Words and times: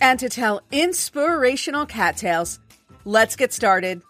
and 0.00 0.18
to 0.20 0.28
tell 0.28 0.60
inspirational 0.72 1.86
cat 1.86 2.16
tales. 2.16 2.58
Let's 3.04 3.36
get 3.36 3.52
started. 3.52 4.02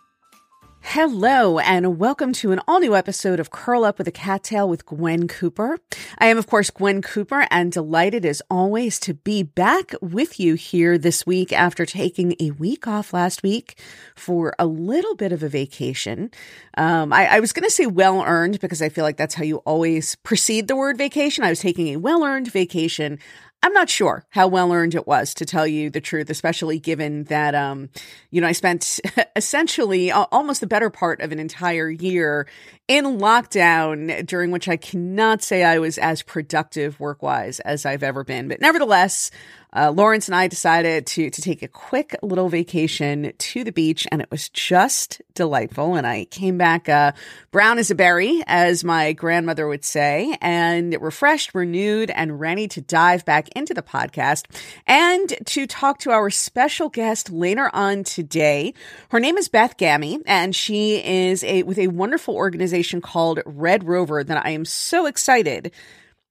Hello, 0.87 1.59
and 1.59 1.99
welcome 1.99 2.35
to 2.35 2.53
an 2.53 2.61
all 2.69 2.79
new 2.79 2.95
episode 2.95 3.41
of 3.41 3.51
Curl 3.51 3.85
Up 3.85 3.97
with 3.97 4.07
a 4.07 4.13
Cat 4.13 4.45
Tale 4.45 4.69
with 4.69 4.85
Gwen 4.85 5.27
Cooper. 5.27 5.79
I 6.19 6.27
am, 6.27 6.37
of 6.37 6.47
course, 6.47 6.69
Gwen 6.69 7.01
Cooper, 7.01 7.49
and 7.51 7.73
delighted 7.73 8.25
as 8.27 8.43
always 8.51 9.01
to 9.01 9.15
be 9.15 9.43
back 9.43 9.95
with 10.03 10.39
you 10.39 10.55
here 10.55 10.99
this 10.99 11.27
week 11.27 11.53
after 11.55 11.87
taking 11.87 12.37
a 12.39 12.51
week 12.53 12.87
off 12.87 13.15
last 13.15 13.43
week 13.43 13.81
for 14.15 14.55
a 14.59 14.67
little 14.67 15.17
bit 15.17 15.33
of 15.33 15.43
a 15.43 15.49
vacation. 15.49 16.31
Um, 16.77 17.15
I, 17.15 17.27
I 17.27 17.41
was 17.41 17.53
going 17.53 17.65
to 17.65 17.71
say 17.71 17.87
well 17.87 18.23
earned 18.23 18.61
because 18.61 18.83
I 18.83 18.91
feel 18.91 19.05
like 19.05 19.17
that's 19.17 19.35
how 19.35 19.43
you 19.43 19.57
always 19.65 20.17
precede 20.17 20.69
the 20.69 20.77
word 20.77 20.99
vacation. 20.99 21.45
I 21.45 21.51
was 21.51 21.61
taking 21.61 21.89
a 21.89 21.97
well 21.97 22.23
earned 22.23 22.53
vacation. 22.53 23.19
I'm 23.65 23.73
not 23.73 23.89
sure 23.89 24.27
how 24.29 24.47
well 24.47 24.75
earned 24.75 24.95
it 24.95 25.07
was 25.07 25.33
to 25.35 25.47
tell 25.47 25.67
you 25.67 25.89
the 25.89 26.03
truth, 26.03 26.29
especially 26.29 26.79
given 26.79 27.25
that, 27.25 27.55
um, 27.55 27.89
you 28.31 28.43
know, 28.43 28.47
I 28.47 28.53
spent 28.53 29.01
essentially 29.37 30.13
almost 30.13 30.61
the 30.61 30.67
better 30.67 30.91
part 30.91 31.23
of 31.23 31.33
an 31.33 31.39
entire 31.39 31.89
year 31.89 32.47
in 32.89 33.07
lockdown, 33.07 34.27
during 34.27 34.51
which 34.51 34.69
I 34.69 34.77
cannot 34.77 35.43
say 35.43 35.65
I 35.65 35.79
was 35.79 35.97
as 35.97 36.21
productive 36.21 37.01
work 37.01 37.23
wise 37.23 37.59
as 37.61 37.87
I've 37.87 38.03
ever 38.03 38.23
been. 38.23 38.49
But 38.49 38.61
nevertheless, 38.61 39.31
uh, 39.75 39.91
Lawrence 39.91 40.29
and 40.29 40.35
I 40.35 40.47
decided 40.47 41.07
to 41.09 41.31
to 41.31 41.43
take 41.43 41.63
a 41.63 41.69
quick 41.69 42.15
little 42.23 42.49
vacation 42.49 43.33
to 43.37 43.65
the 43.65 43.73
beach, 43.73 44.07
and 44.13 44.23
it 44.23 44.31
was 44.31 44.49
just 44.49 45.21
delightful. 45.35 45.97
And 45.97 46.07
I 46.07 46.27
came 46.27 46.57
back 46.57 46.89
uh, 46.89 47.13
brown 47.51 47.79
as 47.79 47.91
a 47.91 47.95
berry, 47.95 48.43
as 48.47 48.85
my 48.85 49.13
grandmother 49.13 49.67
would 49.67 49.85
say, 49.85 50.37
and 50.41 50.97
refreshed, 51.01 51.55
renewed, 51.55 52.11
and 52.11 52.39
ready 52.39 52.69
to 52.69 52.81
dive 52.81 53.25
back 53.25 53.49
into 53.57 53.75
the 53.75 53.83
podcast 53.83 54.47
and 54.87 55.35
to 55.47 55.67
talk 55.67 55.99
to 56.01 56.11
our 56.11 56.31
special 56.31 56.89
guest 56.89 57.31
later 57.31 57.69
on 57.75 58.05
today. 58.05 58.75
Her 59.09 59.19
name 59.19 59.37
is 59.37 59.49
Beth 59.49 59.77
Gammie, 59.77 60.23
and 60.27 60.55
she 60.55 61.05
is 61.05 61.43
a 61.45 61.65
with 61.65 61.79
a 61.79 61.89
wonderful 61.89 62.37
organization 62.37 63.01
called 63.01 63.41
Red 63.45 63.85
Rover 63.85 64.23
that 64.23 64.47
I 64.47 64.51
am 64.51 64.65
so 64.65 65.07
excited 65.07 65.73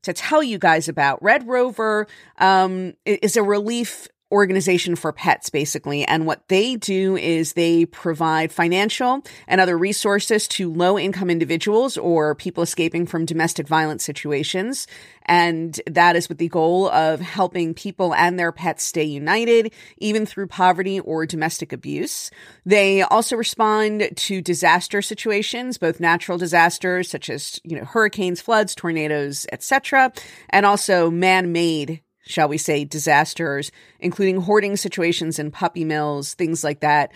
to 0.03 0.13
tell 0.13 0.43
you 0.43 0.57
guys 0.57 0.87
about. 0.87 1.21
Red 1.23 1.47
Rover 1.47 2.07
um, 2.37 2.93
is 3.05 3.35
a 3.35 3.43
relief 3.43 4.07
organization 4.33 4.95
for 4.95 5.13
pets, 5.13 5.49
basically. 5.49 6.03
And 6.03 6.25
what 6.25 6.47
they 6.49 6.75
do 6.75 7.15
is 7.15 7.53
they 7.53 7.85
provide 7.85 8.51
financial 8.51 9.23
and 9.47 9.61
other 9.61 9.77
resources 9.77 10.47
to 10.49 10.73
low 10.73 10.97
income 10.97 11.29
individuals 11.29 11.97
or 11.97 12.35
people 12.35 12.63
escaping 12.63 13.05
from 13.05 13.25
domestic 13.25 13.67
violence 13.67 14.03
situations. 14.03 14.87
And 15.25 15.79
that 15.87 16.15
is 16.15 16.27
with 16.27 16.39
the 16.39 16.49
goal 16.49 16.89
of 16.89 17.21
helping 17.21 17.73
people 17.73 18.13
and 18.13 18.37
their 18.37 18.51
pets 18.51 18.83
stay 18.83 19.03
united, 19.03 19.71
even 19.99 20.25
through 20.25 20.47
poverty 20.47 20.99
or 20.99 21.25
domestic 21.25 21.71
abuse. 21.71 22.31
They 22.65 23.03
also 23.03 23.37
respond 23.37 24.09
to 24.15 24.41
disaster 24.41 25.01
situations, 25.01 25.77
both 25.77 25.99
natural 25.99 26.37
disasters 26.37 27.09
such 27.09 27.29
as, 27.29 27.59
you 27.63 27.77
know, 27.77 27.85
hurricanes, 27.85 28.41
floods, 28.41 28.75
tornadoes, 28.75 29.45
etc., 29.51 30.11
and 30.49 30.65
also 30.65 31.11
man-made 31.11 32.01
shall 32.25 32.47
we 32.47 32.57
say, 32.57 32.85
disasters, 32.85 33.71
including 33.99 34.41
hoarding 34.41 34.75
situations 34.77 35.39
in 35.39 35.51
puppy 35.51 35.85
mills, 35.85 36.33
things 36.33 36.63
like 36.63 36.79
that. 36.81 37.11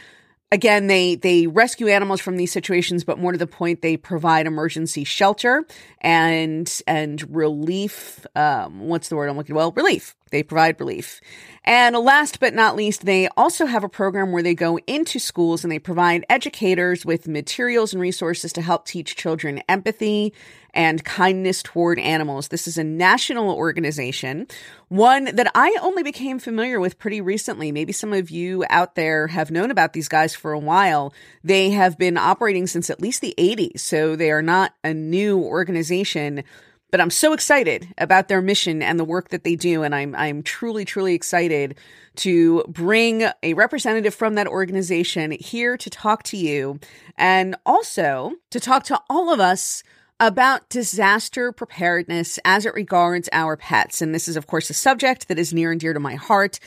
Again, 0.50 0.88
they 0.88 1.16
they 1.16 1.48
rescue 1.48 1.88
animals 1.88 2.22
from 2.22 2.38
these 2.38 2.54
situations, 2.54 3.04
but 3.04 3.20
more 3.20 3.34
to 3.34 3.38
the 3.38 3.48
point, 3.48 3.82
they 3.82 3.98
provide 3.98 4.46
emergency 4.48 5.04
shelter 5.04 5.66
and 6.00 6.82
and 6.88 7.36
relief. 7.36 8.26
Um, 8.34 8.88
what's 8.88 9.10
the 9.10 9.18
word 9.18 9.30
I'm 9.30 9.36
looking? 9.36 9.56
Well, 9.56 9.74
relief. 9.74 10.16
They 10.32 10.44
provide 10.44 10.80
relief. 10.80 11.22
And 11.64 11.98
last 11.98 12.40
but 12.40 12.54
not 12.54 12.76
least, 12.76 13.06
they 13.06 13.28
also 13.36 13.66
have 13.66 13.84
a 13.84 13.90
program 13.90 14.32
where 14.32 14.44
they 14.44 14.56
go 14.56 14.80
into 14.88 15.20
schools 15.20 15.64
and 15.64 15.72
they 15.72 15.80
provide 15.80 16.26
educators 16.30 17.06
with 17.06 17.28
materials 17.28 17.94
and 17.94 18.02
resources 18.02 18.54
to 18.54 18.62
help 18.62 18.86
teach 18.86 19.18
children 19.18 19.62
empathy 19.68 20.34
and 20.74 21.04
kindness 21.04 21.64
toward 21.64 22.00
animals. 22.00 22.50
This 22.50 22.68
is 22.68 22.78
a 22.78 22.84
national 22.84 23.50
organization, 23.50 24.48
one 24.90 25.26
that 25.36 25.52
I 25.56 25.76
only 25.82 26.04
became 26.04 26.40
familiar 26.40 26.80
with 26.80 27.00
pretty 27.00 27.20
recently. 27.20 27.72
Maybe 27.72 27.92
some 27.92 28.14
of 28.14 28.30
you 28.30 28.64
out 28.70 28.96
there 28.96 29.28
have 29.28 29.52
known 29.52 29.72
about 29.72 29.94
these 29.94 30.08
guys 30.08 30.36
for 30.36 30.54
a 30.54 30.60
while. 30.60 31.14
They 31.44 31.72
have 31.72 31.98
been 31.98 32.18
operating 32.18 32.68
since 32.68 32.90
at 32.90 33.02
least 33.02 33.22
the 33.22 33.34
80s, 33.38 33.80
so 33.80 34.16
they 34.16 34.32
are 34.32 34.44
not 34.44 34.74
a 34.84 34.94
new 34.94 35.40
organization 35.40 36.44
but 36.92 37.02
I'm 37.02 37.10
so 37.10 37.34
excited 37.34 37.94
about 37.98 38.28
their 38.28 38.42
mission 38.42 38.82
and 38.82 39.00
the 39.00 39.04
work 39.04 39.30
that 39.30 39.44
they 39.44 39.56
do. 39.56 39.84
And 39.84 39.94
I'm, 39.94 40.16
I'm 40.16 40.42
truly, 40.42 40.86
truly 40.86 41.14
excited 41.14 41.78
to 42.18 42.64
bring 42.68 43.28
a 43.44 43.54
representative 43.54 44.16
from 44.16 44.36
that 44.36 44.48
organization 44.48 45.32
here 45.32 45.78
to 45.78 45.90
talk 45.90 46.24
to 46.24 46.38
you 46.38 46.80
and 47.18 47.56
also 47.66 48.34
to 48.52 48.60
talk 48.60 48.84
to 48.86 49.00
all 49.10 49.34
of 49.34 49.40
us 49.40 49.84
about 50.20 50.70
disaster 50.70 51.52
preparedness 51.52 52.40
as 52.44 52.66
it 52.66 52.74
regards 52.74 53.30
our 53.32 53.56
pets. 53.56 54.02
And 54.02 54.16
this 54.16 54.28
is, 54.28 54.36
of 54.36 54.48
course, 54.48 54.70
a 54.70 54.74
subject 54.74 55.28
that 55.28 55.38
is 55.38 55.54
near 55.54 55.72
and 55.72 55.80
dear 55.80 55.94
to 55.94 56.00
my 56.00 56.16
heart. 56.16 56.60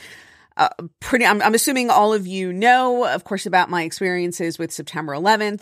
Uh, 0.55 0.69
pretty, 0.99 1.25
I'm, 1.25 1.41
I'm 1.41 1.55
assuming 1.55 1.89
all 1.89 2.13
of 2.13 2.27
you 2.27 2.53
know, 2.53 3.05
of 3.05 3.23
course, 3.23 3.45
about 3.45 3.69
my 3.69 3.83
experiences 3.83 4.59
with 4.59 4.71
September 4.71 5.13
11th. 5.13 5.61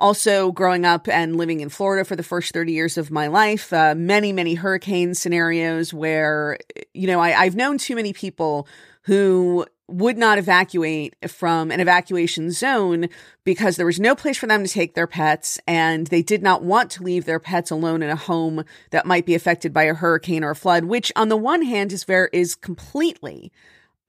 Also, 0.00 0.50
growing 0.50 0.86
up 0.86 1.08
and 1.08 1.36
living 1.36 1.60
in 1.60 1.68
Florida 1.68 2.06
for 2.06 2.16
the 2.16 2.22
first 2.22 2.54
30 2.54 2.72
years 2.72 2.96
of 2.96 3.10
my 3.10 3.26
life, 3.26 3.70
uh, 3.70 3.94
many, 3.94 4.32
many 4.32 4.54
hurricane 4.54 5.14
scenarios 5.14 5.92
where, 5.92 6.56
you 6.94 7.06
know, 7.06 7.20
I, 7.20 7.38
I've 7.38 7.54
known 7.54 7.76
too 7.76 7.94
many 7.94 8.14
people 8.14 8.66
who 9.02 9.66
would 9.88 10.16
not 10.16 10.38
evacuate 10.38 11.14
from 11.28 11.70
an 11.70 11.80
evacuation 11.80 12.50
zone 12.50 13.08
because 13.44 13.76
there 13.76 13.86
was 13.86 14.00
no 14.00 14.14
place 14.14 14.38
for 14.38 14.46
them 14.46 14.64
to 14.64 14.72
take 14.72 14.94
their 14.94 15.06
pets 15.06 15.58
and 15.66 16.06
they 16.06 16.22
did 16.22 16.42
not 16.42 16.62
want 16.62 16.90
to 16.92 17.02
leave 17.02 17.24
their 17.24 17.40
pets 17.40 17.70
alone 17.70 18.02
in 18.02 18.08
a 18.08 18.16
home 18.16 18.64
that 18.90 19.04
might 19.04 19.26
be 19.26 19.34
affected 19.34 19.72
by 19.72 19.82
a 19.82 19.94
hurricane 19.94 20.44
or 20.44 20.50
a 20.50 20.56
flood, 20.56 20.84
which 20.84 21.12
on 21.16 21.28
the 21.28 21.36
one 21.36 21.62
hand 21.62 21.92
is 21.92 22.04
very, 22.04 22.28
is 22.32 22.54
completely 22.54 23.52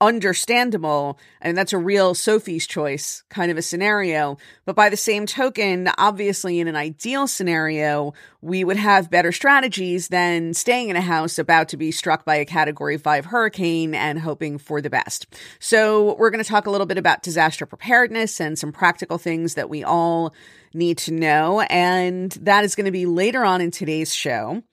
understandable. 0.02 1.20
And 1.40 1.56
that's 1.56 1.72
a 1.72 1.78
real 1.78 2.16
Sophie's 2.16 2.66
choice 2.66 3.24
kind 3.30 3.52
of 3.52 3.58
a 3.58 3.62
scenario. 3.62 4.38
But 4.66 4.76
by 4.76 4.90
the 4.90 4.98
same 4.98 5.28
token, 5.28 5.90
obviously, 5.98 6.60
in 6.60 6.68
an 6.68 6.76
ideal 6.76 7.28
scenario, 7.28 8.14
we 8.42 8.64
would 8.64 8.78
have 8.78 9.12
better 9.12 9.32
strategies 9.32 10.08
than 10.08 10.56
staying 10.56 10.90
in 10.90 10.96
a 10.96 11.02
house 11.02 11.38
about 11.38 11.70
to 11.70 11.78
be 11.78 11.92
struck 11.92 12.26
by 12.26 12.36
a 12.36 12.46
category 12.46 12.98
five 12.98 13.26
hurricane 13.26 13.94
and 13.94 14.20
hoping 14.20 14.58
for 14.58 14.82
the 14.82 14.90
best. 14.90 15.28
So, 15.60 16.16
we're 16.16 16.32
going 16.32 16.44
to 16.44 16.50
talk 16.50 16.66
a 16.66 16.72
little 16.72 16.88
bit 16.88 16.98
about 16.98 17.22
disaster 17.22 17.66
preparedness 17.66 18.42
and 18.42 18.58
some 18.58 18.72
practical 18.72 19.20
things 19.20 19.54
that 19.54 19.70
we 19.70 19.84
all 19.84 20.34
need 20.74 20.98
to 20.98 21.12
know. 21.12 21.62
And 21.62 22.32
that 22.42 22.64
is 22.64 22.76
going 22.76 22.86
to 22.86 22.92
be 22.92 23.06
later 23.06 23.46
on 23.46 23.62
in 23.62 23.70
today's 23.72 24.14
show. 24.14 24.64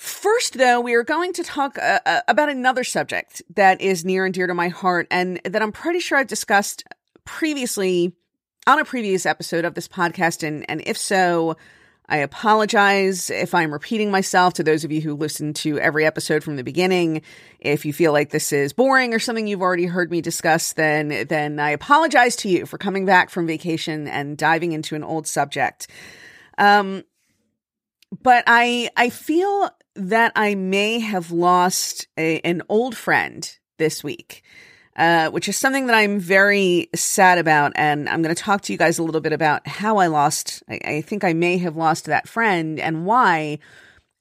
First, 0.00 0.56
though, 0.56 0.80
we 0.80 0.94
are 0.94 1.04
going 1.04 1.34
to 1.34 1.42
talk 1.42 1.76
uh, 1.76 2.00
uh, 2.06 2.20
about 2.26 2.48
another 2.48 2.84
subject 2.84 3.42
that 3.54 3.82
is 3.82 4.02
near 4.02 4.24
and 4.24 4.32
dear 4.32 4.46
to 4.46 4.54
my 4.54 4.68
heart 4.68 5.06
and 5.10 5.38
that 5.44 5.60
I'm 5.60 5.72
pretty 5.72 6.00
sure 6.00 6.16
I've 6.16 6.26
discussed 6.26 6.84
previously 7.26 8.14
on 8.66 8.78
a 8.78 8.84
previous 8.86 9.26
episode 9.26 9.66
of 9.66 9.74
this 9.74 9.88
podcast. 9.88 10.42
And, 10.42 10.64
and 10.70 10.82
if 10.86 10.96
so, 10.96 11.58
I 12.08 12.16
apologize 12.16 13.28
if 13.28 13.54
I'm 13.54 13.74
repeating 13.74 14.10
myself 14.10 14.54
to 14.54 14.62
those 14.62 14.84
of 14.84 14.90
you 14.90 15.02
who 15.02 15.14
listen 15.14 15.52
to 15.52 15.78
every 15.78 16.06
episode 16.06 16.42
from 16.42 16.56
the 16.56 16.64
beginning. 16.64 17.20
If 17.58 17.84
you 17.84 17.92
feel 17.92 18.12
like 18.14 18.30
this 18.30 18.54
is 18.54 18.72
boring 18.72 19.12
or 19.12 19.18
something 19.18 19.46
you've 19.46 19.60
already 19.60 19.84
heard 19.84 20.10
me 20.10 20.22
discuss, 20.22 20.72
then, 20.72 21.26
then 21.28 21.60
I 21.60 21.72
apologize 21.72 22.36
to 22.36 22.48
you 22.48 22.64
for 22.64 22.78
coming 22.78 23.04
back 23.04 23.28
from 23.28 23.46
vacation 23.46 24.08
and 24.08 24.38
diving 24.38 24.72
into 24.72 24.94
an 24.94 25.04
old 25.04 25.26
subject. 25.26 25.88
Um, 26.56 27.04
but 28.22 28.44
I 28.46 28.90
I 28.96 29.10
feel 29.10 29.70
that 29.94 30.32
I 30.36 30.54
may 30.54 31.00
have 31.00 31.30
lost 31.30 32.08
a, 32.16 32.40
an 32.40 32.62
old 32.68 32.96
friend 32.96 33.50
this 33.78 34.04
week, 34.04 34.42
uh, 34.96 35.30
which 35.30 35.48
is 35.48 35.56
something 35.56 35.86
that 35.86 35.96
I'm 35.96 36.20
very 36.20 36.88
sad 36.94 37.38
about. 37.38 37.72
And 37.74 38.08
I'm 38.08 38.22
going 38.22 38.34
to 38.34 38.42
talk 38.42 38.60
to 38.62 38.72
you 38.72 38.78
guys 38.78 38.98
a 38.98 39.02
little 39.02 39.20
bit 39.20 39.32
about 39.32 39.66
how 39.66 39.96
I 39.98 40.06
lost. 40.06 40.62
I, 40.68 40.80
I 40.84 41.00
think 41.00 41.24
I 41.24 41.32
may 41.32 41.58
have 41.58 41.76
lost 41.76 42.04
that 42.06 42.28
friend 42.28 42.78
and 42.78 43.04
why, 43.04 43.58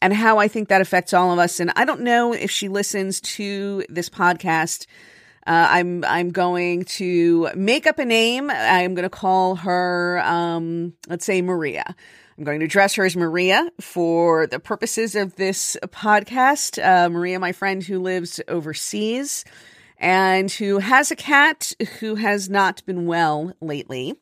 and 0.01 0.13
how 0.13 0.37
I 0.37 0.47
think 0.47 0.69
that 0.69 0.81
affects 0.81 1.13
all 1.13 1.31
of 1.31 1.39
us. 1.39 1.59
And 1.59 1.71
I 1.75 1.85
don't 1.85 2.01
know 2.01 2.33
if 2.33 2.49
she 2.49 2.69
listens 2.69 3.19
to 3.21 3.83
this 3.89 4.09
podcast. 4.09 4.85
Uh, 5.47 5.67
I'm 5.69 6.03
I'm 6.05 6.29
going 6.29 6.85
to 6.85 7.49
make 7.55 7.87
up 7.87 7.97
a 7.97 8.05
name. 8.05 8.49
I'm 8.49 8.93
going 8.93 9.03
to 9.03 9.09
call 9.09 9.55
her, 9.55 10.21
um, 10.23 10.93
let's 11.07 11.25
say 11.25 11.41
Maria. 11.41 11.95
I'm 12.39 12.45
going 12.45 12.59
to 12.59 12.65
address 12.65 12.95
her 12.95 13.03
as 13.03 13.17
Maria 13.17 13.69
for 13.81 14.47
the 14.47 14.61
purposes 14.61 15.13
of 15.13 15.35
this 15.35 15.75
podcast. 15.87 16.81
Uh, 16.81 17.09
Maria, 17.09 17.37
my 17.37 17.51
friend 17.51 17.83
who 17.83 17.99
lives 17.99 18.39
overseas 18.47 19.43
and 19.97 20.49
who 20.49 20.77
has 20.77 21.11
a 21.11 21.17
cat 21.17 21.73
who 21.99 22.15
has 22.15 22.49
not 22.49 22.81
been 22.85 23.07
well 23.07 23.51
lately. 23.59 24.15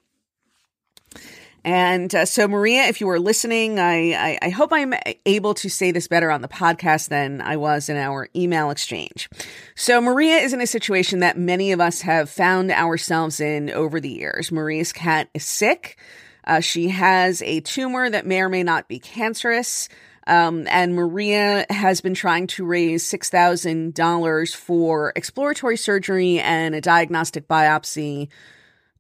And 1.63 2.15
uh, 2.15 2.25
so, 2.25 2.47
Maria, 2.47 2.85
if 2.85 3.01
you 3.01 3.09
are 3.09 3.19
listening, 3.19 3.77
I, 3.77 4.13
I, 4.13 4.39
I, 4.41 4.49
hope 4.49 4.73
I'm 4.73 4.95
able 5.27 5.53
to 5.55 5.69
say 5.69 5.91
this 5.91 6.07
better 6.07 6.31
on 6.31 6.41
the 6.41 6.47
podcast 6.47 7.09
than 7.09 7.41
I 7.41 7.57
was 7.57 7.87
in 7.87 7.97
our 7.97 8.29
email 8.35 8.71
exchange. 8.71 9.29
So, 9.75 10.01
Maria 10.01 10.37
is 10.37 10.53
in 10.53 10.61
a 10.61 10.67
situation 10.67 11.19
that 11.19 11.37
many 11.37 11.71
of 11.71 11.79
us 11.79 12.01
have 12.01 12.31
found 12.31 12.71
ourselves 12.71 13.39
in 13.39 13.69
over 13.69 13.99
the 13.99 14.09
years. 14.09 14.51
Maria's 14.51 14.93
cat 14.93 15.29
is 15.35 15.45
sick. 15.45 15.97
Uh, 16.47 16.61
she 16.61 16.88
has 16.88 17.41
a 17.44 17.59
tumor 17.59 18.09
that 18.09 18.25
may 18.25 18.41
or 18.41 18.49
may 18.49 18.63
not 18.63 18.88
be 18.88 18.97
cancerous. 18.97 19.89
Um, 20.25 20.65
and 20.67 20.95
Maria 20.95 21.65
has 21.69 22.01
been 22.01 22.13
trying 22.13 22.47
to 22.47 22.65
raise 22.65 23.03
$6,000 23.03 24.55
for 24.55 25.13
exploratory 25.15 25.77
surgery 25.77 26.39
and 26.39 26.73
a 26.73 26.81
diagnostic 26.81 27.47
biopsy 27.47 28.29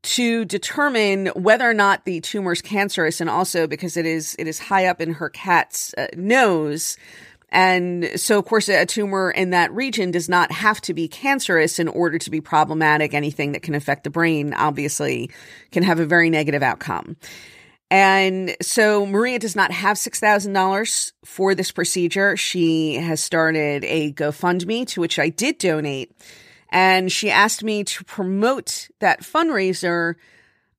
to 0.03 0.45
determine 0.45 1.27
whether 1.27 1.69
or 1.69 1.73
not 1.73 2.05
the 2.05 2.21
tumor 2.21 2.53
is 2.53 2.61
cancerous 2.61 3.19
and 3.19 3.29
also 3.29 3.67
because 3.67 3.97
it 3.97 4.05
is 4.05 4.35
it 4.39 4.47
is 4.47 4.59
high 4.59 4.85
up 4.85 5.01
in 5.01 5.13
her 5.13 5.29
cat's 5.29 5.93
uh, 5.97 6.07
nose 6.15 6.97
and 7.49 8.09
so 8.15 8.39
of 8.39 8.45
course 8.45 8.67
a 8.69 8.85
tumor 8.85 9.31
in 9.31 9.51
that 9.51 9.71
region 9.73 10.11
does 10.11 10.27
not 10.27 10.51
have 10.51 10.81
to 10.81 10.93
be 10.93 11.07
cancerous 11.07 11.79
in 11.79 11.87
order 11.87 12.17
to 12.17 12.29
be 12.29 12.41
problematic. 12.41 13.13
Anything 13.13 13.53
that 13.53 13.61
can 13.61 13.75
affect 13.75 14.03
the 14.03 14.09
brain 14.09 14.53
obviously 14.53 15.31
can 15.71 15.83
have 15.83 15.99
a 15.99 16.05
very 16.05 16.29
negative 16.29 16.61
outcome. 16.61 17.15
And 17.89 18.55
so 18.61 19.05
Maria 19.05 19.39
does 19.39 19.55
not 19.55 19.71
have 19.71 19.95
$6,000 19.95 21.11
for 21.23 21.55
this 21.55 21.71
procedure. 21.71 22.35
She 22.35 22.95
has 22.95 23.23
started 23.23 23.85
a 23.85 24.11
GoFundMe 24.11 24.85
to 24.87 24.99
which 24.99 25.17
I 25.19 25.29
did 25.29 25.57
donate. 25.57 26.11
And 26.69 27.09
she 27.09 27.31
asked 27.31 27.63
me 27.63 27.85
to 27.85 28.03
promote 28.03 28.89
that 28.99 29.21
fundraiser 29.21 30.15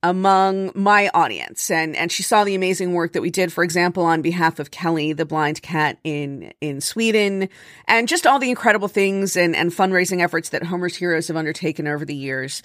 among 0.02 0.70
my 0.74 1.10
audience. 1.12 1.70
And 1.70 1.96
and 1.96 2.12
she 2.12 2.22
saw 2.22 2.44
the 2.44 2.54
amazing 2.54 2.92
work 2.92 3.12
that 3.12 3.22
we 3.22 3.30
did 3.30 3.52
for 3.52 3.64
example 3.64 4.04
on 4.04 4.22
behalf 4.22 4.58
of 4.58 4.70
Kelly 4.70 5.12
the 5.12 5.26
blind 5.26 5.60
cat 5.62 5.98
in 6.04 6.52
in 6.60 6.80
Sweden 6.80 7.48
and 7.86 8.06
just 8.06 8.26
all 8.26 8.38
the 8.38 8.50
incredible 8.50 8.88
things 8.88 9.36
and 9.36 9.56
and 9.56 9.72
fundraising 9.72 10.22
efforts 10.22 10.50
that 10.50 10.62
Homer's 10.62 10.96
Heroes 10.96 11.28
have 11.28 11.36
undertaken 11.36 11.88
over 11.88 12.04
the 12.04 12.14
years. 12.14 12.62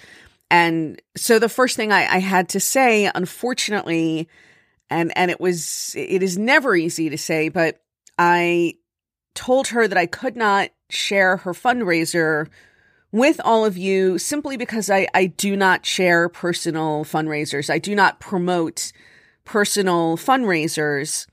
And 0.50 1.00
so 1.16 1.38
the 1.38 1.48
first 1.48 1.76
thing 1.76 1.90
I, 1.90 2.06
I 2.06 2.18
had 2.18 2.50
to 2.50 2.60
say 2.60 3.10
unfortunately 3.12 4.28
and 4.88 5.12
and 5.16 5.30
it 5.30 5.40
was 5.40 5.94
it 5.96 6.22
is 6.22 6.38
never 6.38 6.76
easy 6.76 7.10
to 7.10 7.18
say 7.18 7.48
but 7.48 7.80
I 8.16 8.74
told 9.34 9.68
her 9.68 9.88
that 9.88 9.98
I 9.98 10.06
could 10.06 10.36
not 10.36 10.70
share 10.88 11.38
her 11.38 11.52
fundraiser 11.52 12.48
with 13.14 13.40
all 13.44 13.64
of 13.64 13.78
you 13.78 14.18
simply 14.18 14.56
because 14.56 14.90
I, 14.90 15.06
I 15.14 15.26
do 15.26 15.54
not 15.54 15.86
share 15.86 16.28
personal 16.28 17.04
fundraisers. 17.04 17.70
I 17.70 17.78
do 17.78 17.94
not 17.94 18.18
promote 18.18 18.90
personal 19.44 20.16
fundraisers 20.16 21.28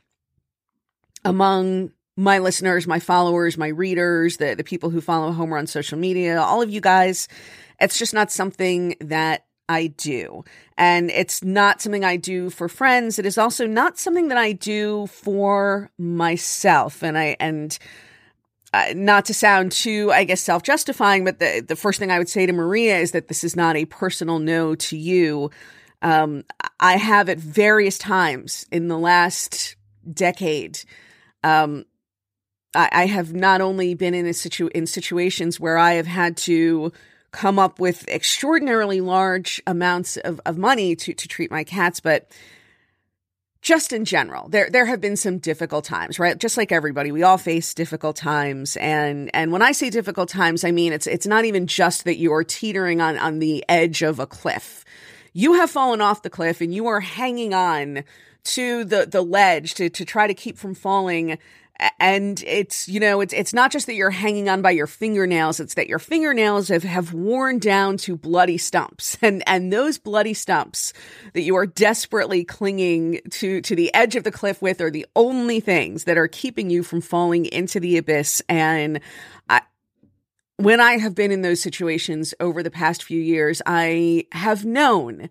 among 1.25 1.89
my 2.15 2.37
listeners, 2.37 2.85
my 2.85 2.99
followers, 2.99 3.57
my 3.57 3.69
readers, 3.69 4.37
the, 4.37 4.53
the 4.53 4.63
people 4.63 4.91
who 4.91 5.01
follow 5.01 5.31
Homer 5.31 5.57
on 5.57 5.65
social 5.65 5.97
media, 5.97 6.39
all 6.39 6.61
of 6.61 6.69
you 6.69 6.81
guys. 6.81 7.27
It's 7.79 7.97
just 7.97 8.13
not 8.13 8.31
something 8.31 8.95
that 9.01 9.47
I 9.67 9.87
do. 9.87 10.45
And 10.77 11.09
it's 11.09 11.43
not 11.43 11.81
something 11.81 12.05
I 12.05 12.15
do 12.15 12.51
for 12.51 12.69
friends. 12.69 13.17
It 13.17 13.25
is 13.25 13.39
also 13.39 13.65
not 13.65 13.97
something 13.97 14.27
that 14.27 14.37
I 14.37 14.51
do 14.51 15.07
for 15.07 15.89
myself. 15.97 17.01
And 17.01 17.17
I, 17.17 17.37
and, 17.39 17.75
uh, 18.73 18.93
not 18.95 19.25
to 19.25 19.33
sound 19.33 19.71
too, 19.71 20.11
I 20.11 20.23
guess, 20.23 20.41
self 20.41 20.63
justifying, 20.63 21.25
but 21.25 21.39
the, 21.39 21.63
the 21.67 21.75
first 21.75 21.99
thing 21.99 22.11
I 22.11 22.17
would 22.17 22.29
say 22.29 22.45
to 22.45 22.53
Maria 22.53 22.97
is 22.97 23.11
that 23.11 23.27
this 23.27 23.43
is 23.43 23.55
not 23.55 23.75
a 23.75 23.85
personal 23.85 24.39
no 24.39 24.75
to 24.75 24.97
you. 24.97 25.51
Um, 26.01 26.43
I 26.79 26.97
have 26.97 27.29
at 27.29 27.37
various 27.37 27.97
times 27.97 28.65
in 28.71 28.87
the 28.87 28.97
last 28.97 29.75
decade, 30.11 30.79
um, 31.43 31.85
I, 32.73 32.89
I, 32.91 33.05
have 33.05 33.33
not 33.33 33.61
only 33.61 33.93
been 33.93 34.15
in 34.15 34.25
a 34.25 34.33
situ- 34.33 34.69
in 34.73 34.87
situations 34.87 35.59
where 35.59 35.77
I 35.77 35.93
have 35.93 36.07
had 36.07 36.37
to 36.37 36.91
come 37.31 37.59
up 37.59 37.79
with 37.79 38.07
extraordinarily 38.07 38.99
large 38.99 39.61
amounts 39.67 40.17
of, 40.17 40.41
of 40.45 40.57
money 40.57 40.95
to, 40.95 41.13
to 41.13 41.27
treat 41.27 41.51
my 41.51 41.63
cats, 41.63 41.99
but 41.99 42.31
just 43.61 43.93
in 43.93 44.05
general 44.05 44.49
there 44.49 44.69
there 44.69 44.85
have 44.85 44.99
been 44.99 45.15
some 45.15 45.37
difficult 45.37 45.85
times 45.85 46.19
right? 46.19 46.37
Just 46.37 46.57
like 46.57 46.71
everybody 46.71 47.11
we 47.11 47.23
all 47.23 47.37
face 47.37 47.73
difficult 47.73 48.15
times. 48.15 48.75
And 48.77 49.29
and 49.33 49.51
when 49.51 49.61
i 49.61 49.71
say 49.71 49.89
difficult 49.89 50.29
times 50.29 50.63
i 50.63 50.71
mean 50.71 50.93
it's 50.93 51.07
it's 51.07 51.27
not 51.27 51.45
even 51.45 51.67
just 51.67 52.03
that 52.05 52.17
you're 52.17 52.43
teetering 52.43 53.01
on 53.01 53.17
on 53.17 53.39
the 53.39 53.63
edge 53.69 54.01
of 54.01 54.19
a 54.19 54.27
cliff. 54.27 54.83
You 55.33 55.53
have 55.53 55.69
fallen 55.69 56.01
off 56.01 56.23
the 56.23 56.29
cliff 56.29 56.59
and 56.59 56.73
you 56.73 56.87
are 56.87 56.99
hanging 56.99 57.53
on 57.53 58.03
to 58.43 58.83
the 58.83 59.05
the 59.05 59.21
ledge 59.21 59.75
to 59.75 59.89
to 59.89 60.05
try 60.05 60.27
to 60.27 60.33
keep 60.33 60.57
from 60.57 60.73
falling 60.73 61.37
and 61.99 62.43
it's 62.45 62.87
you 62.87 62.99
know 62.99 63.21
it's 63.21 63.33
it's 63.33 63.53
not 63.53 63.71
just 63.71 63.87
that 63.87 63.95
you're 63.95 64.11
hanging 64.11 64.47
on 64.47 64.61
by 64.61 64.71
your 64.71 64.87
fingernails 64.87 65.59
it's 65.59 65.73
that 65.73 65.87
your 65.87 65.99
fingernails 65.99 66.67
have 66.67 66.83
have 66.83 67.13
worn 67.13 67.59
down 67.59 67.97
to 67.97 68.15
bloody 68.15 68.57
stumps. 68.57 69.17
And 69.31 69.43
and 69.47 69.71
those 69.71 69.97
bloody 69.97 70.33
stumps 70.33 70.93
that 71.33 71.41
you 71.41 71.55
are 71.55 71.65
desperately 71.65 72.43
clinging 72.43 73.21
to 73.31 73.61
to 73.61 73.75
the 73.75 73.93
edge 73.93 74.15
of 74.15 74.23
the 74.23 74.31
cliff 74.31 74.61
with 74.61 74.81
are 74.81 74.91
the 74.91 75.05
only 75.15 75.59
things 75.59 76.05
that 76.05 76.17
are 76.17 76.27
keeping 76.27 76.69
you 76.69 76.83
from 76.83 77.01
falling 77.01 77.45
into 77.45 77.79
the 77.79 77.97
abyss. 77.97 78.41
And 78.49 78.99
I 79.49 79.61
when 80.57 80.81
I 80.81 80.97
have 80.97 81.15
been 81.15 81.31
in 81.31 81.41
those 81.41 81.61
situations 81.61 82.33
over 82.39 82.61
the 82.61 82.71
past 82.71 83.03
few 83.03 83.21
years, 83.21 83.61
I 83.65 84.25
have 84.31 84.65
known 84.65 85.29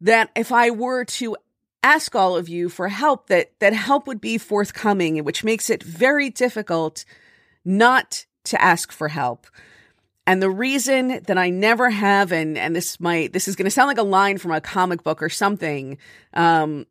that 0.00 0.30
if 0.34 0.52
I 0.52 0.70
were 0.70 1.04
to 1.04 1.36
ask 1.84 2.14
all 2.14 2.36
of 2.36 2.48
you 2.48 2.68
for 2.68 2.88
help 2.88 3.28
that 3.28 3.52
that 3.60 3.72
help 3.72 4.06
would 4.06 4.20
be 4.20 4.38
forthcoming 4.38 5.22
which 5.22 5.44
makes 5.44 5.68
it 5.70 5.82
very 5.82 6.30
difficult 6.30 7.04
not 7.64 8.24
to 8.42 8.60
ask 8.60 8.90
for 8.90 9.08
help 9.08 9.46
and 10.26 10.42
the 10.42 10.50
reason 10.50 11.20
that 11.26 11.36
I 11.36 11.50
never 11.50 11.90
have 11.90 12.32
and 12.32 12.56
and 12.56 12.74
this 12.74 12.98
might 12.98 13.32
this 13.32 13.46
is 13.46 13.54
going 13.54 13.66
to 13.66 13.70
sound 13.70 13.88
like 13.88 13.98
a 13.98 14.02
line 14.02 14.38
from 14.38 14.50
a 14.50 14.60
comic 14.60 15.02
book 15.02 15.22
or 15.22 15.28
something 15.28 15.98
um 16.32 16.86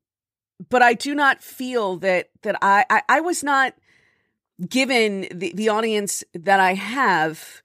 but 0.70 0.82
I 0.82 0.94
do 0.94 1.16
not 1.16 1.42
feel 1.42 1.98
that 1.98 2.30
that 2.44 2.58
I 2.62 2.86
I, 2.90 3.02
I 3.10 3.20
was 3.22 3.44
not 3.44 3.74
given 4.70 5.28
the, 5.34 5.52
the 5.56 5.70
audience 5.70 6.24
that 6.34 6.60
I 6.60 6.76
have 6.76 7.62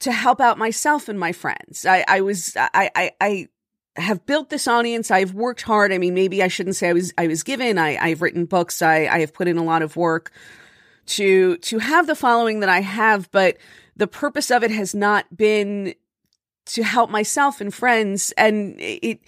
to 0.00 0.12
help 0.12 0.40
out 0.40 0.58
myself 0.58 1.08
and 1.08 1.18
my 1.18 1.32
friends. 1.32 1.86
I, 1.86 2.04
I 2.06 2.20
was 2.20 2.56
I, 2.56 2.90
I 2.94 3.10
I 3.20 3.48
have 3.96 4.24
built 4.26 4.50
this 4.50 4.68
audience. 4.68 5.10
I've 5.10 5.34
worked 5.34 5.62
hard. 5.62 5.92
I 5.92 5.98
mean, 5.98 6.14
maybe 6.14 6.42
I 6.42 6.48
shouldn't 6.48 6.76
say 6.76 6.88
I 6.88 6.92
was 6.92 7.12
I 7.16 7.26
was 7.26 7.42
given. 7.42 7.78
I, 7.78 7.96
I've 7.96 8.22
written 8.22 8.44
books. 8.44 8.82
I, 8.82 9.06
I 9.06 9.20
have 9.20 9.32
put 9.32 9.48
in 9.48 9.58
a 9.58 9.64
lot 9.64 9.82
of 9.82 9.96
work 9.96 10.32
to 11.06 11.56
to 11.58 11.78
have 11.78 12.06
the 12.06 12.14
following 12.14 12.60
that 12.60 12.68
I 12.68 12.80
have, 12.80 13.30
but 13.30 13.56
the 13.96 14.06
purpose 14.06 14.50
of 14.50 14.62
it 14.62 14.70
has 14.70 14.94
not 14.94 15.36
been 15.36 15.94
to 16.66 16.82
help 16.82 17.10
myself 17.10 17.60
and 17.60 17.72
friends. 17.72 18.32
And 18.36 18.76
it, 18.78 19.20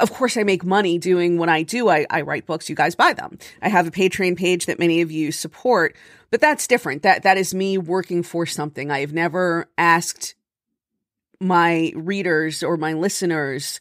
of 0.00 0.12
course, 0.12 0.36
I 0.36 0.42
make 0.42 0.64
money 0.64 0.98
doing 0.98 1.38
what 1.38 1.48
I 1.48 1.62
do. 1.62 1.88
I, 1.88 2.06
I 2.08 2.22
write 2.22 2.46
books. 2.46 2.68
You 2.68 2.76
guys 2.76 2.94
buy 2.94 3.12
them. 3.12 3.38
I 3.60 3.68
have 3.68 3.86
a 3.86 3.90
Patreon 3.90 4.36
page 4.36 4.66
that 4.66 4.78
many 4.78 5.02
of 5.02 5.10
you 5.10 5.32
support, 5.32 5.96
but 6.30 6.40
that's 6.40 6.66
different. 6.66 7.02
That 7.02 7.22
that 7.24 7.36
is 7.36 7.54
me 7.54 7.78
working 7.78 8.22
for 8.22 8.46
something. 8.46 8.90
I 8.90 9.00
have 9.00 9.12
never 9.12 9.68
asked 9.76 10.34
my 11.42 11.92
readers 11.94 12.62
or 12.62 12.76
my 12.76 12.92
listeners 12.92 13.80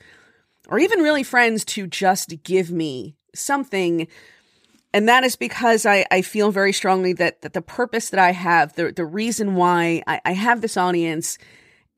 or 0.67 0.79
even 0.79 0.99
really 0.99 1.23
friends 1.23 1.63
to 1.65 1.87
just 1.87 2.43
give 2.43 2.71
me 2.71 3.15
something 3.33 4.07
and 4.93 5.07
that 5.07 5.23
is 5.23 5.35
because 5.35 5.85
I, 5.85 6.05
I 6.11 6.21
feel 6.21 6.51
very 6.51 6.73
strongly 6.73 7.13
that, 7.13 7.41
that 7.41 7.53
the 7.53 7.61
purpose 7.61 8.09
that 8.09 8.19
I 8.19 8.31
have, 8.31 8.73
the, 8.73 8.91
the 8.91 9.05
reason 9.05 9.55
why 9.55 10.03
I, 10.05 10.19
I 10.25 10.33
have 10.33 10.61
this 10.61 10.75
audience 10.75 11.37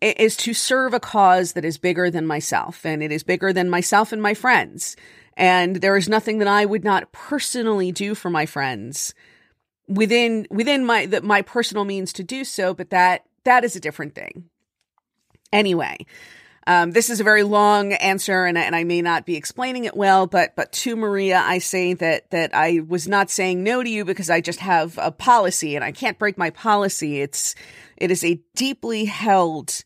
is 0.01 0.35
to 0.37 0.53
serve 0.53 0.93
a 0.93 0.99
cause 0.99 1.53
that 1.53 1.65
is 1.65 1.77
bigger 1.77 2.11
than 2.11 2.27
myself 2.27 2.85
and 2.85 3.01
it 3.01 3.11
is 3.11 3.23
bigger 3.23 3.53
than 3.53 3.69
myself 3.69 4.11
and 4.11 4.21
my 4.21 4.33
friends. 4.33 4.95
And 5.35 5.77
there 5.77 5.97
is 5.97 6.07
nothing 6.09 6.37
that 6.37 6.47
I 6.47 6.65
would 6.65 6.83
not 6.83 7.11
personally 7.11 7.91
do 7.91 8.13
for 8.13 8.29
my 8.29 8.45
friends 8.45 9.15
within, 9.87 10.45
within 10.51 10.85
my, 10.85 11.07
the, 11.07 11.21
my 11.21 11.41
personal 11.41 11.85
means 11.85 12.13
to 12.13 12.23
do 12.23 12.43
so. 12.43 12.75
But 12.75 12.91
that, 12.91 13.23
that 13.45 13.63
is 13.63 13.75
a 13.75 13.79
different 13.79 14.13
thing. 14.13 14.49
Anyway, 15.53 16.05
um, 16.65 16.91
this 16.91 17.09
is 17.09 17.19
a 17.19 17.23
very 17.23 17.43
long 17.43 17.93
answer, 17.93 18.45
and, 18.45 18.57
and 18.57 18.75
I 18.75 18.83
may 18.83 19.01
not 19.01 19.25
be 19.25 19.35
explaining 19.35 19.85
it 19.85 19.95
well, 19.95 20.27
but 20.27 20.55
but 20.55 20.71
to 20.73 20.95
Maria, 20.95 21.39
I 21.39 21.59
say 21.59 21.93
that 21.93 22.31
that 22.31 22.55
I 22.55 22.81
was 22.87 23.07
not 23.07 23.29
saying 23.29 23.63
no 23.63 23.83
to 23.83 23.89
you 23.89 24.03
because 24.03 24.29
I 24.29 24.41
just 24.41 24.59
have 24.59 24.97
a 24.97 25.11
policy, 25.11 25.75
and 25.75 25.85
I 25.85 25.91
can't 25.91 26.17
break 26.17 26.37
my 26.37 26.49
policy. 26.49 27.21
It's 27.21 27.53
it 27.97 28.11
is 28.11 28.23
a 28.23 28.41
deeply 28.55 29.05
held 29.05 29.83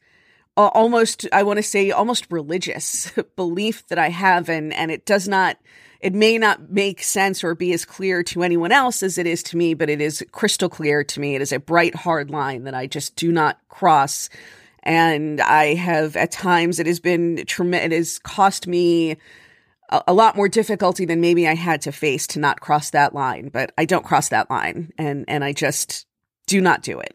almost 0.55 1.27
I 1.31 1.43
want 1.43 1.57
to 1.57 1.63
say 1.63 1.91
almost 1.91 2.25
religious 2.31 3.12
belief 3.36 3.86
that 3.88 4.00
I 4.00 4.09
have 4.09 4.50
and 4.50 4.74
and 4.74 4.89
it 4.89 5.05
does 5.05 5.27
not 5.27 5.57
it 6.00 6.13
may 6.13 6.38
not 6.38 6.71
make 6.71 7.01
sense 7.03 7.43
or 7.43 7.55
be 7.55 7.74
as 7.74 7.86
clear 7.86 8.24
to 8.24 8.43
anyone 8.43 8.71
else 8.71 9.01
as 9.01 9.17
it 9.17 9.25
is 9.25 9.41
to 9.43 9.57
me, 9.57 9.74
but 9.74 9.89
it 9.89 10.00
is 10.00 10.24
crystal 10.31 10.69
clear 10.69 11.03
to 11.03 11.19
me. 11.19 11.36
It 11.36 11.41
is 11.41 11.51
a 11.51 11.59
bright, 11.59 11.95
hard 11.95 12.29
line 12.29 12.65
that 12.65 12.75
I 12.75 12.86
just 12.86 13.15
do 13.15 13.31
not 13.31 13.59
cross. 13.67 14.29
And 14.88 15.41
I 15.41 15.74
have 15.74 16.15
at 16.15 16.32
times, 16.32 16.79
it 16.79 16.88
has 16.88 17.01
been 17.01 17.44
tremendous. 17.46 17.86
It 17.86 17.98
has 17.98 18.20
cost 18.20 18.67
me 18.67 19.17
a, 19.89 20.01
a 20.08 20.13
lot 20.13 20.38
more 20.38 20.48
difficulty 20.48 21.03
than 21.03 21.20
maybe 21.20 21.46
I 21.46 21.56
had 21.56 21.82
to 21.82 21.91
face 21.91 22.25
to 22.27 22.39
not 22.39 22.62
cross 22.62 22.91
that 22.91 23.13
line, 23.13 23.50
but 23.50 23.74
I 23.77 23.84
don't 23.84 24.06
cross 24.06 24.29
that 24.29 24.50
line 24.50 24.94
and, 24.98 25.25
and 25.27 25.44
I 25.44 25.51
just 25.51 26.06
do 26.48 26.62
not 26.62 26.84
do 26.84 27.01
it. 27.01 27.13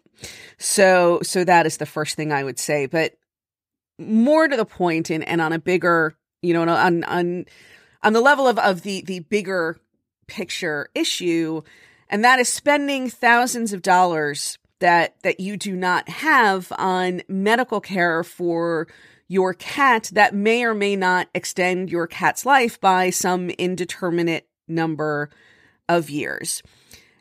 So, 0.58 1.20
so 1.22 1.44
that 1.44 1.64
is 1.64 1.78
the 1.78 1.86
first 1.86 2.14
thing 2.14 2.30
I 2.30 2.44
would 2.44 2.58
say, 2.58 2.84
but 2.84 3.14
more 3.98 4.48
to 4.48 4.56
the 4.56 4.66
point 4.66 5.08
and, 5.08 5.26
and 5.26 5.40
on 5.40 5.54
a 5.54 5.58
bigger, 5.58 6.14
you 6.42 6.52
know, 6.52 6.68
on, 6.68 7.04
on, 7.04 7.46
on 8.02 8.12
the 8.12 8.20
level 8.20 8.46
of, 8.46 8.58
of 8.58 8.82
the, 8.82 9.00
the 9.00 9.20
bigger 9.20 9.80
picture 10.26 10.90
issue, 10.94 11.62
and 12.10 12.22
that 12.22 12.38
is 12.38 12.50
spending 12.50 13.08
thousands 13.08 13.72
of 13.72 13.80
dollars 13.80 14.58
that, 14.82 15.14
that 15.22 15.40
you 15.40 15.56
do 15.56 15.74
not 15.74 16.08
have 16.08 16.72
on 16.76 17.22
medical 17.28 17.80
care 17.80 18.22
for 18.22 18.86
your 19.28 19.54
cat 19.54 20.10
that 20.12 20.34
may 20.34 20.64
or 20.64 20.74
may 20.74 20.94
not 20.94 21.28
extend 21.34 21.88
your 21.88 22.06
cat's 22.06 22.44
life 22.44 22.80
by 22.80 23.08
some 23.08 23.48
indeterminate 23.50 24.46
number 24.68 25.30
of 25.88 26.10
years. 26.10 26.62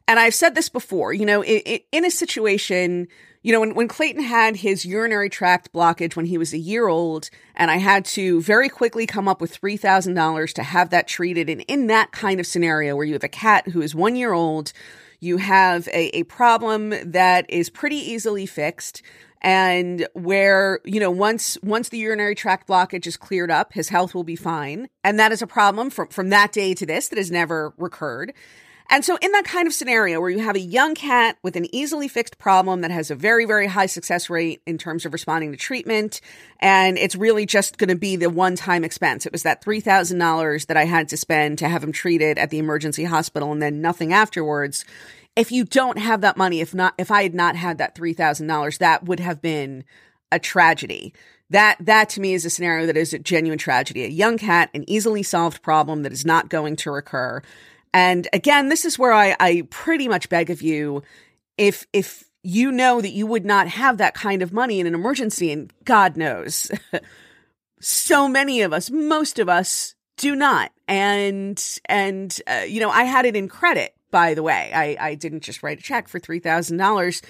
And 0.07 0.19
I've 0.19 0.35
said 0.35 0.55
this 0.55 0.67
before, 0.67 1.13
you 1.13 1.25
know, 1.25 1.43
in 1.43 2.05
a 2.05 2.11
situation 2.11 3.07
you 3.43 3.51
know, 3.51 3.59
when, 3.59 3.73
when 3.73 3.87
Clayton 3.87 4.21
had 4.21 4.57
his 4.57 4.85
urinary 4.85 5.29
tract 5.29 5.73
blockage 5.73 6.15
when 6.15 6.27
he 6.27 6.37
was 6.37 6.53
a 6.53 6.59
year 6.59 6.87
old, 6.87 7.29
and 7.55 7.71
I 7.71 7.77
had 7.77 8.05
to 8.05 8.39
very 8.41 8.69
quickly 8.69 9.07
come 9.07 9.27
up 9.27 9.41
with 9.41 9.59
$3,000 9.59 10.53
to 10.53 10.63
have 10.63 10.91
that 10.91 11.07
treated. 11.07 11.49
And 11.49 11.61
in 11.61 11.87
that 11.87 12.11
kind 12.11 12.39
of 12.39 12.45
scenario 12.45 12.95
where 12.95 13.05
you 13.05 13.13
have 13.13 13.23
a 13.23 13.29
cat 13.29 13.69
who 13.69 13.81
is 13.81 13.95
one 13.95 14.15
year 14.15 14.33
old, 14.33 14.73
you 15.21 15.37
have 15.37 15.87
a, 15.89 16.17
a 16.17 16.23
problem 16.23 16.93
that 17.11 17.45
is 17.47 17.69
pretty 17.69 17.95
easily 17.95 18.45
fixed 18.45 19.01
and 19.41 20.07
where 20.13 20.79
you 20.83 20.99
know 20.99 21.09
once 21.09 21.57
once 21.63 21.89
the 21.89 21.97
urinary 21.97 22.35
tract 22.35 22.67
blockage 22.67 23.07
is 23.07 23.17
cleared 23.17 23.49
up 23.49 23.73
his 23.73 23.89
health 23.89 24.13
will 24.13 24.23
be 24.23 24.35
fine. 24.35 24.89
And 25.03 25.17
that 25.19 25.31
is 25.31 25.41
a 25.41 25.47
problem 25.47 25.89
from 25.89 26.09
from 26.09 26.29
that 26.29 26.51
day 26.51 26.73
to 26.73 26.85
this 26.85 27.07
that 27.07 27.17
has 27.17 27.31
never 27.31 27.73
recurred 27.77 28.33
and 28.91 29.05
so, 29.05 29.17
in 29.21 29.31
that 29.31 29.45
kind 29.45 29.67
of 29.67 29.73
scenario 29.73 30.19
where 30.19 30.29
you 30.29 30.39
have 30.39 30.57
a 30.57 30.59
young 30.59 30.95
cat 30.95 31.37
with 31.43 31.55
an 31.55 31.73
easily 31.73 32.09
fixed 32.09 32.37
problem 32.37 32.81
that 32.81 32.91
has 32.91 33.09
a 33.09 33.15
very, 33.15 33.45
very 33.45 33.65
high 33.65 33.85
success 33.85 34.29
rate 34.29 34.61
in 34.67 34.77
terms 34.77 35.05
of 35.05 35.13
responding 35.13 35.51
to 35.51 35.57
treatment, 35.57 36.19
and 36.59 36.97
it's 36.97 37.15
really 37.15 37.45
just 37.45 37.77
going 37.77 37.87
to 37.87 37.95
be 37.95 38.17
the 38.17 38.29
one 38.29 38.57
time 38.57 38.83
expense. 38.83 39.25
It 39.25 39.31
was 39.31 39.43
that 39.43 39.63
$3,000 39.63 40.65
that 40.65 40.75
I 40.75 40.83
had 40.83 41.07
to 41.07 41.17
spend 41.17 41.57
to 41.59 41.69
have 41.69 41.81
him 41.81 41.93
treated 41.93 42.37
at 42.37 42.49
the 42.49 42.59
emergency 42.59 43.05
hospital 43.05 43.53
and 43.53 43.61
then 43.61 43.81
nothing 43.81 44.11
afterwards. 44.11 44.83
If 45.37 45.53
you 45.53 45.63
don't 45.63 45.97
have 45.97 46.19
that 46.21 46.35
money, 46.35 46.59
if 46.59 46.73
not, 46.73 46.93
if 46.97 47.11
I 47.11 47.23
had 47.23 47.33
not 47.33 47.55
had 47.55 47.77
that 47.77 47.95
$3,000, 47.95 48.77
that 48.79 49.05
would 49.05 49.21
have 49.21 49.41
been 49.41 49.85
a 50.33 50.39
tragedy. 50.39 51.13
That, 51.49 51.77
that 51.79 52.09
to 52.09 52.21
me 52.21 52.33
is 52.33 52.43
a 52.43 52.49
scenario 52.49 52.85
that 52.87 52.97
is 52.97 53.13
a 53.13 53.19
genuine 53.19 53.57
tragedy. 53.57 54.03
A 54.03 54.09
young 54.09 54.37
cat, 54.37 54.69
an 54.73 54.83
easily 54.89 55.23
solved 55.23 55.61
problem 55.61 56.03
that 56.03 56.11
is 56.11 56.25
not 56.25 56.49
going 56.49 56.75
to 56.77 56.91
recur. 56.91 57.41
And 57.93 58.27
again, 58.33 58.69
this 58.69 58.85
is 58.85 58.97
where 58.97 59.13
I, 59.13 59.35
I 59.39 59.63
pretty 59.69 60.07
much 60.07 60.29
beg 60.29 60.49
of 60.49 60.61
you, 60.61 61.03
if 61.57 61.85
if 61.93 62.23
you 62.43 62.71
know 62.71 63.01
that 63.01 63.11
you 63.11 63.27
would 63.27 63.45
not 63.45 63.67
have 63.67 63.97
that 63.97 64.13
kind 64.13 64.41
of 64.41 64.53
money 64.53 64.79
in 64.79 64.87
an 64.87 64.95
emergency, 64.95 65.51
and 65.51 65.71
God 65.83 66.17
knows, 66.17 66.71
so 67.81 68.27
many 68.27 68.61
of 68.61 68.73
us, 68.73 68.89
most 68.89 69.39
of 69.39 69.49
us, 69.49 69.95
do 70.17 70.35
not. 70.35 70.71
And 70.87 71.63
and 71.85 72.37
uh, 72.47 72.63
you 72.67 72.79
know, 72.79 72.89
I 72.89 73.03
had 73.03 73.25
it 73.25 73.35
in 73.35 73.47
credit. 73.47 73.93
By 74.09 74.33
the 74.33 74.43
way, 74.43 74.71
I 74.73 75.09
I 75.09 75.15
didn't 75.15 75.43
just 75.43 75.63
write 75.63 75.79
a 75.79 75.83
check 75.83 76.07
for 76.07 76.19
three 76.19 76.39
thousand 76.39 76.77
dollars. 76.77 77.21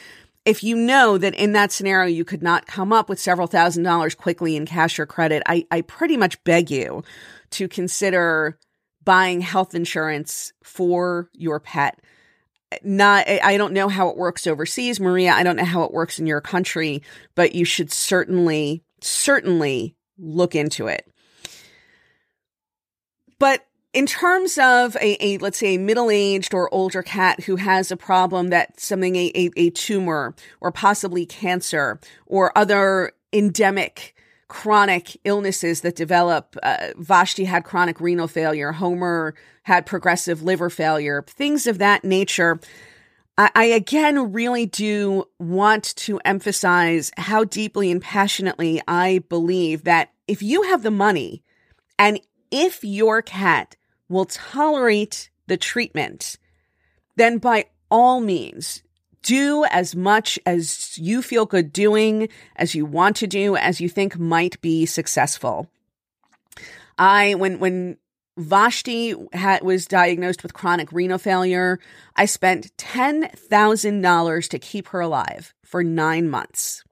If 0.43 0.63
you 0.63 0.75
know 0.75 1.19
that 1.19 1.35
in 1.35 1.53
that 1.53 1.71
scenario 1.71 2.07
you 2.07 2.25
could 2.25 2.41
not 2.41 2.65
come 2.65 2.91
up 2.91 3.09
with 3.09 3.19
several 3.19 3.47
thousand 3.47 3.83
dollars 3.83 4.15
quickly 4.15 4.55
in 4.55 4.65
cash 4.65 4.99
or 4.99 5.05
credit, 5.05 5.43
I 5.45 5.65
I 5.71 5.81
pretty 5.81 6.17
much 6.17 6.43
beg 6.43 6.69
you 6.69 7.03
to 7.51 7.67
consider 7.67 8.57
buying 9.03 9.41
health 9.41 9.73
insurance 9.75 10.53
for 10.63 11.29
your 11.33 11.59
pet. 11.59 11.99
Not, 12.83 13.27
I 13.27 13.57
don't 13.57 13.73
know 13.73 13.89
how 13.89 14.09
it 14.09 14.17
works 14.17 14.47
overseas, 14.47 14.99
Maria. 14.99 15.33
I 15.33 15.43
don't 15.43 15.57
know 15.57 15.65
how 15.65 15.83
it 15.83 15.91
works 15.91 16.19
in 16.19 16.27
your 16.27 16.39
country, 16.39 17.03
but 17.35 17.53
you 17.53 17.65
should 17.65 17.91
certainly, 17.91 18.83
certainly 19.01 19.95
look 20.17 20.55
into 20.55 20.87
it. 20.87 21.05
But 23.39 23.65
in 23.93 24.05
terms 24.05 24.57
of 24.57 24.95
a, 24.97 25.17
a 25.19 25.37
let's 25.39 25.57
say 25.57 25.75
a 25.75 25.79
middle-aged 25.79 26.53
or 26.53 26.73
older 26.73 27.03
cat 27.03 27.43
who 27.43 27.57
has 27.57 27.91
a 27.91 27.97
problem 27.97 28.49
that 28.49 28.79
something 28.79 29.17
a, 29.17 29.31
a, 29.35 29.51
a 29.57 29.69
tumor 29.71 30.33
or 30.61 30.71
possibly 30.71 31.25
cancer 31.25 31.99
or 32.25 32.57
other 32.57 33.11
endemic 33.33 34.15
chronic 34.51 35.17
illnesses 35.23 35.79
that 35.79 35.95
develop. 35.95 36.57
Uh, 36.61 36.89
Vashti 36.97 37.45
had 37.45 37.63
chronic 37.63 38.01
renal 38.01 38.27
failure. 38.27 38.73
Homer 38.73 39.33
had 39.63 39.85
progressive 39.85 40.43
liver 40.43 40.69
failure, 40.69 41.23
things 41.25 41.67
of 41.67 41.77
that 41.77 42.03
nature. 42.03 42.59
I, 43.37 43.49
I 43.55 43.63
again 43.67 44.33
really 44.33 44.65
do 44.65 45.23
want 45.39 45.95
to 45.95 46.19
emphasize 46.25 47.11
how 47.15 47.45
deeply 47.45 47.91
and 47.91 48.01
passionately 48.01 48.81
I 48.89 49.23
believe 49.29 49.85
that 49.85 50.11
if 50.27 50.43
you 50.43 50.63
have 50.63 50.83
the 50.83 50.91
money 50.91 51.43
and 51.97 52.19
if 52.51 52.83
your 52.83 53.21
cat 53.21 53.77
will 54.09 54.25
tolerate 54.25 55.29
the 55.47 55.55
treatment, 55.55 56.37
then 57.15 57.37
by 57.37 57.67
all 57.89 58.19
means, 58.19 58.83
do 59.21 59.65
as 59.69 59.95
much 59.95 60.39
as 60.45 60.97
you 60.97 61.21
feel 61.21 61.45
good 61.45 61.71
doing, 61.71 62.29
as 62.55 62.75
you 62.75 62.85
want 62.85 63.15
to 63.17 63.27
do, 63.27 63.55
as 63.55 63.81
you 63.81 63.89
think 63.89 64.17
might 64.17 64.59
be 64.61 64.85
successful. 64.85 65.69
I, 66.97 67.35
when, 67.35 67.59
when 67.59 67.97
Vashti 68.37 69.15
had, 69.33 69.63
was 69.63 69.85
diagnosed 69.85 70.43
with 70.43 70.53
chronic 70.53 70.91
renal 70.91 71.17
failure, 71.17 71.79
I 72.15 72.25
spent 72.25 72.75
$10,000 72.77 74.49
to 74.49 74.59
keep 74.59 74.87
her 74.89 74.99
alive 74.99 75.53
for 75.63 75.83
nine 75.83 76.29
months. 76.29 76.83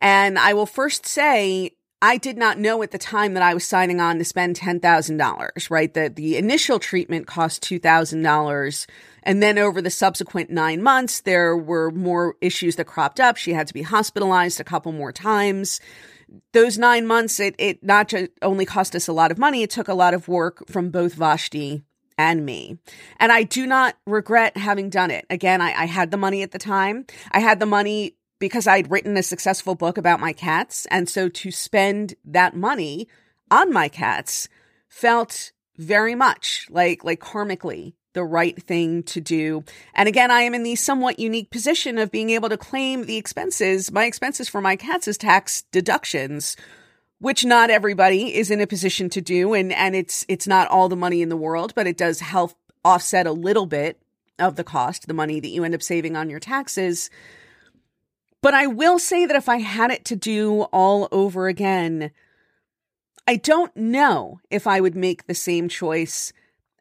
And 0.00 0.38
I 0.38 0.54
will 0.54 0.66
first 0.66 1.06
say, 1.06 1.72
I 2.00 2.16
did 2.16 2.38
not 2.38 2.58
know 2.58 2.82
at 2.82 2.92
the 2.92 2.98
time 2.98 3.34
that 3.34 3.42
I 3.42 3.54
was 3.54 3.66
signing 3.66 4.00
on 4.00 4.18
to 4.18 4.24
spend 4.24 4.56
$10,000, 4.56 5.70
right? 5.70 5.92
That 5.94 6.14
the 6.14 6.36
initial 6.36 6.78
treatment 6.78 7.26
cost 7.26 7.62
$2,000 7.64 8.86
and 9.28 9.42
then 9.42 9.58
over 9.58 9.82
the 9.82 9.90
subsequent 9.90 10.48
nine 10.48 10.82
months, 10.82 11.20
there 11.20 11.54
were 11.54 11.90
more 11.90 12.36
issues 12.40 12.76
that 12.76 12.86
cropped 12.86 13.20
up. 13.20 13.36
She 13.36 13.52
had 13.52 13.66
to 13.66 13.74
be 13.74 13.82
hospitalized 13.82 14.58
a 14.58 14.64
couple 14.64 14.90
more 14.90 15.12
times. 15.12 15.80
Those 16.54 16.78
nine 16.78 17.06
months, 17.06 17.38
it, 17.38 17.54
it 17.58 17.84
not 17.84 18.08
just 18.08 18.30
only 18.40 18.64
cost 18.64 18.96
us 18.96 19.06
a 19.06 19.12
lot 19.12 19.30
of 19.30 19.36
money, 19.36 19.62
it 19.62 19.68
took 19.68 19.86
a 19.86 19.92
lot 19.92 20.14
of 20.14 20.28
work 20.28 20.66
from 20.70 20.88
both 20.88 21.12
Vashti 21.12 21.82
and 22.16 22.46
me. 22.46 22.78
And 23.20 23.30
I 23.30 23.42
do 23.42 23.66
not 23.66 23.96
regret 24.06 24.56
having 24.56 24.88
done 24.88 25.10
it. 25.10 25.26
Again, 25.28 25.60
I, 25.60 25.74
I 25.74 25.84
had 25.84 26.10
the 26.10 26.16
money 26.16 26.40
at 26.40 26.52
the 26.52 26.58
time. 26.58 27.04
I 27.30 27.40
had 27.40 27.60
the 27.60 27.66
money 27.66 28.16
because 28.38 28.66
I'd 28.66 28.90
written 28.90 29.18
a 29.18 29.22
successful 29.22 29.74
book 29.74 29.98
about 29.98 30.20
my 30.20 30.32
cats. 30.32 30.86
And 30.90 31.06
so 31.06 31.28
to 31.28 31.50
spend 31.50 32.14
that 32.24 32.56
money 32.56 33.08
on 33.50 33.74
my 33.74 33.90
cats 33.90 34.48
felt 34.88 35.52
very 35.76 36.14
much 36.14 36.66
like, 36.70 37.04
like 37.04 37.20
karmically 37.20 37.92
the 38.14 38.24
right 38.24 38.60
thing 38.62 39.02
to 39.04 39.20
do. 39.20 39.64
And 39.94 40.08
again, 40.08 40.30
I 40.30 40.40
am 40.42 40.54
in 40.54 40.62
the 40.62 40.74
somewhat 40.74 41.18
unique 41.18 41.50
position 41.50 41.98
of 41.98 42.10
being 42.10 42.30
able 42.30 42.48
to 42.48 42.56
claim 42.56 43.04
the 43.04 43.16
expenses, 43.16 43.92
my 43.92 44.04
expenses 44.04 44.48
for 44.48 44.60
my 44.60 44.76
cats 44.76 45.08
as 45.08 45.18
tax 45.18 45.62
deductions, 45.72 46.56
which 47.18 47.44
not 47.44 47.70
everybody 47.70 48.34
is 48.34 48.50
in 48.50 48.60
a 48.60 48.66
position 48.66 49.08
to 49.10 49.20
do. 49.20 49.54
And, 49.54 49.72
and 49.72 49.94
it's, 49.94 50.24
it's 50.28 50.46
not 50.46 50.68
all 50.68 50.88
the 50.88 50.96
money 50.96 51.22
in 51.22 51.28
the 51.28 51.36
world, 51.36 51.74
but 51.74 51.86
it 51.86 51.96
does 51.96 52.20
help 52.20 52.52
offset 52.84 53.26
a 53.26 53.32
little 53.32 53.66
bit 53.66 54.00
of 54.38 54.56
the 54.56 54.64
cost, 54.64 55.06
the 55.06 55.14
money 55.14 55.40
that 55.40 55.48
you 55.48 55.64
end 55.64 55.74
up 55.74 55.82
saving 55.82 56.16
on 56.16 56.30
your 56.30 56.40
taxes. 56.40 57.10
But 58.40 58.54
I 58.54 58.66
will 58.66 58.98
say 58.98 59.26
that 59.26 59.36
if 59.36 59.48
I 59.48 59.58
had 59.58 59.90
it 59.90 60.04
to 60.06 60.16
do 60.16 60.62
all 60.64 61.08
over 61.10 61.48
again, 61.48 62.12
I 63.26 63.36
don't 63.36 63.76
know 63.76 64.40
if 64.48 64.66
I 64.66 64.80
would 64.80 64.94
make 64.94 65.26
the 65.26 65.34
same 65.34 65.68
choice 65.68 66.32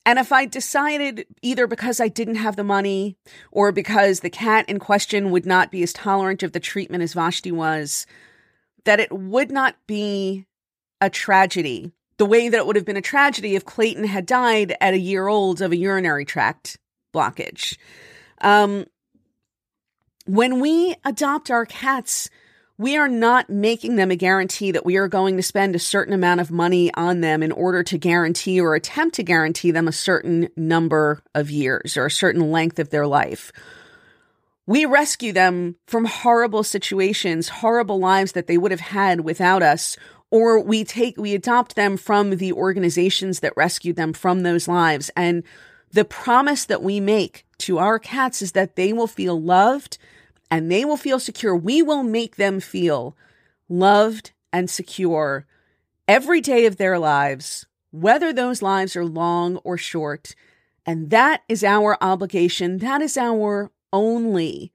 and 0.07 0.19
if 0.19 0.31
I 0.31 0.45
decided 0.45 1.25
either 1.41 1.67
because 1.67 1.99
I 1.99 2.07
didn't 2.07 2.35
have 2.35 2.55
the 2.55 2.63
money 2.63 3.17
or 3.51 3.73
because 3.73 4.21
the 4.21 4.29
cat 4.29 4.63
in 4.69 4.79
question 4.79 5.31
would 5.31 5.45
not 5.45 5.69
be 5.69 5.83
as 5.83 5.91
tolerant 5.91 6.43
of 6.43 6.53
the 6.53 6.61
treatment 6.61 7.03
as 7.03 7.11
Vashti 7.11 7.51
was, 7.51 8.07
that 8.85 9.01
it 9.01 9.11
would 9.11 9.51
not 9.51 9.75
be 9.85 10.45
a 11.01 11.09
tragedy 11.09 11.91
the 12.15 12.25
way 12.25 12.47
that 12.47 12.57
it 12.57 12.65
would 12.65 12.77
have 12.77 12.85
been 12.85 12.95
a 12.95 13.01
tragedy 13.01 13.55
if 13.57 13.65
Clayton 13.65 14.05
had 14.05 14.25
died 14.25 14.77
at 14.79 14.93
a 14.93 14.97
year 14.97 15.27
old 15.27 15.61
of 15.61 15.73
a 15.73 15.77
urinary 15.77 16.23
tract 16.23 16.77
blockage. 17.13 17.77
Um, 18.39 18.85
when 20.25 20.61
we 20.61 20.95
adopt 21.03 21.51
our 21.51 21.65
cats, 21.65 22.29
we 22.77 22.95
are 22.95 23.07
not 23.07 23.49
making 23.49 23.95
them 23.95 24.11
a 24.11 24.15
guarantee 24.15 24.71
that 24.71 24.85
we 24.85 24.97
are 24.97 25.07
going 25.07 25.35
to 25.35 25.43
spend 25.43 25.75
a 25.75 25.79
certain 25.79 26.13
amount 26.13 26.41
of 26.41 26.51
money 26.51 26.93
on 26.93 27.21
them 27.21 27.41
in 27.41 27.51
order 27.51 27.81
to 27.81 27.97
guarantee 27.97 28.61
or 28.61 28.75
attempt 28.75 29.15
to 29.15 29.23
guarantee 29.23 29.71
them 29.71 29.87
a 29.87 29.91
certain 29.91 30.49
number 30.55 31.23
of 31.33 31.49
years 31.49 31.97
or 31.97 32.05
a 32.05 32.11
certain 32.11 32.51
length 32.51 32.77
of 32.77 32.91
their 32.91 33.07
life. 33.07 33.51
We 34.67 34.85
rescue 34.85 35.33
them 35.33 35.77
from 35.87 36.05
horrible 36.05 36.61
situations, 36.61 37.49
horrible 37.49 37.99
lives 37.99 38.33
that 38.33 38.47
they 38.47 38.57
would 38.57 38.71
have 38.71 38.81
had 38.81 39.21
without 39.21 39.63
us, 39.63 39.97
or 40.29 40.59
we 40.59 40.83
take, 40.83 41.17
we 41.17 41.33
adopt 41.33 41.75
them 41.75 41.97
from 41.97 42.31
the 42.31 42.53
organizations 42.53 43.39
that 43.39 43.57
rescued 43.57 43.95
them 43.95 44.13
from 44.13 44.43
those 44.43 44.67
lives. 44.67 45.09
And 45.15 45.43
the 45.91 46.05
promise 46.05 46.65
that 46.65 46.83
we 46.83 46.99
make 46.99 47.45
to 47.59 47.79
our 47.79 47.97
cats 47.97 48.41
is 48.41 48.51
that 48.51 48.75
they 48.75 48.93
will 48.93 49.07
feel 49.07 49.41
loved 49.41 49.97
and 50.49 50.71
they 50.71 50.85
will 50.85 50.97
feel 50.97 51.19
secure. 51.19 51.55
We 51.55 51.81
will 51.81 52.03
make 52.03 52.35
them 52.35 52.59
feel 52.59 53.15
loved 53.69 54.31
and 54.53 54.69
secure 54.69 55.45
every 56.07 56.41
day 56.41 56.65
of 56.65 56.77
their 56.77 56.97
lives, 56.97 57.65
whether 57.91 58.31
those 58.31 58.61
lives 58.61 58.95
are 58.95 59.05
long 59.05 59.57
or 59.57 59.77
short. 59.77 60.35
And 60.85 61.09
that 61.09 61.43
is 61.49 61.63
our 61.63 61.97
obligation. 62.01 62.77
That 62.77 63.01
is 63.01 63.17
our 63.17 63.71
only 63.91 64.71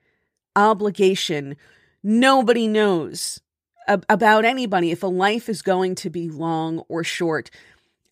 obligation. 0.54 1.56
Nobody 2.02 2.68
knows 2.68 3.40
ab- 3.88 4.04
about 4.08 4.44
anybody 4.44 4.90
if 4.90 5.02
a 5.02 5.06
life 5.06 5.48
is 5.48 5.62
going 5.62 5.94
to 5.96 6.10
be 6.10 6.28
long 6.28 6.80
or 6.88 7.02
short. 7.02 7.50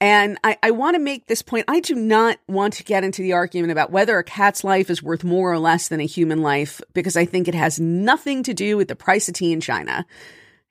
And 0.01 0.39
I, 0.43 0.57
I 0.63 0.71
want 0.71 0.95
to 0.95 1.01
make 1.01 1.27
this 1.27 1.43
point. 1.43 1.67
I 1.69 1.81
do 1.81 1.95
not 1.95 2.39
want 2.49 2.73
to 2.75 2.85
get 2.85 3.05
into 3.05 3.21
the 3.21 3.35
argument 3.35 3.71
about 3.71 3.93
whether 3.93 4.19
a 4.19 4.25
cat's 4.25 4.65
life 4.65 4.89
is 4.89 5.03
worth 5.03 5.25
more 5.25 5.53
or 5.53 5.59
less 5.59 5.89
than 5.89 6.01
a 6.01 6.07
human 6.07 6.41
life, 6.41 6.81
because 6.95 7.17
I 7.17 7.27
think 7.27 7.47
it 7.47 7.55
has 7.55 7.79
nothing 7.79 8.43
to 8.45 8.55
do 8.55 8.79
with 8.79 8.89
the 8.89 8.97
price 8.97 9.29
of 9.29 9.35
tea 9.35 9.53
in 9.53 9.61
China. 9.61 10.07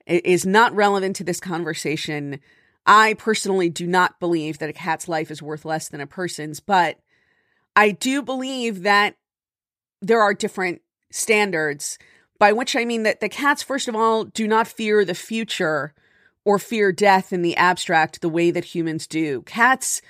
It 0.07 0.25
is 0.25 0.48
not 0.48 0.74
relevant 0.74 1.15
to 1.17 1.24
this 1.24 1.39
conversation. 1.39 2.39
I 2.88 3.13
personally 3.13 3.69
do 3.69 3.86
not 3.86 4.19
believe 4.19 4.57
that 4.57 4.69
a 4.69 4.74
cat's 4.74 5.07
life 5.07 5.29
is 5.29 5.43
worth 5.43 5.63
less 5.63 5.89
than 5.89 6.01
a 6.01 6.07
person's, 6.07 6.59
but 6.59 6.98
I 7.75 7.91
do 7.91 8.24
believe 8.24 8.81
that 8.81 9.15
there 10.01 10.21
are 10.21 10.33
different 10.33 10.81
standards, 11.12 12.00
by 12.39 12.51
which 12.51 12.75
I 12.75 12.83
mean 12.83 13.03
that 13.03 13.19
the 13.19 13.29
cats, 13.29 13.62
first 13.62 13.88
of 13.88 13.95
all, 13.95 14.24
do 14.24 14.48
not 14.48 14.67
fear 14.67 15.05
the 15.05 15.13
future 15.13 15.93
or 16.46 16.60
fear 16.60 16.91
death 16.91 17.34
in 17.34 17.41
the 17.41 17.55
abstract 17.55 18.22
the 18.22 18.29
way 18.29 18.51
that 18.51 18.65
humans 18.65 19.08
do. 19.08 19.41
Cats 19.43 20.01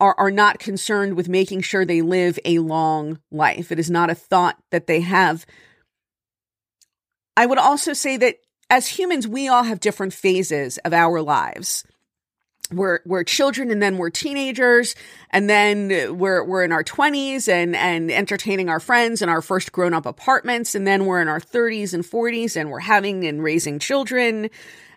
are, 0.00 0.14
are 0.18 0.30
not 0.30 0.58
concerned 0.58 1.14
with 1.14 1.28
making 1.28 1.62
sure 1.62 1.84
they 1.84 2.02
live 2.02 2.38
a 2.44 2.58
long 2.58 3.18
life. 3.30 3.72
It 3.72 3.78
is 3.78 3.90
not 3.90 4.10
a 4.10 4.14
thought 4.14 4.56
that 4.70 4.86
they 4.86 5.00
have. 5.00 5.46
I 7.36 7.46
would 7.46 7.58
also 7.58 7.92
say 7.92 8.16
that 8.18 8.36
as 8.68 8.88
humans, 8.88 9.26
we 9.28 9.48
all 9.48 9.64
have 9.64 9.80
different 9.80 10.12
phases 10.12 10.78
of 10.78 10.92
our 10.92 11.22
lives 11.22 11.84
we're 12.72 13.00
we're 13.04 13.24
children 13.24 13.70
and 13.70 13.82
then 13.82 13.98
we're 13.98 14.10
teenagers 14.10 14.94
and 15.30 15.48
then 15.48 16.18
we're 16.18 16.44
we're 16.44 16.64
in 16.64 16.72
our 16.72 16.84
20s 16.84 17.48
and 17.48 17.76
and 17.76 18.10
entertaining 18.10 18.68
our 18.68 18.80
friends 18.80 19.22
in 19.22 19.28
our 19.28 19.42
first 19.42 19.72
grown-up 19.72 20.06
apartments 20.06 20.74
and 20.74 20.86
then 20.86 21.04
we're 21.04 21.20
in 21.20 21.28
our 21.28 21.40
30s 21.40 21.94
and 21.94 22.04
40s 22.04 22.56
and 22.58 22.70
we're 22.70 22.80
having 22.80 23.24
and 23.26 23.42
raising 23.42 23.78
children 23.78 24.48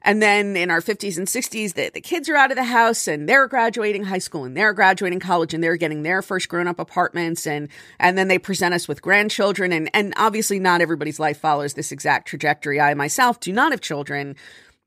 and 0.06 0.22
then 0.22 0.56
in 0.56 0.72
our 0.72 0.80
50s 0.80 1.18
and 1.18 1.28
60s 1.28 1.74
the, 1.74 1.90
the 1.90 2.00
kids 2.00 2.30
are 2.30 2.36
out 2.36 2.52
of 2.52 2.56
the 2.56 2.64
house 2.64 3.08
and 3.08 3.28
they're 3.28 3.48
graduating 3.48 4.04
high 4.04 4.20
school 4.20 4.46
and 4.46 4.56
they're 4.56 4.72
graduating 4.72 5.20
college 5.20 5.54
and 5.54 5.62
they're 5.62 5.76
getting 5.76 6.04
their 6.04 6.22
first 6.22 6.48
grown-up 6.48 6.80
apartments 6.80 7.46
and 7.46 7.68
and 8.00 8.18
then 8.18 8.30
they 8.30 8.40
present 8.40 8.74
us 8.74 8.88
with 8.88 9.02
grandchildren 9.02 9.74
and 9.74 9.90
and 9.94 10.14
obviously 10.16 10.60
not 10.60 10.80
everybody's 10.80 11.20
life 11.20 11.40
follows 11.40 11.74
this 11.74 11.92
exact 11.92 12.28
trajectory 12.28 12.80
i 12.80 12.94
myself 12.94 13.40
do 13.40 13.52
not 13.52 13.72
have 13.72 13.82
children 13.82 14.36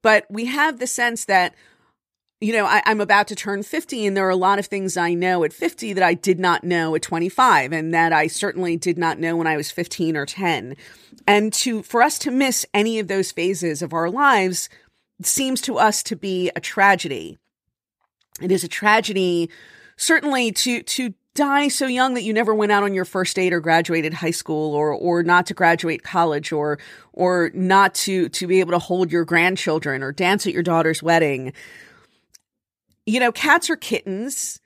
but 0.02 0.24
we 0.30 0.46
have 0.46 0.78
the 0.78 0.86
sense 0.86 1.26
that 1.26 1.54
you 2.40 2.52
know, 2.52 2.66
I, 2.66 2.82
am 2.86 3.00
about 3.00 3.26
to 3.28 3.34
turn 3.34 3.64
50 3.64 4.06
and 4.06 4.16
there 4.16 4.26
are 4.26 4.30
a 4.30 4.36
lot 4.36 4.60
of 4.60 4.66
things 4.66 4.96
I 4.96 5.12
know 5.14 5.42
at 5.42 5.52
50 5.52 5.94
that 5.94 6.04
I 6.04 6.14
did 6.14 6.38
not 6.38 6.62
know 6.62 6.94
at 6.94 7.02
25 7.02 7.72
and 7.72 7.92
that 7.92 8.12
I 8.12 8.28
certainly 8.28 8.76
did 8.76 8.96
not 8.96 9.18
know 9.18 9.36
when 9.36 9.48
I 9.48 9.56
was 9.56 9.72
15 9.72 10.16
or 10.16 10.24
10. 10.24 10.76
And 11.26 11.52
to, 11.54 11.82
for 11.82 12.00
us 12.00 12.16
to 12.20 12.30
miss 12.30 12.64
any 12.72 13.00
of 13.00 13.08
those 13.08 13.32
phases 13.32 13.82
of 13.82 13.92
our 13.92 14.08
lives 14.08 14.68
seems 15.22 15.60
to 15.62 15.78
us 15.78 16.02
to 16.04 16.16
be 16.16 16.50
a 16.54 16.60
tragedy. 16.60 17.38
It 18.40 18.52
is 18.52 18.64
a 18.64 18.68
tragedy, 18.68 19.50
certainly 19.96 20.52
to, 20.52 20.82
to 20.82 21.14
die 21.34 21.68
so 21.68 21.86
young 21.86 22.14
that 22.14 22.22
you 22.22 22.32
never 22.32 22.54
went 22.54 22.72
out 22.72 22.82
on 22.82 22.94
your 22.94 23.04
first 23.04 23.36
date 23.36 23.52
or 23.52 23.60
graduated 23.60 24.14
high 24.14 24.32
school 24.32 24.74
or 24.74 24.92
or 24.92 25.22
not 25.22 25.46
to 25.46 25.54
graduate 25.54 26.02
college 26.02 26.50
or 26.50 26.80
or 27.12 27.50
not 27.54 27.94
to 27.94 28.28
to 28.30 28.46
be 28.48 28.58
able 28.58 28.72
to 28.72 28.78
hold 28.78 29.12
your 29.12 29.24
grandchildren 29.24 30.02
or 30.02 30.10
dance 30.10 30.48
at 30.48 30.52
your 30.52 30.64
daughter's 30.64 31.00
wedding 31.00 31.52
you 33.08 33.20
know, 33.20 33.32
cats 33.32 33.70
are 33.70 33.76
kittens 33.76 34.60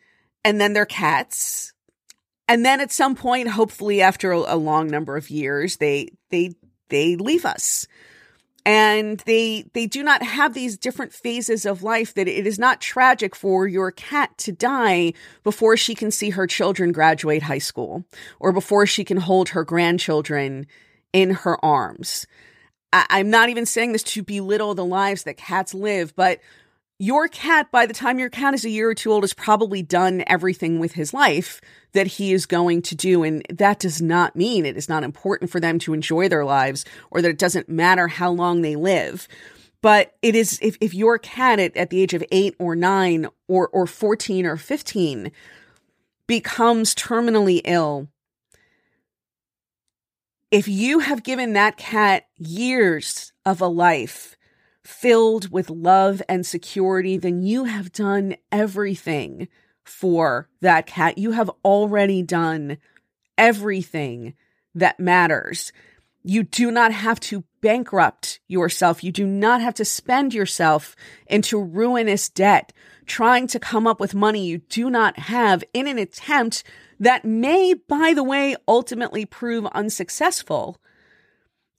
and 0.44 0.60
then 0.60 0.72
they're 0.72 0.84
cats. 0.84 1.72
And 2.48 2.64
then 2.64 2.80
at 2.80 2.90
some 2.90 3.14
point, 3.14 3.48
hopefully 3.48 4.02
after 4.02 4.32
a, 4.32 4.38
a 4.38 4.56
long 4.56 4.88
number 4.88 5.16
of 5.16 5.30
years, 5.30 5.76
they, 5.76 6.08
they, 6.30 6.50
they 6.88 7.14
leave 7.14 7.44
us 7.44 7.86
and 8.64 9.18
they 9.20 9.64
they 9.72 9.86
do 9.86 10.02
not 10.02 10.22
have 10.22 10.54
these 10.54 10.78
different 10.78 11.12
phases 11.12 11.66
of 11.66 11.82
life 11.82 12.14
that 12.14 12.28
it 12.28 12.46
is 12.46 12.58
not 12.58 12.80
tragic 12.80 13.34
for 13.34 13.66
your 13.66 13.90
cat 13.90 14.36
to 14.38 14.52
die 14.52 15.12
before 15.42 15.76
she 15.76 15.94
can 15.94 16.10
see 16.10 16.30
her 16.30 16.46
children 16.46 16.92
graduate 16.92 17.42
high 17.42 17.58
school 17.58 18.04
or 18.38 18.52
before 18.52 18.86
she 18.86 19.04
can 19.04 19.16
hold 19.16 19.50
her 19.50 19.64
grandchildren 19.64 20.66
in 21.12 21.30
her 21.30 21.62
arms. 21.64 22.26
I, 22.92 23.20
am 23.20 23.30
not 23.30 23.48
even 23.48 23.66
saying 23.66 23.92
this 23.92 24.02
to 24.04 24.22
belittle 24.22 24.74
the 24.74 24.84
lives 24.84 25.24
that 25.24 25.36
cats 25.36 25.74
live 25.74 26.14
but 26.14 26.40
your 27.02 27.26
cat, 27.26 27.68
by 27.72 27.84
the 27.84 27.92
time 27.92 28.20
your 28.20 28.30
cat 28.30 28.54
is 28.54 28.64
a 28.64 28.70
year 28.70 28.88
or 28.88 28.94
two 28.94 29.10
old, 29.10 29.24
has 29.24 29.34
probably 29.34 29.82
done 29.82 30.22
everything 30.28 30.78
with 30.78 30.92
his 30.92 31.12
life 31.12 31.60
that 31.94 32.06
he 32.06 32.32
is 32.32 32.46
going 32.46 32.80
to 32.80 32.94
do. 32.94 33.24
And 33.24 33.44
that 33.50 33.80
does 33.80 34.00
not 34.00 34.36
mean 34.36 34.64
it 34.64 34.76
is 34.76 34.88
not 34.88 35.02
important 35.02 35.50
for 35.50 35.58
them 35.58 35.80
to 35.80 35.94
enjoy 35.94 36.28
their 36.28 36.44
lives 36.44 36.84
or 37.10 37.20
that 37.20 37.28
it 37.28 37.38
doesn't 37.38 37.68
matter 37.68 38.06
how 38.06 38.30
long 38.30 38.62
they 38.62 38.76
live. 38.76 39.26
But 39.80 40.14
it 40.22 40.36
is, 40.36 40.60
if, 40.62 40.76
if 40.80 40.94
your 40.94 41.18
cat 41.18 41.58
at, 41.58 41.76
at 41.76 41.90
the 41.90 42.00
age 42.00 42.14
of 42.14 42.22
eight 42.30 42.54
or 42.60 42.76
nine 42.76 43.26
or, 43.48 43.66
or 43.70 43.88
14 43.88 44.46
or 44.46 44.56
15 44.56 45.32
becomes 46.28 46.94
terminally 46.94 47.62
ill, 47.64 48.06
if 50.52 50.68
you 50.68 51.00
have 51.00 51.24
given 51.24 51.54
that 51.54 51.76
cat 51.76 52.28
years 52.38 53.32
of 53.44 53.60
a 53.60 53.66
life, 53.66 54.36
filled 54.84 55.50
with 55.50 55.70
love 55.70 56.22
and 56.28 56.44
security, 56.44 57.16
then 57.16 57.42
you 57.42 57.64
have 57.64 57.92
done 57.92 58.36
everything 58.50 59.48
for 59.84 60.48
that 60.60 60.86
cat. 60.86 61.18
You 61.18 61.32
have 61.32 61.50
already 61.64 62.22
done 62.22 62.78
everything 63.36 64.34
that 64.74 65.00
matters. 65.00 65.72
You 66.22 66.42
do 66.44 66.70
not 66.70 66.92
have 66.92 67.18
to 67.20 67.44
bankrupt 67.60 68.40
yourself. 68.46 69.02
You 69.02 69.12
do 69.12 69.26
not 69.26 69.60
have 69.60 69.74
to 69.74 69.84
spend 69.84 70.34
yourself 70.34 70.94
into 71.26 71.60
ruinous 71.60 72.28
debt 72.28 72.72
trying 73.06 73.46
to 73.48 73.58
come 73.58 73.86
up 73.86 73.98
with 73.98 74.14
money 74.14 74.46
you 74.46 74.58
do 74.58 74.88
not 74.88 75.18
have 75.18 75.64
in 75.74 75.88
an 75.88 75.98
attempt 75.98 76.62
that 77.00 77.24
may, 77.24 77.74
by 77.74 78.12
the 78.14 78.22
way, 78.22 78.54
ultimately 78.68 79.26
prove 79.26 79.66
unsuccessful 79.66 80.78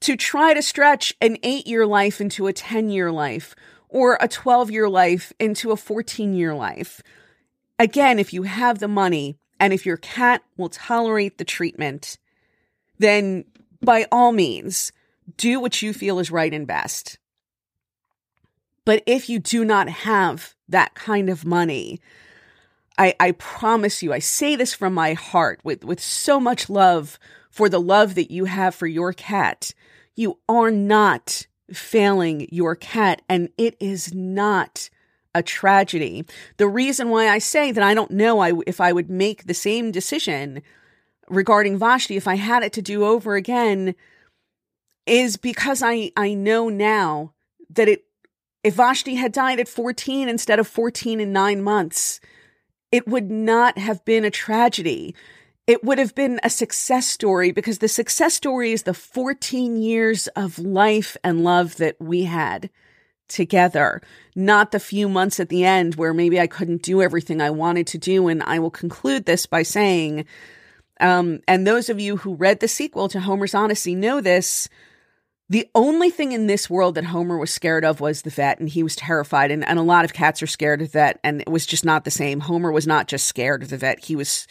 to 0.03 0.17
try 0.17 0.53
to 0.53 0.61
stretch 0.61 1.13
an 1.21 1.37
eight 1.43 1.65
year 1.65 1.87
life 1.87 2.19
into 2.19 2.47
a 2.47 2.53
10 2.53 2.89
year 2.89 3.09
life 3.09 3.55
or 3.87 4.17
a 4.19 4.27
12 4.27 4.69
year 4.69 4.89
life 4.89 5.31
into 5.39 5.71
a 5.71 5.77
14 5.77 6.33
year 6.33 6.53
life. 6.53 7.01
Again, 7.79 8.19
if 8.19 8.33
you 8.33 8.43
have 8.43 8.79
the 8.79 8.89
money 8.89 9.37
and 9.61 9.71
if 9.71 9.85
your 9.85 9.95
cat 9.95 10.43
will 10.57 10.67
tolerate 10.67 11.37
the 11.37 11.45
treatment, 11.45 12.17
then 12.99 13.45
by 13.81 14.05
all 14.11 14.33
means, 14.33 14.91
do 15.37 15.61
what 15.61 15.81
you 15.81 15.93
feel 15.93 16.19
is 16.19 16.29
right 16.29 16.53
and 16.53 16.67
best. 16.67 17.17
But 18.83 19.03
if 19.05 19.29
you 19.29 19.39
do 19.39 19.63
not 19.63 19.87
have 19.87 20.53
that 20.67 20.95
kind 20.95 21.29
of 21.29 21.45
money, 21.45 22.01
I, 22.97 23.15
I 23.21 23.31
promise 23.31 24.03
you, 24.03 24.11
I 24.11 24.19
say 24.19 24.57
this 24.57 24.73
from 24.73 24.93
my 24.93 25.13
heart 25.13 25.61
with, 25.63 25.85
with 25.85 26.01
so 26.01 26.41
much 26.41 26.69
love 26.69 27.17
for 27.49 27.69
the 27.69 27.79
love 27.79 28.15
that 28.15 28.31
you 28.31 28.45
have 28.45 28.75
for 28.75 28.87
your 28.87 29.13
cat 29.13 29.73
you 30.15 30.39
are 30.47 30.71
not 30.71 31.47
failing 31.71 32.47
your 32.51 32.75
cat, 32.75 33.21
and 33.27 33.49
it 33.57 33.75
is 33.79 34.13
not 34.13 34.89
a 35.35 35.41
tragedy. 35.41 36.25
The 36.57 36.67
reason 36.67 37.09
why 37.09 37.29
I 37.29 37.39
say 37.39 37.71
that 37.71 37.83
I 37.83 37.93
don't 37.93 38.11
know 38.11 38.39
I, 38.39 38.53
if 38.67 38.79
I 38.79 38.93
would 38.93 39.09
make 39.09 39.45
the 39.45 39.53
same 39.53 39.91
decision 39.91 40.61
regarding 41.29 41.77
Vashti 41.77 42.17
if 42.17 42.27
I 42.27 42.35
had 42.35 42.63
it 42.63 42.73
to 42.73 42.81
do 42.81 43.05
over 43.05 43.35
again 43.35 43.95
is 45.05 45.37
because 45.37 45.81
I, 45.81 46.11
I 46.15 46.33
know 46.33 46.69
now 46.69 47.33
that 47.69 47.87
it 47.87 48.05
if 48.63 48.75
Vashti 48.75 49.15
had 49.15 49.33
died 49.33 49.59
at 49.59 49.67
14 49.67 50.29
instead 50.29 50.57
of 50.57 50.67
14 50.67 51.19
and 51.19 51.33
nine 51.33 51.61
months, 51.61 52.21
it 52.93 53.05
would 53.07 53.29
not 53.29 53.77
have 53.77 54.05
been 54.05 54.23
a 54.23 54.31
tragedy 54.31 55.13
it 55.65 55.83
would 55.83 55.97
have 55.97 56.13
been 56.13 56.39
a 56.43 56.49
success 56.49 57.07
story 57.07 57.51
because 57.51 57.79
the 57.79 57.87
success 57.87 58.33
story 58.33 58.73
is 58.73 58.83
the 58.83 58.93
14 58.93 59.77
years 59.77 60.27
of 60.35 60.59
life 60.59 61.15
and 61.23 61.43
love 61.43 61.77
that 61.77 61.95
we 61.99 62.23
had 62.23 62.69
together, 63.29 64.01
not 64.35 64.71
the 64.71 64.79
few 64.79 65.07
months 65.07 65.39
at 65.39 65.49
the 65.49 65.63
end 65.63 65.95
where 65.95 66.13
maybe 66.13 66.39
I 66.39 66.47
couldn't 66.47 66.83
do 66.83 67.01
everything 67.01 67.41
I 67.41 67.49
wanted 67.49 67.87
to 67.87 67.97
do. 67.97 68.27
And 68.27 68.43
I 68.43 68.59
will 68.59 68.71
conclude 68.71 69.25
this 69.25 69.45
by 69.45 69.63
saying, 69.63 70.25
um, 70.99 71.39
and 71.47 71.65
those 71.65 71.89
of 71.89 71.99
you 71.99 72.17
who 72.17 72.35
read 72.35 72.59
the 72.59 72.67
sequel 72.67 73.07
to 73.09 73.19
Homer's 73.19 73.55
Odyssey 73.55 73.95
know 73.95 74.21
this. 74.21 74.69
The 75.49 75.67
only 75.75 76.09
thing 76.09 76.31
in 76.31 76.47
this 76.47 76.69
world 76.69 76.95
that 76.95 77.05
Homer 77.05 77.37
was 77.37 77.53
scared 77.53 77.83
of 77.83 77.99
was 77.99 78.21
the 78.21 78.29
vet, 78.29 78.59
and 78.59 78.69
he 78.69 78.81
was 78.81 78.95
terrified. 78.95 79.51
And, 79.51 79.67
and 79.67 79.77
a 79.77 79.83
lot 79.83 80.05
of 80.05 80.13
cats 80.13 80.41
are 80.41 80.47
scared 80.47 80.81
of 80.81 80.87
the 80.87 80.99
vet, 80.99 81.19
and 81.23 81.41
it 81.41 81.49
was 81.49 81.65
just 81.65 81.83
not 81.83 82.05
the 82.05 82.11
same. 82.11 82.39
Homer 82.39 82.71
was 82.71 82.87
not 82.87 83.07
just 83.07 83.27
scared 83.27 83.61
of 83.61 83.69
the 83.69 83.77
vet. 83.77 84.05
He 84.05 84.15
was, 84.15 84.47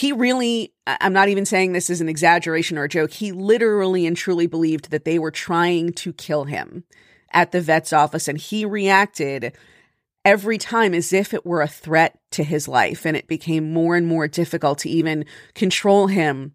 he 0.00 0.12
really, 0.12 0.72
I'm 0.86 1.12
not 1.12 1.28
even 1.28 1.44
saying 1.44 1.72
this 1.72 1.90
is 1.90 2.00
an 2.00 2.08
exaggeration 2.08 2.78
or 2.78 2.84
a 2.84 2.88
joke. 2.88 3.10
He 3.10 3.32
literally 3.32 4.06
and 4.06 4.16
truly 4.16 4.46
believed 4.46 4.90
that 4.90 5.04
they 5.04 5.18
were 5.18 5.30
trying 5.30 5.92
to 5.92 6.14
kill 6.14 6.44
him 6.44 6.84
at 7.32 7.52
the 7.52 7.60
vet's 7.60 7.92
office, 7.92 8.26
and 8.26 8.38
he 8.38 8.64
reacted 8.64 9.54
every 10.24 10.56
time 10.56 10.94
as 10.94 11.12
if 11.12 11.34
it 11.34 11.44
were 11.44 11.60
a 11.60 11.68
threat 11.68 12.18
to 12.30 12.42
his 12.42 12.66
life. 12.66 13.04
And 13.04 13.14
it 13.14 13.28
became 13.28 13.74
more 13.74 13.94
and 13.94 14.06
more 14.06 14.26
difficult 14.26 14.78
to 14.80 14.88
even 14.88 15.26
control 15.54 16.06
him 16.06 16.54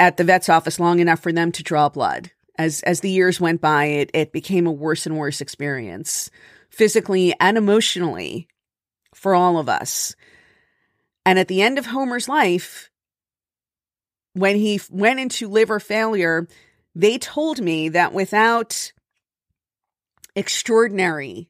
at 0.00 0.16
the 0.16 0.24
vet's 0.24 0.48
office 0.48 0.80
long 0.80 0.98
enough 0.98 1.20
for 1.20 1.30
them 1.30 1.52
to 1.52 1.62
draw 1.62 1.88
blood. 1.88 2.32
As 2.58 2.80
as 2.82 2.98
the 2.98 3.10
years 3.10 3.40
went 3.40 3.60
by, 3.60 3.84
it 3.84 4.10
it 4.12 4.32
became 4.32 4.66
a 4.66 4.72
worse 4.72 5.06
and 5.06 5.16
worse 5.16 5.40
experience, 5.40 6.30
physically 6.70 7.32
and 7.38 7.56
emotionally, 7.56 8.48
for 9.14 9.36
all 9.36 9.56
of 9.56 9.68
us. 9.68 10.16
And 11.26 11.40
at 11.40 11.48
the 11.48 11.60
end 11.60 11.76
of 11.76 11.86
Homer's 11.86 12.28
life, 12.28 12.88
when 14.32 14.56
he 14.56 14.80
went 14.90 15.18
into 15.18 15.48
liver 15.48 15.80
failure, 15.80 16.46
they 16.94 17.18
told 17.18 17.60
me 17.60 17.88
that 17.88 18.12
without 18.12 18.92
extraordinary 20.36 21.48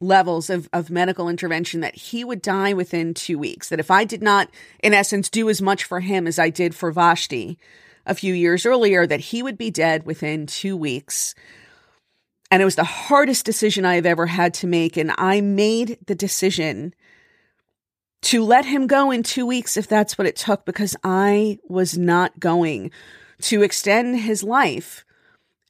levels 0.00 0.48
of, 0.48 0.66
of 0.72 0.88
medical 0.88 1.28
intervention 1.28 1.80
that 1.80 1.94
he 1.94 2.24
would 2.24 2.40
die 2.40 2.72
within 2.72 3.12
two 3.12 3.38
weeks. 3.38 3.68
That 3.68 3.80
if 3.80 3.90
I 3.90 4.04
did 4.04 4.22
not, 4.22 4.48
in 4.82 4.94
essence, 4.94 5.28
do 5.28 5.50
as 5.50 5.60
much 5.60 5.84
for 5.84 6.00
him 6.00 6.26
as 6.26 6.38
I 6.38 6.48
did 6.48 6.74
for 6.74 6.90
Vashti 6.90 7.58
a 8.06 8.14
few 8.14 8.32
years 8.32 8.64
earlier, 8.64 9.06
that 9.06 9.20
he 9.20 9.42
would 9.42 9.58
be 9.58 9.70
dead 9.70 10.06
within 10.06 10.46
two 10.46 10.74
weeks. 10.74 11.34
And 12.50 12.62
it 12.62 12.64
was 12.64 12.76
the 12.76 12.84
hardest 12.84 13.44
decision 13.44 13.84
I 13.84 13.96
have 13.96 14.06
ever 14.06 14.26
had 14.26 14.54
to 14.54 14.66
make. 14.66 14.96
And 14.96 15.12
I 15.18 15.42
made 15.42 15.98
the 16.06 16.14
decision 16.14 16.94
to 18.22 18.44
let 18.44 18.64
him 18.66 18.86
go 18.86 19.10
in 19.10 19.22
two 19.22 19.46
weeks 19.46 19.76
if 19.76 19.88
that's 19.88 20.18
what 20.18 20.26
it 20.26 20.36
took, 20.36 20.64
because 20.64 20.96
I 21.02 21.58
was 21.68 21.96
not 21.96 22.38
going 22.38 22.90
to 23.42 23.62
extend 23.62 24.20
his 24.20 24.42
life 24.42 25.04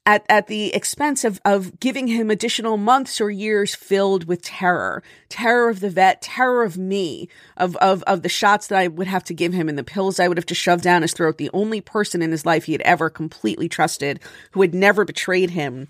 at, 0.07 0.25
at 0.29 0.47
the 0.47 0.75
expense 0.75 1.25
of, 1.25 1.41
of 1.45 1.79
giving 1.79 2.09
him 2.09 2.31
additional 2.31 2.77
months 2.77 3.21
or 3.21 3.31
years 3.31 3.75
filled 3.75 4.25
with 4.25 4.43
terror, 4.43 5.03
terror 5.29 5.69
of 5.69 5.81
the 5.81 5.91
vet, 5.91 6.23
terror 6.23 6.65
of 6.65 6.79
me, 6.79 7.29
of, 7.57 7.77
of, 7.77 8.03
of 8.05 8.23
the 8.23 8.29
shots 8.29 8.67
that 8.69 8.79
I 8.79 8.89
would 8.89 9.07
have 9.07 9.25
to 9.25 9.35
give 9.35 9.53
him 9.53 9.69
and 9.69 9.79
the 9.79 9.85
pills 9.85 10.19
I 10.19 10.27
would 10.27 10.39
have 10.39 10.47
to 10.47 10.55
shove 10.55 10.83
down 10.83 11.03
his 11.03 11.13
throat. 11.13 11.39
The 11.39 11.51
only 11.53 11.81
person 11.81 12.23
in 12.23 12.31
his 12.31 12.47
life 12.47 12.65
he 12.65 12.73
had 12.73 12.81
ever 12.81 13.11
completely 13.11 13.69
trusted 13.69 14.21
who 14.53 14.63
had 14.63 14.75
never 14.75 15.05
betrayed 15.05 15.51
him 15.51 15.87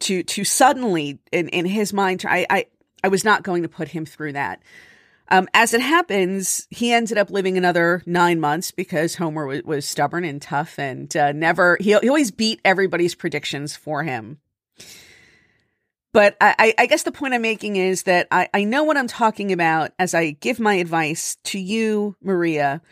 to, 0.00 0.22
to 0.24 0.44
suddenly 0.44 1.20
in, 1.30 1.48
in 1.48 1.64
his 1.64 1.92
mind, 1.92 2.24
I, 2.28 2.46
I, 2.50 2.66
I 3.04 3.08
was 3.08 3.24
not 3.24 3.44
going 3.44 3.62
to 3.62 3.68
put 3.68 3.88
him 3.88 4.04
through 4.04 4.32
that. 4.32 4.60
Um, 5.28 5.48
as 5.54 5.72
it 5.72 5.80
happens, 5.80 6.66
he 6.70 6.92
ended 6.92 7.16
up 7.16 7.30
living 7.30 7.56
another 7.56 8.02
nine 8.04 8.38
months 8.38 8.70
because 8.70 9.14
Homer 9.14 9.46
was, 9.46 9.62
was 9.62 9.88
stubborn 9.88 10.24
and 10.24 10.42
tough 10.42 10.78
and 10.78 11.14
uh, 11.16 11.32
never, 11.32 11.78
he, 11.80 11.96
he 12.00 12.08
always 12.08 12.30
beat 12.30 12.60
everybody's 12.64 13.14
predictions 13.14 13.74
for 13.74 14.02
him. 14.02 14.38
But 16.12 16.36
I, 16.42 16.74
I 16.76 16.84
guess 16.86 17.04
the 17.04 17.12
point 17.12 17.32
I'm 17.32 17.40
making 17.40 17.76
is 17.76 18.02
that 18.02 18.28
I, 18.30 18.46
I 18.52 18.64
know 18.64 18.84
what 18.84 18.98
I'm 18.98 19.06
talking 19.06 19.50
about 19.50 19.92
as 19.98 20.12
I 20.12 20.32
give 20.32 20.60
my 20.60 20.74
advice 20.74 21.38
to 21.44 21.58
you, 21.58 22.16
Maria, 22.22 22.82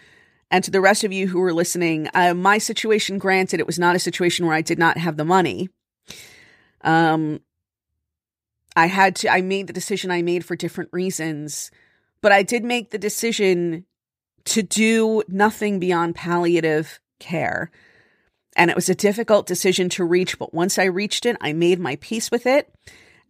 and 0.50 0.64
to 0.64 0.70
the 0.70 0.80
rest 0.80 1.04
of 1.04 1.12
you 1.12 1.28
who 1.28 1.42
are 1.42 1.52
listening. 1.52 2.08
Uh, 2.14 2.32
my 2.32 2.56
situation, 2.56 3.18
granted, 3.18 3.60
it 3.60 3.66
was 3.66 3.78
not 3.78 3.94
a 3.94 3.98
situation 3.98 4.46
where 4.46 4.54
I 4.54 4.62
did 4.62 4.78
not 4.78 4.96
have 4.96 5.18
the 5.18 5.24
money. 5.26 5.68
Um, 6.80 7.40
I 8.74 8.86
had 8.86 9.16
to, 9.16 9.28
I 9.28 9.42
made 9.42 9.66
the 9.66 9.74
decision 9.74 10.10
I 10.10 10.22
made 10.22 10.42
for 10.42 10.56
different 10.56 10.88
reasons 10.90 11.70
but 12.20 12.33
I 12.33 12.42
did 12.42 12.64
make 12.64 12.90
the 12.90 12.98
decision 12.98 13.85
to 14.46 14.62
do 14.62 15.22
nothing 15.28 15.78
beyond 15.78 16.14
palliative 16.14 17.00
care. 17.18 17.70
And 18.56 18.70
it 18.70 18.76
was 18.76 18.88
a 18.88 18.94
difficult 18.94 19.46
decision 19.46 19.88
to 19.90 20.04
reach, 20.04 20.38
but 20.38 20.52
once 20.52 20.78
I 20.78 20.85
reached 20.85 21.24
it, 21.24 21.37
I 21.40 21.52
made 21.52 21.78
my 21.78 21.96
peace 21.96 22.30
with 22.30 22.46
it. 22.46 22.72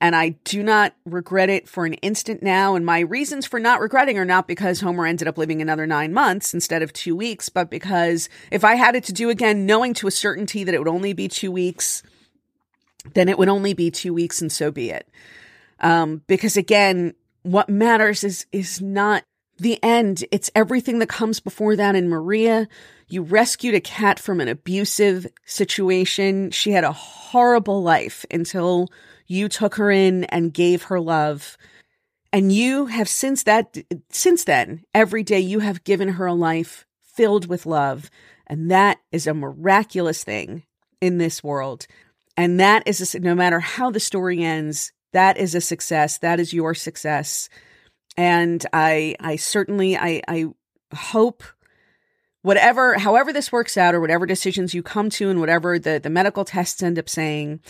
And 0.00 0.16
I 0.16 0.30
do 0.44 0.62
not 0.62 0.94
regret 1.04 1.50
it 1.50 1.68
for 1.68 1.84
an 1.84 1.92
instant 1.94 2.42
now. 2.42 2.74
And 2.74 2.86
my 2.86 3.00
reasons 3.00 3.44
for 3.44 3.60
not 3.60 3.82
regretting 3.82 4.16
are 4.16 4.24
not 4.24 4.48
because 4.48 4.80
Homer 4.80 5.04
ended 5.04 5.28
up 5.28 5.36
living 5.36 5.60
another 5.60 5.86
nine 5.86 6.14
months 6.14 6.54
instead 6.54 6.82
of 6.82 6.94
two 6.94 7.14
weeks, 7.14 7.50
but 7.50 7.68
because 7.68 8.30
if 8.50 8.64
I 8.64 8.76
had 8.76 8.96
it 8.96 9.04
to 9.04 9.12
do 9.12 9.28
again, 9.28 9.66
knowing 9.66 9.92
to 9.94 10.06
a 10.06 10.10
certainty 10.10 10.64
that 10.64 10.74
it 10.74 10.78
would 10.78 10.88
only 10.88 11.12
be 11.12 11.28
two 11.28 11.52
weeks, 11.52 12.02
then 13.12 13.28
it 13.28 13.38
would 13.38 13.50
only 13.50 13.74
be 13.74 13.90
two 13.90 14.14
weeks 14.14 14.40
and 14.40 14.50
so 14.50 14.70
be 14.70 14.90
it. 14.90 15.06
Um, 15.80 16.22
because 16.26 16.56
again, 16.56 17.14
what 17.42 17.68
matters 17.68 18.24
is 18.24 18.46
is 18.52 18.80
not 18.80 19.24
the 19.58 19.82
end. 19.82 20.24
It's 20.30 20.50
everything 20.54 20.98
that 20.98 21.08
comes 21.08 21.40
before 21.40 21.76
that. 21.76 21.94
In 21.94 22.08
Maria, 22.08 22.68
you 23.08 23.22
rescued 23.22 23.74
a 23.74 23.80
cat 23.80 24.18
from 24.18 24.40
an 24.40 24.48
abusive 24.48 25.26
situation. 25.44 26.50
She 26.50 26.72
had 26.72 26.84
a 26.84 26.92
horrible 26.92 27.82
life 27.82 28.24
until 28.30 28.88
you 29.26 29.48
took 29.48 29.76
her 29.76 29.90
in 29.90 30.24
and 30.24 30.54
gave 30.54 30.84
her 30.84 31.00
love. 31.00 31.56
And 32.32 32.52
you 32.52 32.86
have 32.86 33.08
since 33.08 33.42
that, 33.42 33.76
since 34.10 34.44
then, 34.44 34.84
every 34.94 35.22
day 35.22 35.40
you 35.40 35.58
have 35.60 35.84
given 35.84 36.10
her 36.10 36.26
a 36.26 36.34
life 36.34 36.86
filled 37.02 37.46
with 37.46 37.66
love. 37.66 38.10
And 38.46 38.70
that 38.70 38.98
is 39.12 39.26
a 39.26 39.34
miraculous 39.34 40.24
thing 40.24 40.64
in 41.00 41.18
this 41.18 41.42
world. 41.44 41.86
And 42.36 42.58
that 42.60 42.84
is, 42.86 43.14
a, 43.14 43.20
no 43.20 43.34
matter 43.34 43.60
how 43.60 43.90
the 43.90 44.00
story 44.00 44.42
ends, 44.42 44.92
that 45.12 45.36
is 45.36 45.54
a 45.54 45.60
success. 45.60 46.18
That 46.18 46.40
is 46.40 46.52
your 46.52 46.74
success. 46.74 47.48
And 48.16 48.64
I, 48.72 49.16
I 49.20 49.36
certainly, 49.36 49.96
I, 49.96 50.22
I 50.28 50.46
hope 50.94 51.42
whatever, 52.42 52.98
however 52.98 53.32
this 53.32 53.52
works 53.52 53.76
out 53.76 53.94
or 53.94 54.00
whatever 54.00 54.26
decisions 54.26 54.74
you 54.74 54.82
come 54.82 55.10
to 55.10 55.30
and 55.30 55.40
whatever 55.40 55.78
the, 55.78 56.00
the 56.00 56.10
medical 56.10 56.44
tests 56.44 56.82
end 56.82 56.98
up 56.98 57.08
saying, 57.08 57.60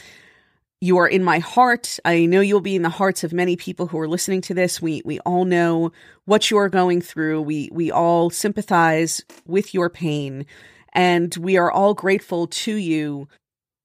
you 0.81 0.97
are 0.97 1.09
in 1.09 1.23
my 1.23 1.41
heart. 1.41 1.99
I 2.05 2.25
know 2.25 2.41
you'll 2.41 2.63
be 2.63 2.77
in 2.77 2.83
the 2.83 2.89
hearts 2.89 3.23
of 3.23 3.35
many 3.35 3.55
people 3.55 3.87
who 3.87 3.99
are 3.99 4.09
listening 4.09 4.41
to 4.43 4.55
this. 4.55 4.81
We 4.81 5.03
we 5.05 5.19
all 5.21 5.45
know 5.45 5.93
what 6.25 6.51
you 6.51 6.57
are 6.57 6.71
going 6.71 7.03
through. 7.03 7.43
We 7.43 7.69
we 7.71 7.91
all 7.91 8.31
sympathize 8.31 9.23
with 9.47 9.75
your 9.75 9.91
pain 9.91 10.47
and 10.93 11.35
we 11.37 11.57
are 11.57 11.71
all 11.71 11.95
grateful 11.95 12.47
to 12.47 12.75
you 12.75 13.29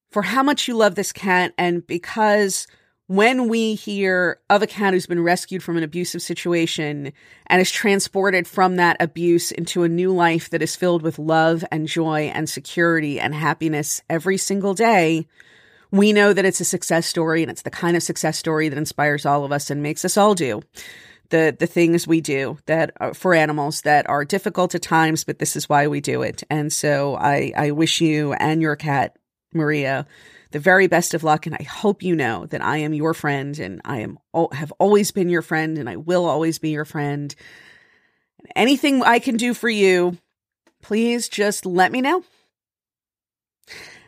for 0.09 0.21
how 0.21 0.43
much 0.43 0.67
you 0.67 0.75
love 0.75 0.95
this 0.95 1.11
cat 1.11 1.53
and 1.57 1.85
because 1.85 2.67
when 3.07 3.47
we 3.47 3.75
hear 3.75 4.39
of 4.49 4.63
a 4.63 4.67
cat 4.67 4.93
who's 4.93 5.05
been 5.05 5.23
rescued 5.23 5.61
from 5.61 5.77
an 5.77 5.83
abusive 5.83 6.21
situation 6.21 7.13
and 7.47 7.61
is 7.61 7.69
transported 7.69 8.47
from 8.47 8.77
that 8.77 8.97
abuse 8.99 9.51
into 9.51 9.83
a 9.83 9.89
new 9.89 10.11
life 10.11 10.49
that 10.49 10.63
is 10.63 10.75
filled 10.75 11.03
with 11.03 11.19
love 11.19 11.63
and 11.71 11.87
joy 11.87 12.31
and 12.33 12.49
security 12.49 13.19
and 13.19 13.35
happiness 13.35 14.01
every 14.09 14.37
single 14.37 14.73
day, 14.73 15.27
we 15.91 16.13
know 16.13 16.33
that 16.33 16.45
it's 16.45 16.59
a 16.59 16.65
success 16.65 17.05
story 17.05 17.43
and 17.43 17.51
it's 17.51 17.61
the 17.61 17.69
kind 17.69 17.95
of 17.95 18.01
success 18.01 18.39
story 18.39 18.69
that 18.69 18.77
inspires 18.77 19.25
all 19.25 19.45
of 19.45 19.51
us 19.51 19.69
and 19.69 19.83
makes 19.83 20.03
us 20.03 20.17
all 20.17 20.33
do 20.33 20.61
the 21.29 21.55
the 21.57 21.67
things 21.67 22.07
we 22.07 22.21
do 22.21 22.57
that 22.65 22.91
are, 22.99 23.13
for 23.13 23.33
animals 23.33 23.81
that 23.81 24.07
are 24.09 24.25
difficult 24.25 24.75
at 24.75 24.81
times 24.81 25.23
but 25.23 25.39
this 25.39 25.55
is 25.55 25.67
why 25.69 25.87
we 25.87 26.01
do 26.01 26.21
it. 26.21 26.43
And 26.49 26.71
so 26.71 27.15
i 27.15 27.51
i 27.55 27.71
wish 27.71 28.01
you 28.01 28.33
and 28.33 28.61
your 28.61 28.75
cat 28.75 29.17
maria 29.53 30.05
the 30.55 30.59
very 30.61 30.87
best 30.87 31.13
of 31.13 31.21
luck. 31.21 31.45
And 31.45 31.53
I 31.59 31.63
hope 31.63 32.01
you 32.01 32.15
know 32.15 32.45
that 32.45 32.63
I 32.63 32.77
am 32.77 32.93
your 32.93 33.13
friend 33.13 33.59
and 33.59 33.81
I 33.83 33.99
am 33.99 34.17
have 34.53 34.71
always 34.79 35.11
been 35.11 35.27
your 35.27 35.41
friend 35.41 35.77
and 35.77 35.89
I 35.89 35.97
will 35.97 36.25
always 36.25 36.59
be 36.59 36.69
your 36.69 36.85
friend. 36.85 37.35
Anything 38.55 39.03
I 39.03 39.19
can 39.19 39.35
do 39.35 39.53
for 39.53 39.67
you, 39.67 40.17
please 40.81 41.27
just 41.27 41.65
let 41.65 41.91
me 41.91 41.99
know. 41.99 42.23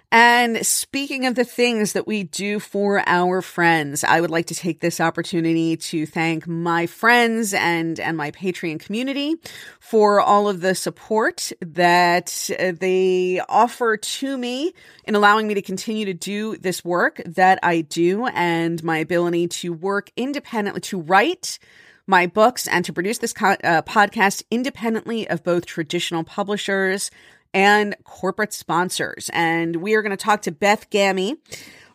And 0.09 0.65
speaking 0.65 1.25
of 1.25 1.35
the 1.35 1.43
things 1.43 1.91
that 1.91 2.07
we 2.07 2.23
do 2.23 2.59
for 2.59 3.03
our 3.05 3.41
friends, 3.41 4.05
I 4.05 4.21
would 4.21 4.31
like 4.31 4.45
to 4.47 4.55
take 4.55 4.79
this 4.79 5.01
opportunity 5.01 5.75
to 5.75 6.05
thank 6.05 6.47
my 6.47 6.85
friends 6.85 7.53
and, 7.53 7.99
and 7.99 8.15
my 8.15 8.31
Patreon 8.31 8.79
community 8.79 9.35
for 9.81 10.21
all 10.21 10.47
of 10.47 10.61
the 10.61 10.75
support 10.75 11.51
that 11.59 12.49
uh, 12.57 12.71
they 12.79 13.41
offer 13.49 13.97
to 13.97 14.37
me 14.37 14.73
in 15.03 15.15
allowing 15.15 15.45
me 15.45 15.55
to 15.55 15.61
continue 15.61 16.05
to 16.05 16.13
do 16.13 16.55
this 16.55 16.85
work 16.85 17.21
that 17.25 17.59
I 17.61 17.81
do 17.81 18.27
and 18.27 18.81
my 18.85 18.99
ability 18.99 19.49
to 19.49 19.73
work 19.73 20.09
independently, 20.15 20.81
to 20.81 21.01
write 21.01 21.59
my 22.07 22.25
books 22.25 22.65
and 22.69 22.85
to 22.85 22.93
produce 22.93 23.17
this 23.17 23.33
co- 23.33 23.57
uh, 23.61 23.81
podcast 23.81 24.43
independently 24.49 25.29
of 25.29 25.43
both 25.43 25.65
traditional 25.65 26.23
publishers 26.23 27.11
and 27.53 27.95
corporate 28.03 28.53
sponsors. 28.53 29.29
And 29.33 29.77
we 29.77 29.95
are 29.95 30.01
going 30.01 30.11
to 30.11 30.17
talk 30.17 30.41
to 30.43 30.51
Beth 30.51 30.89
Gammie 30.89 31.37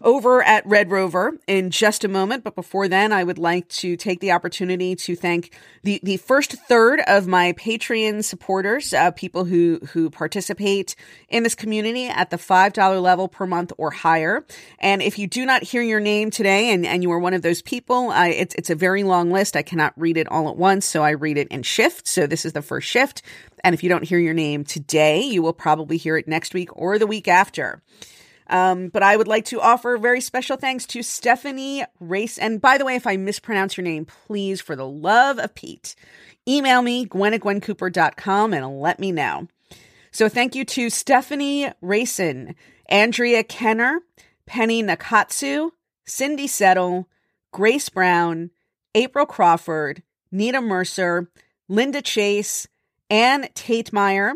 over 0.03 0.43
at 0.43 0.67
Red 0.67 0.91
Rover 0.91 1.39
in 1.47 1.71
just 1.71 2.05
a 2.05 2.09
moment. 2.09 2.45
But 2.45 2.55
before 2.55 2.89
then, 2.89 3.13
I 3.13 3.25
would 3.25 3.39
like 3.39 3.69
to 3.69 3.97
take 3.97 4.21
the 4.21 4.33
opportunity 4.33 4.95
to 4.97 5.17
thank 5.17 5.57
the, 5.83 6.01
the 6.03 6.17
first 6.19 6.53
third 6.53 7.01
of 7.07 7.27
my 7.27 7.53
Patreon 7.55 8.25
supporters, 8.25 8.93
uh, 8.93 9.11
people 9.13 9.45
who, 9.45 9.81
who 9.93 10.11
participate 10.11 10.97
in 11.29 11.43
this 11.43 11.55
community 11.55 12.07
at 12.07 12.31
the 12.31 12.37
$5 12.37 13.03
level 13.03 13.29
per 13.29 13.47
month 13.47 13.73
or 13.79 13.91
higher. 13.91 14.45
And 14.79 15.03
if 15.03 15.19
you 15.19 15.27
do 15.27 15.47
not 15.47 15.63
hear 15.63 15.83
your 15.83 16.01
name 16.01 16.31
today 16.31 16.73
and, 16.73 16.85
and 16.85 17.03
you 17.03 17.11
are 17.13 17.19
one 17.19 17.35
of 17.35 17.43
those 17.43 17.63
people, 17.63 18.13
it's, 18.15 18.55
it's 18.57 18.71
a 18.71 18.75
very 18.75 19.05
long 19.05 19.31
list. 19.31 19.57
I 19.57 19.63
cannot 19.63 19.93
read 19.97 20.17
it 20.17 20.29
all 20.29 20.49
at 20.49 20.57
once. 20.57 20.87
So 20.87 21.03
I 21.03 21.11
read 21.11 21.39
it 21.39 21.49
in 21.49 21.63
shifts. 21.63 22.11
So 22.11 22.27
this 22.27 22.45
is 22.45 22.53
the 22.53 22.63
first 22.63 22.89
shift. 22.89 23.23
And 23.65 23.75
if 23.75 23.83
you 23.83 23.89
don't 23.89 24.05
hear 24.05 24.19
your 24.19 24.35
name 24.35 24.65
today, 24.65 25.21
you 25.21 25.43
will 25.43 25.53
probably 25.53 25.97
hear 25.97 26.17
it 26.17 26.27
next 26.27 26.55
week 26.55 26.71
or 26.73 26.99
the 26.99 27.07
week 27.07 27.29
after. 27.29 27.81
Um, 28.49 28.89
but 28.89 29.03
I 29.03 29.17
would 29.17 29.29
like 29.29 29.45
to 29.47 29.61
offer 29.61 29.97
very 29.97 30.21
special 30.21 30.57
thanks 30.57 30.87
to 30.87 31.03
Stephanie 31.03 31.85
Race. 32.01 32.39
And 32.39 32.61
by 32.61 32.79
the 32.79 32.85
way, 32.85 32.97
if 32.97 33.07
I 33.07 33.17
mispronounce 33.17 33.77
your 33.77 33.85
name, 33.85 34.05
please, 34.05 34.61
for 34.61 34.77
the 34.77 34.87
love 34.87 35.39
of 35.39 35.55
Pete, 35.55 35.95
email 36.49 36.83
me, 36.83 37.05
gwen 37.05 37.35
at 37.35 37.41
gwencooper.com, 37.41 38.53
and 38.53 38.81
let 38.81 38.99
me 38.99 39.13
know. 39.13 39.49
So 40.11 40.29
thank 40.29 40.55
you 40.55 40.65
to 40.67 40.91
Stephanie 40.91 41.71
Racin, 41.83 42.55
Andrea 42.89 43.43
Kenner, 43.45 44.01
Penny 44.47 44.83
Nakatsu, 44.83 45.71
Cindy 46.05 46.47
Settle, 46.47 47.09
Grace 47.53 47.89
Brown, 47.89 48.51
April 48.95 49.25
Crawford, 49.25 50.03
Nita 50.31 50.61
Mercer, 50.61 51.31
Linda 51.69 52.03
Chase, 52.03 52.67
Ann 53.09 53.49
Tate 53.55 53.93
Meyer, 53.93 54.35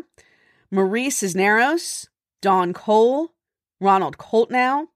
Marie 0.71 1.09
Cisneros, 1.09 2.09
Dawn 2.41 2.73
Cole, 2.73 3.33
Ronald 3.79 4.17
Coltnow, 4.17 4.87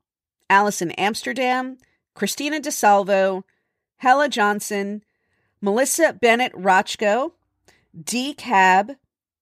Allison 0.50 0.92
Amsterdam, 0.92 1.78
Christina 2.16 2.60
DeSalvo, 2.60 3.44
Hella 3.98 4.28
Johnson, 4.30 5.04
Melissa 5.62 6.14
Bennett 6.14 6.54
Rochko, 6.54 7.34
Dee 8.04 8.34
Cab, 8.34 8.94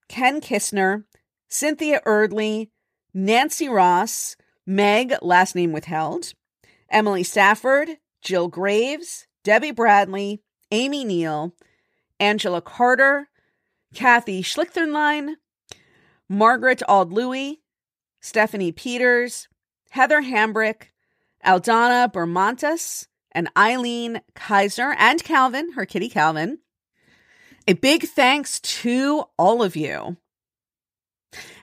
Ken 0.08 0.42
Kistner, 0.42 1.06
Cynthia 1.48 2.02
Erdley, 2.06 2.70
Nancy 3.14 3.70
Ross, 3.70 4.36
Meg, 4.66 5.16
last 5.22 5.56
name 5.56 5.72
withheld, 5.72 6.34
Emily 6.90 7.24
Safford, 7.24 7.98
Jill 8.22 8.50
Graves, 8.50 9.26
Debbie 9.44 9.72
Bradley, 9.72 10.42
Amy 10.72 11.04
Neal, 11.04 11.56
Angela 12.20 12.62
Carter, 12.62 13.30
Kathy 13.94 14.44
Schlichterlein, 14.44 15.36
Margaret 16.28 16.84
Louis. 16.88 17.62
Stephanie 18.20 18.72
Peters, 18.72 19.48
Heather 19.90 20.22
Hambrick, 20.22 20.92
Aldana 21.46 22.12
Bermontas, 22.12 23.08
and 23.32 23.50
Eileen 23.58 24.22
Kaiser, 24.36 24.96
and 24.98 25.24
Calvin, 25.24 25.74
her 25.74 25.86
kitty 25.86 26.10
Calvin. 26.10 26.60
A 27.68 27.74
big 27.74 28.04
thanks 28.04 28.60
to 28.60 29.26
all 29.38 29.62
of 29.62 29.76
you. 29.76 30.18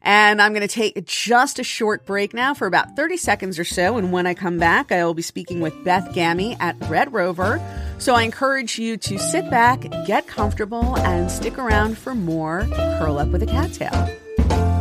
And 0.02 0.40
I'm 0.40 0.52
going 0.52 0.66
to 0.66 0.72
take 0.72 1.04
just 1.04 1.58
a 1.58 1.64
short 1.64 2.06
break 2.06 2.32
now 2.32 2.54
for 2.54 2.68
about 2.68 2.94
30 2.94 3.16
seconds 3.16 3.58
or 3.58 3.64
so. 3.64 3.96
And 3.96 4.12
when 4.12 4.24
I 4.24 4.34
come 4.34 4.58
back, 4.58 4.92
I 4.92 5.04
will 5.04 5.14
be 5.14 5.22
speaking 5.22 5.60
with 5.60 5.84
Beth 5.84 6.14
Gammie 6.14 6.56
at 6.60 6.76
Red 6.88 7.12
Rover. 7.12 7.60
So 7.98 8.14
I 8.14 8.22
encourage 8.22 8.78
you 8.78 8.96
to 8.98 9.18
sit 9.18 9.50
back, 9.50 9.84
get 10.06 10.28
comfortable, 10.28 10.96
and 10.98 11.28
stick 11.28 11.58
around 11.58 11.98
for 11.98 12.14
more 12.14 12.68
Curl 12.70 13.18
Up 13.18 13.28
with 13.28 13.42
a 13.42 13.46
Cat 13.46 13.72
Tale. 13.72 14.75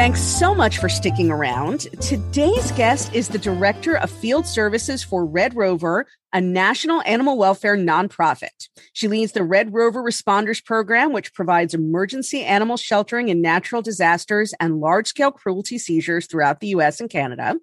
Thanks 0.00 0.22
so 0.22 0.54
much 0.54 0.78
for 0.78 0.88
sticking 0.88 1.30
around. 1.30 1.80
Today's 2.00 2.72
guest 2.72 3.12
is 3.12 3.28
the 3.28 3.36
Director 3.36 3.98
of 3.98 4.10
Field 4.10 4.46
Services 4.46 5.02
for 5.02 5.26
Red 5.26 5.54
Rover, 5.54 6.06
a 6.32 6.40
national 6.40 7.02
animal 7.02 7.36
welfare 7.36 7.76
nonprofit. 7.76 8.70
She 8.94 9.08
leads 9.08 9.32
the 9.32 9.44
Red 9.44 9.74
Rover 9.74 10.02
Responders 10.02 10.64
Program, 10.64 11.12
which 11.12 11.34
provides 11.34 11.74
emergency 11.74 12.42
animal 12.42 12.78
sheltering 12.78 13.28
in 13.28 13.42
natural 13.42 13.82
disasters 13.82 14.54
and 14.58 14.80
large 14.80 15.08
scale 15.08 15.32
cruelty 15.32 15.76
seizures 15.76 16.26
throughout 16.26 16.60
the 16.60 16.68
US 16.68 16.98
and 16.98 17.10
Canada. 17.10 17.56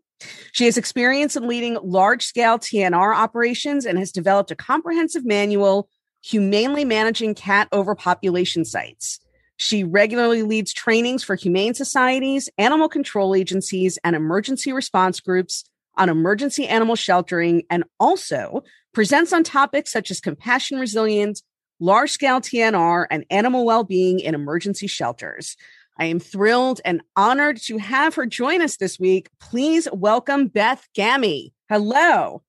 She 0.51 0.65
has 0.65 0.77
experience 0.77 1.35
in 1.35 1.47
leading 1.47 1.79
large 1.81 2.23
scale 2.23 2.59
TNR 2.59 3.15
operations 3.15 3.83
and 3.83 3.97
has 3.97 4.11
developed 4.11 4.51
a 4.51 4.55
comprehensive 4.55 5.25
manual 5.25 5.89
humanely 6.21 6.85
managing 6.85 7.33
cat 7.33 7.67
overpopulation 7.73 8.63
sites. 8.63 9.21
She 9.57 9.83
regularly 9.83 10.43
leads 10.43 10.71
trainings 10.71 11.23
for 11.23 11.35
humane 11.35 11.73
societies, 11.73 12.49
animal 12.57 12.87
control 12.87 13.35
agencies, 13.35 13.97
and 14.03 14.15
emergency 14.15 14.71
response 14.71 15.19
groups 15.19 15.65
on 15.97 16.09
emergency 16.09 16.67
animal 16.67 16.95
sheltering 16.95 17.63
and 17.69 17.83
also 17.99 18.63
presents 18.93 19.33
on 19.33 19.43
topics 19.43 19.91
such 19.91 20.11
as 20.11 20.19
compassion 20.19 20.79
resilience, 20.79 21.41
large 21.79 22.11
scale 22.11 22.39
TNR, 22.39 23.07
and 23.09 23.25
animal 23.31 23.65
well 23.65 23.83
being 23.83 24.19
in 24.19 24.35
emergency 24.35 24.87
shelters. 24.87 25.57
I 25.99 26.05
am 26.05 26.19
thrilled 26.19 26.79
and 26.85 27.01
honored 27.15 27.57
to 27.63 27.79
have 27.79 28.13
her 28.15 28.27
join 28.27 28.61
us 28.61 28.77
this 28.77 28.99
week. 28.99 29.29
Please 29.39 29.87
welcome 29.91 30.47
Beth 30.47 30.87
Gammie. 30.95 31.53
Hello. 31.69 32.43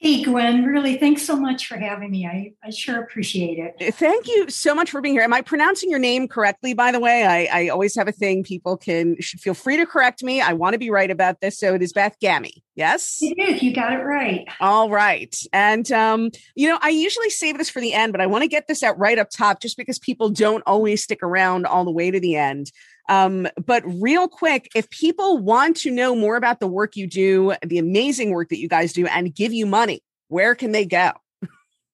Hey, 0.00 0.22
Gwen, 0.22 0.64
really, 0.64 0.96
thanks 0.96 1.24
so 1.24 1.34
much 1.34 1.66
for 1.66 1.76
having 1.76 2.12
me. 2.12 2.24
I, 2.24 2.52
I 2.62 2.70
sure 2.70 3.02
appreciate 3.02 3.58
it. 3.58 3.94
Thank 3.96 4.28
you 4.28 4.48
so 4.48 4.72
much 4.72 4.92
for 4.92 5.00
being 5.00 5.16
here. 5.16 5.24
Am 5.24 5.32
I 5.32 5.42
pronouncing 5.42 5.90
your 5.90 5.98
name 5.98 6.28
correctly, 6.28 6.72
by 6.72 6.92
the 6.92 7.00
way? 7.00 7.24
I, 7.24 7.64
I 7.64 7.68
always 7.68 7.96
have 7.96 8.06
a 8.06 8.12
thing. 8.12 8.44
People 8.44 8.76
can 8.76 9.20
should 9.20 9.40
feel 9.40 9.54
free 9.54 9.76
to 9.76 9.86
correct 9.86 10.22
me. 10.22 10.40
I 10.40 10.52
want 10.52 10.74
to 10.74 10.78
be 10.78 10.88
right 10.88 11.10
about 11.10 11.40
this. 11.40 11.58
So 11.58 11.74
it 11.74 11.82
is 11.82 11.92
Beth 11.92 12.16
Gammie. 12.22 12.62
Yes? 12.76 13.18
It 13.20 13.34
is. 13.40 13.60
You 13.60 13.74
got 13.74 13.92
it 13.92 14.04
right. 14.04 14.46
All 14.60 14.88
right. 14.88 15.36
And, 15.52 15.90
um, 15.90 16.30
you 16.54 16.68
know, 16.68 16.78
I 16.80 16.90
usually 16.90 17.30
save 17.30 17.58
this 17.58 17.68
for 17.68 17.80
the 17.80 17.92
end, 17.92 18.12
but 18.12 18.20
I 18.20 18.26
want 18.26 18.42
to 18.42 18.48
get 18.48 18.68
this 18.68 18.84
out 18.84 18.96
right 19.00 19.18
up 19.18 19.30
top 19.30 19.60
just 19.60 19.76
because 19.76 19.98
people 19.98 20.30
don't 20.30 20.62
always 20.64 21.02
stick 21.02 21.24
around 21.24 21.66
all 21.66 21.84
the 21.84 21.90
way 21.90 22.12
to 22.12 22.20
the 22.20 22.36
end. 22.36 22.70
Um, 23.08 23.48
but 23.64 23.82
real 23.86 24.28
quick, 24.28 24.70
if 24.74 24.88
people 24.90 25.38
want 25.38 25.76
to 25.78 25.90
know 25.90 26.14
more 26.14 26.36
about 26.36 26.60
the 26.60 26.66
work 26.66 26.96
you 26.96 27.06
do, 27.06 27.54
the 27.62 27.78
amazing 27.78 28.30
work 28.30 28.50
that 28.50 28.58
you 28.58 28.68
guys 28.68 28.92
do, 28.92 29.06
and 29.06 29.34
give 29.34 29.52
you 29.52 29.66
money, 29.66 30.02
where 30.28 30.54
can 30.54 30.72
they 30.72 30.84
go? 30.84 31.12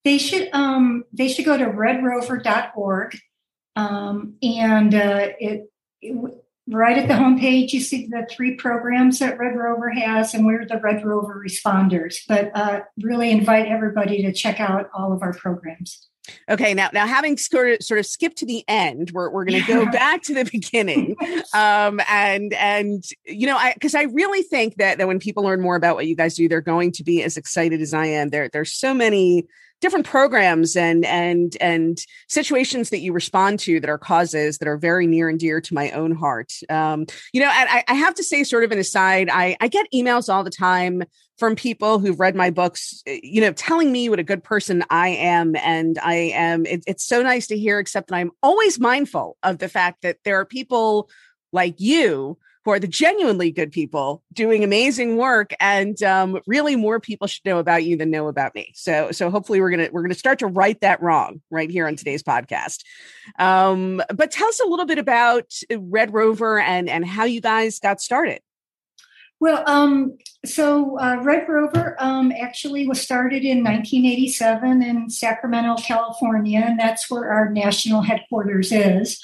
They 0.03 0.17
should 0.17 0.49
um, 0.53 1.03
they 1.11 1.27
should 1.27 1.45
go 1.45 1.57
to 1.57 1.65
redrover.org, 1.65 3.17
um, 3.75 4.35
and 4.43 4.93
uh, 4.93 5.29
it, 5.39 5.71
it 6.01 6.45
right 6.67 6.97
at 6.97 7.07
the 7.07 7.13
homepage 7.13 7.71
you 7.71 7.79
see 7.79 8.07
the 8.07 8.27
three 8.29 8.55
programs 8.55 9.19
that 9.19 9.39
Red 9.39 9.55
Rover 9.55 9.89
has, 9.89 10.33
and 10.33 10.45
we're 10.45 10.65
the 10.65 10.79
Red 10.79 11.03
Rover 11.03 11.43
responders. 11.43 12.17
But 12.27 12.51
uh, 12.53 12.81
really 13.01 13.31
invite 13.31 13.67
everybody 13.67 14.21
to 14.23 14.31
check 14.31 14.59
out 14.59 14.89
all 14.93 15.11
of 15.11 15.21
our 15.21 15.33
programs. 15.33 16.07
Okay, 16.49 16.73
now 16.73 16.89
now 16.93 17.07
having 17.07 17.37
sort 17.37 17.71
of 17.71 17.83
sort 17.83 17.99
of 17.99 18.05
skipped 18.05 18.37
to 18.37 18.45
the 18.45 18.63
end, 18.67 19.11
we're 19.11 19.29
we're 19.29 19.45
going 19.45 19.61
to 19.61 19.67
go 19.67 19.85
back 19.91 20.21
to 20.23 20.33
the 20.33 20.45
beginning, 20.45 21.15
um, 21.53 22.01
and 22.09 22.53
and 22.53 23.03
you 23.25 23.47
know, 23.47 23.57
I 23.57 23.73
because 23.73 23.95
I 23.95 24.03
really 24.03 24.41
think 24.41 24.75
that 24.77 24.97
that 24.97 25.07
when 25.07 25.19
people 25.19 25.43
learn 25.43 25.61
more 25.61 25.75
about 25.75 25.95
what 25.95 26.07
you 26.07 26.15
guys 26.15 26.35
do, 26.35 26.47
they're 26.47 26.61
going 26.61 26.91
to 26.93 27.03
be 27.03 27.23
as 27.23 27.37
excited 27.37 27.81
as 27.81 27.93
I 27.93 28.05
am. 28.05 28.29
There 28.29 28.49
there's 28.49 28.73
so 28.73 28.93
many 28.93 29.47
different 29.81 30.05
programs 30.05 30.75
and 30.75 31.05
and 31.05 31.57
and 31.59 31.99
situations 32.27 32.89
that 32.89 32.99
you 32.99 33.13
respond 33.13 33.59
to 33.59 33.79
that 33.79 33.89
are 33.89 33.97
causes 33.97 34.57
that 34.57 34.67
are 34.67 34.77
very 34.77 35.05
near 35.05 35.29
and 35.29 35.39
dear 35.39 35.59
to 35.61 35.73
my 35.73 35.91
own 35.91 36.15
heart. 36.15 36.53
Um, 36.69 37.05
you 37.33 37.41
know, 37.41 37.49
I, 37.51 37.83
I 37.87 37.93
have 37.93 38.15
to 38.15 38.23
say, 38.23 38.43
sort 38.43 38.63
of 38.63 38.71
an 38.71 38.79
aside, 38.79 39.29
I 39.31 39.57
I 39.59 39.67
get 39.67 39.85
emails 39.93 40.33
all 40.33 40.43
the 40.43 40.49
time 40.49 41.03
from 41.37 41.55
people 41.55 41.99
who've 41.99 42.19
read 42.19 42.35
my 42.35 42.49
books, 42.49 43.03
eh, 43.05 43.19
you 43.23 43.41
know, 43.41 43.51
telling 43.51 43.91
me 43.91 44.09
what 44.09 44.19
a 44.19 44.23
good 44.23 44.43
person 44.43 44.83
I 44.89 45.09
am. 45.09 45.55
And 45.55 45.99
I 45.99 46.15
am, 46.33 46.65
it, 46.65 46.83
it's 46.87 47.05
so 47.05 47.21
nice 47.21 47.47
to 47.47 47.57
hear, 47.57 47.79
except 47.79 48.09
that 48.09 48.15
I'm 48.15 48.31
always 48.41 48.79
mindful 48.79 49.37
of 49.43 49.57
the 49.57 49.69
fact 49.69 50.01
that 50.03 50.17
there 50.23 50.39
are 50.39 50.45
people 50.45 51.09
like 51.51 51.79
you 51.79 52.37
who 52.65 52.71
are 52.71 52.79
the 52.79 52.87
genuinely 52.87 53.51
good 53.51 53.71
people 53.71 54.23
doing 54.33 54.63
amazing 54.63 55.17
work 55.17 55.53
and 55.59 56.01
um, 56.01 56.39
really 56.47 56.75
more 56.75 56.99
people 56.99 57.27
should 57.27 57.45
know 57.45 57.59
about 57.59 57.83
you 57.83 57.95
than 57.95 58.09
know 58.09 58.27
about 58.27 58.55
me 58.55 58.71
so 58.73 59.11
so 59.11 59.29
hopefully 59.29 59.61
we're 59.61 59.69
gonna 59.69 59.87
we're 59.91 60.01
gonna 60.01 60.15
start 60.15 60.39
to 60.39 60.47
right 60.47 60.81
that 60.81 61.01
wrong 61.01 61.41
right 61.51 61.69
here 61.69 61.87
on 61.87 61.95
today's 61.95 62.23
podcast 62.23 62.83
um, 63.37 64.01
but 64.13 64.31
tell 64.31 64.47
us 64.47 64.59
a 64.59 64.67
little 64.67 64.85
bit 64.85 64.97
about 64.97 65.53
red 65.77 66.11
rover 66.11 66.59
and 66.59 66.89
and 66.89 67.05
how 67.05 67.23
you 67.23 67.39
guys 67.39 67.79
got 67.79 68.01
started 68.01 68.41
well, 69.39 69.63
um, 69.67 70.17
so 70.45 70.99
uh, 70.99 71.17
Red 71.21 71.47
Rover 71.49 71.95
um, 71.99 72.31
actually 72.31 72.87
was 72.87 73.01
started 73.01 73.43
in 73.43 73.63
1987 73.63 74.81
in 74.81 75.09
Sacramento, 75.09 75.75
California, 75.81 76.61
and 76.65 76.79
that's 76.79 77.09
where 77.09 77.31
our 77.31 77.49
national 77.49 78.01
headquarters 78.01 78.71
is. 78.71 79.19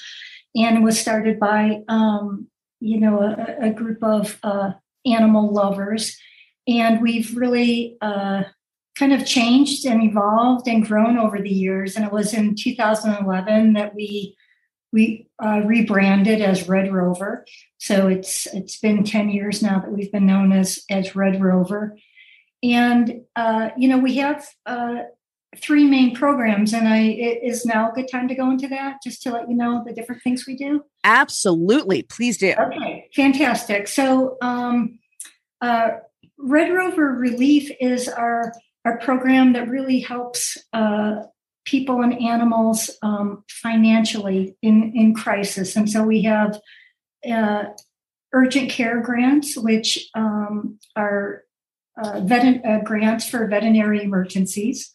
And 0.54 0.84
was 0.84 1.00
started 1.00 1.40
by, 1.40 1.80
um, 1.88 2.48
you 2.78 3.00
know, 3.00 3.22
a, 3.22 3.68
a 3.68 3.70
group 3.70 4.04
of 4.04 4.38
uh, 4.42 4.72
animal 5.06 5.50
lovers. 5.50 6.14
And 6.68 7.00
we've 7.00 7.34
really 7.34 7.96
uh, 8.02 8.44
kind 8.98 9.14
of 9.14 9.26
changed 9.26 9.86
and 9.86 10.02
evolved 10.02 10.68
and 10.68 10.86
grown 10.86 11.16
over 11.16 11.40
the 11.40 11.48
years. 11.48 11.96
And 11.96 12.04
it 12.04 12.12
was 12.12 12.34
in 12.34 12.54
2011 12.54 13.72
that 13.72 13.94
we 13.94 14.36
we 14.92 15.26
uh, 15.42 15.62
rebranded 15.64 16.40
as 16.40 16.68
Red 16.68 16.92
Rover. 16.92 17.46
So 17.78 18.08
it's 18.08 18.46
it's 18.46 18.78
been 18.78 19.04
10 19.04 19.30
years 19.30 19.62
now 19.62 19.80
that 19.80 19.90
we've 19.90 20.12
been 20.12 20.26
known 20.26 20.52
as 20.52 20.84
as 20.90 21.16
Red 21.16 21.42
Rover. 21.42 21.96
And 22.62 23.22
uh, 23.34 23.70
you 23.76 23.88
know, 23.88 23.98
we 23.98 24.16
have 24.16 24.46
uh, 24.66 24.96
three 25.56 25.84
main 25.84 26.14
programs 26.14 26.72
and 26.72 26.88
I 26.88 26.98
it 26.98 27.40
is 27.42 27.66
now 27.66 27.90
a 27.90 27.94
good 27.94 28.08
time 28.10 28.28
to 28.28 28.34
go 28.34 28.50
into 28.50 28.68
that 28.68 29.02
just 29.02 29.22
to 29.22 29.32
let 29.32 29.48
you 29.48 29.56
know 29.56 29.82
the 29.84 29.92
different 29.92 30.22
things 30.22 30.46
we 30.46 30.56
do. 30.56 30.84
Absolutely. 31.04 32.02
Please 32.02 32.38
do. 32.38 32.54
Okay, 32.58 33.08
fantastic. 33.14 33.88
So 33.88 34.36
um, 34.40 34.98
uh, 35.60 35.90
Red 36.38 36.72
Rover 36.72 37.12
Relief 37.12 37.70
is 37.80 38.08
our 38.08 38.52
our 38.84 38.98
program 38.98 39.52
that 39.52 39.68
really 39.68 40.00
helps 40.00 40.58
uh, 40.72 41.22
people 41.64 42.02
and 42.02 42.20
animals 42.20 42.90
um, 43.02 43.44
financially 43.48 44.56
in, 44.62 44.92
in 44.94 45.14
crisis. 45.14 45.76
And 45.76 45.88
so 45.88 46.02
we 46.02 46.22
have 46.22 46.60
uh, 47.30 47.64
urgent 48.32 48.70
care 48.70 49.00
grants, 49.00 49.56
which 49.56 50.08
um, 50.14 50.78
are 50.96 51.44
uh, 52.02 52.20
vet- 52.20 52.64
uh, 52.64 52.80
grants 52.80 53.28
for 53.28 53.46
veterinary 53.46 54.02
emergencies. 54.02 54.92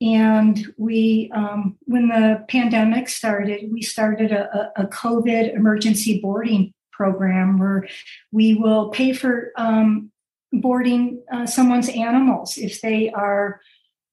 And 0.00 0.74
we, 0.76 1.30
um, 1.34 1.78
when 1.82 2.08
the 2.08 2.44
pandemic 2.48 3.08
started, 3.08 3.72
we 3.72 3.80
started 3.80 4.30
a, 4.30 4.70
a, 4.76 4.86
COVID 4.86 5.56
emergency 5.56 6.20
boarding 6.20 6.74
program 6.92 7.58
where 7.58 7.88
we 8.30 8.54
will 8.54 8.90
pay 8.90 9.14
for 9.14 9.52
um, 9.56 10.12
boarding 10.52 11.22
uh, 11.32 11.46
someone's 11.46 11.88
animals 11.88 12.58
if 12.58 12.82
they 12.82 13.10
are 13.10 13.60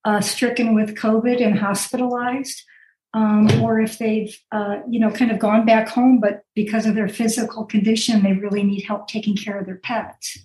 uh, 0.04 0.20
stricken 0.20 0.74
with 0.74 0.96
COVID 0.96 1.44
and 1.44 1.58
hospitalized, 1.58 2.62
um, 3.14 3.48
or 3.62 3.80
if 3.80 3.98
they've, 3.98 4.36
uh, 4.52 4.80
you 4.88 4.98
know, 5.00 5.10
kind 5.10 5.30
of 5.30 5.38
gone 5.38 5.64
back 5.64 5.88
home, 5.88 6.20
but 6.20 6.42
because 6.54 6.84
of 6.86 6.94
their 6.94 7.08
physical 7.08 7.64
condition, 7.64 8.22
they 8.22 8.32
really 8.32 8.62
need 8.62 8.82
help 8.82 9.08
taking 9.08 9.36
care 9.36 9.58
of 9.58 9.66
their 9.66 9.76
pets. 9.78 10.38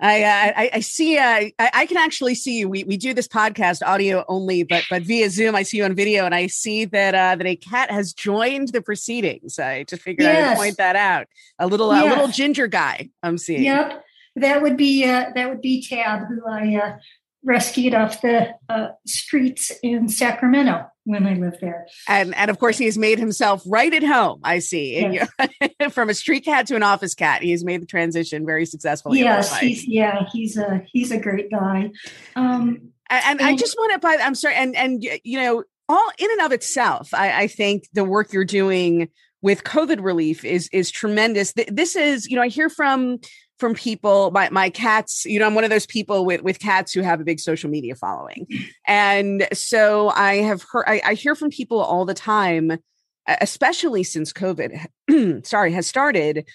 I, 0.00 0.52
I, 0.56 0.70
I 0.74 0.80
see. 0.80 1.18
Uh, 1.18 1.50
I, 1.58 1.70
I, 1.74 1.86
can 1.86 1.96
actually 1.96 2.34
see 2.36 2.58
you. 2.58 2.68
We, 2.68 2.84
we 2.84 2.96
do 2.96 3.12
this 3.12 3.26
podcast 3.26 3.84
audio 3.84 4.24
only, 4.28 4.62
but 4.62 4.84
but 4.88 5.02
via 5.02 5.28
Zoom, 5.28 5.56
I 5.56 5.64
see 5.64 5.78
you 5.78 5.84
on 5.84 5.94
video, 5.94 6.24
and 6.24 6.34
I 6.34 6.46
see 6.46 6.84
that 6.84 7.14
uh, 7.14 7.34
that 7.34 7.46
a 7.46 7.56
cat 7.56 7.90
has 7.90 8.12
joined 8.12 8.68
the 8.68 8.80
proceedings. 8.80 9.58
I 9.58 9.84
just 9.84 10.02
figured 10.02 10.26
yes. 10.26 10.46
I 10.46 10.50
would 10.50 10.56
point 10.56 10.76
that 10.76 10.94
out. 10.94 11.26
A 11.58 11.66
little 11.66 11.92
yes. 11.92 12.04
a 12.04 12.08
little 12.08 12.28
ginger 12.28 12.68
guy. 12.68 13.10
I'm 13.24 13.38
seeing. 13.38 13.64
Yep, 13.64 14.04
that 14.36 14.62
would 14.62 14.76
be 14.76 15.04
uh, 15.04 15.30
that 15.34 15.48
would 15.48 15.60
be 15.60 15.82
Tab, 15.82 16.28
who 16.28 16.46
I 16.46 16.76
uh, 16.76 16.96
rescued 17.44 17.94
off 17.94 18.20
the 18.20 18.54
uh, 18.68 18.88
streets 19.06 19.72
in 19.82 20.08
Sacramento 20.08 20.86
when 21.04 21.26
I 21.26 21.34
lived 21.34 21.58
there. 21.60 21.86
And 22.06 22.34
and 22.34 22.50
of 22.50 22.58
course, 22.58 22.78
he 22.78 22.84
has 22.84 22.98
made 22.98 23.18
himself 23.18 23.62
right 23.66 23.92
at 23.92 24.02
home. 24.02 24.40
I 24.44 24.58
see, 24.58 25.00
yes. 25.00 25.28
from 25.90 26.10
a 26.10 26.14
street 26.14 26.44
cat 26.44 26.66
to 26.66 26.76
an 26.76 26.82
office 26.82 27.14
cat, 27.14 27.42
he 27.42 27.50
has 27.52 27.64
made 27.64 27.80
the 27.80 27.86
transition 27.86 28.44
very 28.44 28.66
successfully. 28.66 29.20
Yes, 29.20 29.56
he's 29.58 29.86
yeah, 29.86 30.26
he's 30.32 30.56
a 30.56 30.82
he's 30.92 31.10
a 31.10 31.18
great 31.18 31.50
guy. 31.50 31.90
Um, 32.36 32.92
and, 33.10 33.24
and, 33.24 33.40
and 33.40 33.48
I 33.48 33.56
just 33.56 33.76
want 33.78 33.92
to, 33.92 33.98
buy. 33.98 34.18
I'm 34.20 34.34
sorry, 34.34 34.54
and 34.54 34.76
and 34.76 35.02
you 35.24 35.38
know, 35.38 35.64
all 35.88 36.10
in 36.18 36.30
and 36.30 36.40
of 36.42 36.52
itself, 36.52 37.14
I, 37.14 37.42
I 37.42 37.46
think 37.46 37.88
the 37.92 38.04
work 38.04 38.32
you're 38.32 38.44
doing 38.44 39.08
with 39.40 39.64
COVID 39.64 40.02
relief 40.02 40.44
is 40.44 40.68
is 40.72 40.90
tremendous. 40.90 41.52
This 41.68 41.96
is, 41.96 42.28
you 42.28 42.36
know, 42.36 42.42
I 42.42 42.48
hear 42.48 42.68
from 42.68 43.18
from 43.58 43.74
people 43.74 44.30
my 44.30 44.48
my 44.50 44.70
cats 44.70 45.24
you 45.24 45.38
know 45.38 45.46
i'm 45.46 45.54
one 45.54 45.64
of 45.64 45.70
those 45.70 45.86
people 45.86 46.24
with 46.24 46.42
with 46.42 46.58
cats 46.58 46.92
who 46.92 47.02
have 47.02 47.20
a 47.20 47.24
big 47.24 47.40
social 47.40 47.68
media 47.68 47.94
following. 47.94 48.46
And 48.86 49.46
so 49.52 50.10
i 50.10 50.36
have 50.36 50.64
heard 50.70 50.84
I, 50.86 51.00
I 51.04 51.14
hear 51.14 51.34
from 51.34 51.50
people 51.50 51.80
all 51.80 52.04
the 52.04 52.14
time 52.14 52.78
especially 53.26 54.02
since 54.02 54.32
covid 54.32 54.86
sorry 55.46 55.72
has 55.72 55.86
started 55.86 56.46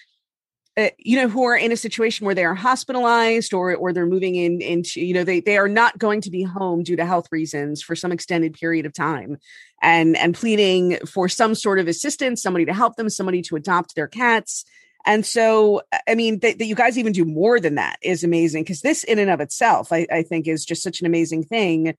uh, 0.76 0.88
you 0.98 1.16
know 1.16 1.28
who 1.28 1.44
are 1.44 1.56
in 1.56 1.70
a 1.70 1.76
situation 1.76 2.26
where 2.26 2.34
they 2.34 2.44
are 2.44 2.54
hospitalized 2.54 3.54
or 3.54 3.76
or 3.76 3.92
they're 3.92 4.06
moving 4.06 4.34
in 4.34 4.60
into 4.60 5.00
you 5.00 5.14
know 5.14 5.22
they 5.22 5.38
they 5.38 5.56
are 5.56 5.68
not 5.68 5.96
going 5.98 6.20
to 6.20 6.30
be 6.30 6.42
home 6.42 6.82
due 6.82 6.96
to 6.96 7.06
health 7.06 7.28
reasons 7.30 7.80
for 7.80 7.94
some 7.94 8.10
extended 8.10 8.54
period 8.54 8.84
of 8.84 8.92
time 8.92 9.36
and 9.82 10.16
and 10.16 10.34
pleading 10.34 10.98
for 11.06 11.28
some 11.28 11.54
sort 11.54 11.78
of 11.78 11.86
assistance 11.86 12.42
somebody 12.42 12.64
to 12.64 12.74
help 12.74 12.96
them 12.96 13.08
somebody 13.08 13.40
to 13.40 13.54
adopt 13.54 13.94
their 13.94 14.08
cats 14.08 14.64
and 15.06 15.26
so, 15.26 15.82
I 16.08 16.14
mean, 16.14 16.38
that, 16.40 16.58
that 16.58 16.64
you 16.64 16.74
guys 16.74 16.96
even 16.96 17.12
do 17.12 17.24
more 17.24 17.60
than 17.60 17.74
that 17.74 17.98
is 18.02 18.24
amazing 18.24 18.64
because 18.64 18.80
this, 18.80 19.04
in 19.04 19.18
and 19.18 19.30
of 19.30 19.40
itself, 19.40 19.92
I, 19.92 20.06
I 20.10 20.22
think 20.22 20.48
is 20.48 20.64
just 20.64 20.82
such 20.82 21.00
an 21.00 21.06
amazing 21.06 21.44
thing. 21.44 21.94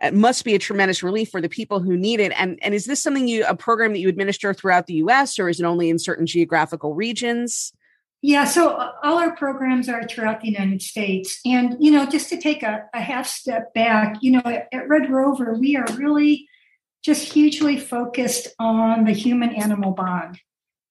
It 0.00 0.14
must 0.14 0.44
be 0.44 0.54
a 0.54 0.58
tremendous 0.58 1.02
relief 1.02 1.30
for 1.30 1.40
the 1.40 1.48
people 1.48 1.80
who 1.80 1.96
need 1.96 2.20
it. 2.20 2.32
And 2.36 2.58
and 2.62 2.74
is 2.74 2.84
this 2.84 3.02
something 3.02 3.26
you 3.26 3.46
a 3.46 3.56
program 3.56 3.92
that 3.92 3.98
you 3.98 4.08
administer 4.08 4.52
throughout 4.52 4.86
the 4.86 4.94
U.S. 4.94 5.38
or 5.38 5.48
is 5.48 5.58
it 5.58 5.64
only 5.64 5.88
in 5.88 5.98
certain 5.98 6.26
geographical 6.26 6.94
regions? 6.94 7.72
Yeah, 8.22 8.44
so 8.44 8.70
uh, 8.70 8.92
all 9.02 9.18
our 9.18 9.36
programs 9.36 9.88
are 9.88 10.02
throughout 10.04 10.40
the 10.40 10.48
United 10.48 10.82
States. 10.82 11.38
And, 11.44 11.76
you 11.78 11.90
know, 11.90 12.06
just 12.06 12.28
to 12.30 12.40
take 12.40 12.62
a, 12.62 12.88
a 12.94 13.00
half 13.00 13.26
step 13.26 13.74
back, 13.74 14.16
you 14.20 14.32
know, 14.32 14.42
at, 14.44 14.68
at, 14.72 14.88
Red 14.88 15.10
Rover, 15.10 15.54
we 15.54 15.76
are 15.76 15.86
really 15.96 16.48
just 17.04 17.32
hugely 17.32 17.78
focused 17.78 18.48
on 18.58 19.04
the 19.04 19.12
human 19.12 19.50
animal 19.50 19.92
bond. 19.92 20.40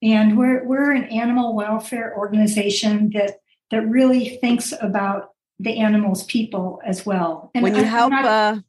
And 0.01 0.37
we're, 0.37 0.65
we're 0.65 0.91
an 0.91 1.05
animal 1.05 1.55
welfare 1.55 2.15
organization 2.17 3.11
that, 3.13 3.37
that 3.71 3.87
really 3.87 4.37
thinks 4.37 4.73
about 4.79 5.29
the 5.59 5.79
animals 5.79 6.23
people 6.23 6.81
as 6.85 7.05
well. 7.05 7.51
And 7.55 7.63
when 7.63 7.75
you 7.75 7.81
I, 7.81 7.85
help, 7.85 8.11
not, 8.11 8.25
uh, 8.25 8.59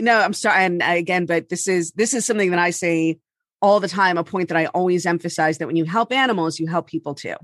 no, 0.00 0.18
I'm 0.18 0.32
sorry. 0.32 0.64
And 0.64 0.82
again, 0.82 1.26
but 1.26 1.48
this 1.48 1.68
is, 1.68 1.92
this 1.92 2.14
is 2.14 2.24
something 2.24 2.50
that 2.50 2.58
I 2.58 2.70
say 2.70 3.18
all 3.62 3.80
the 3.80 3.88
time, 3.88 4.16
a 4.16 4.24
point 4.24 4.48
that 4.48 4.56
I 4.56 4.66
always 4.66 5.06
emphasize 5.06 5.58
that 5.58 5.66
when 5.66 5.76
you 5.76 5.84
help 5.84 6.12
animals, 6.12 6.58
you 6.58 6.66
help 6.66 6.86
people 6.86 7.14
too. 7.14 7.36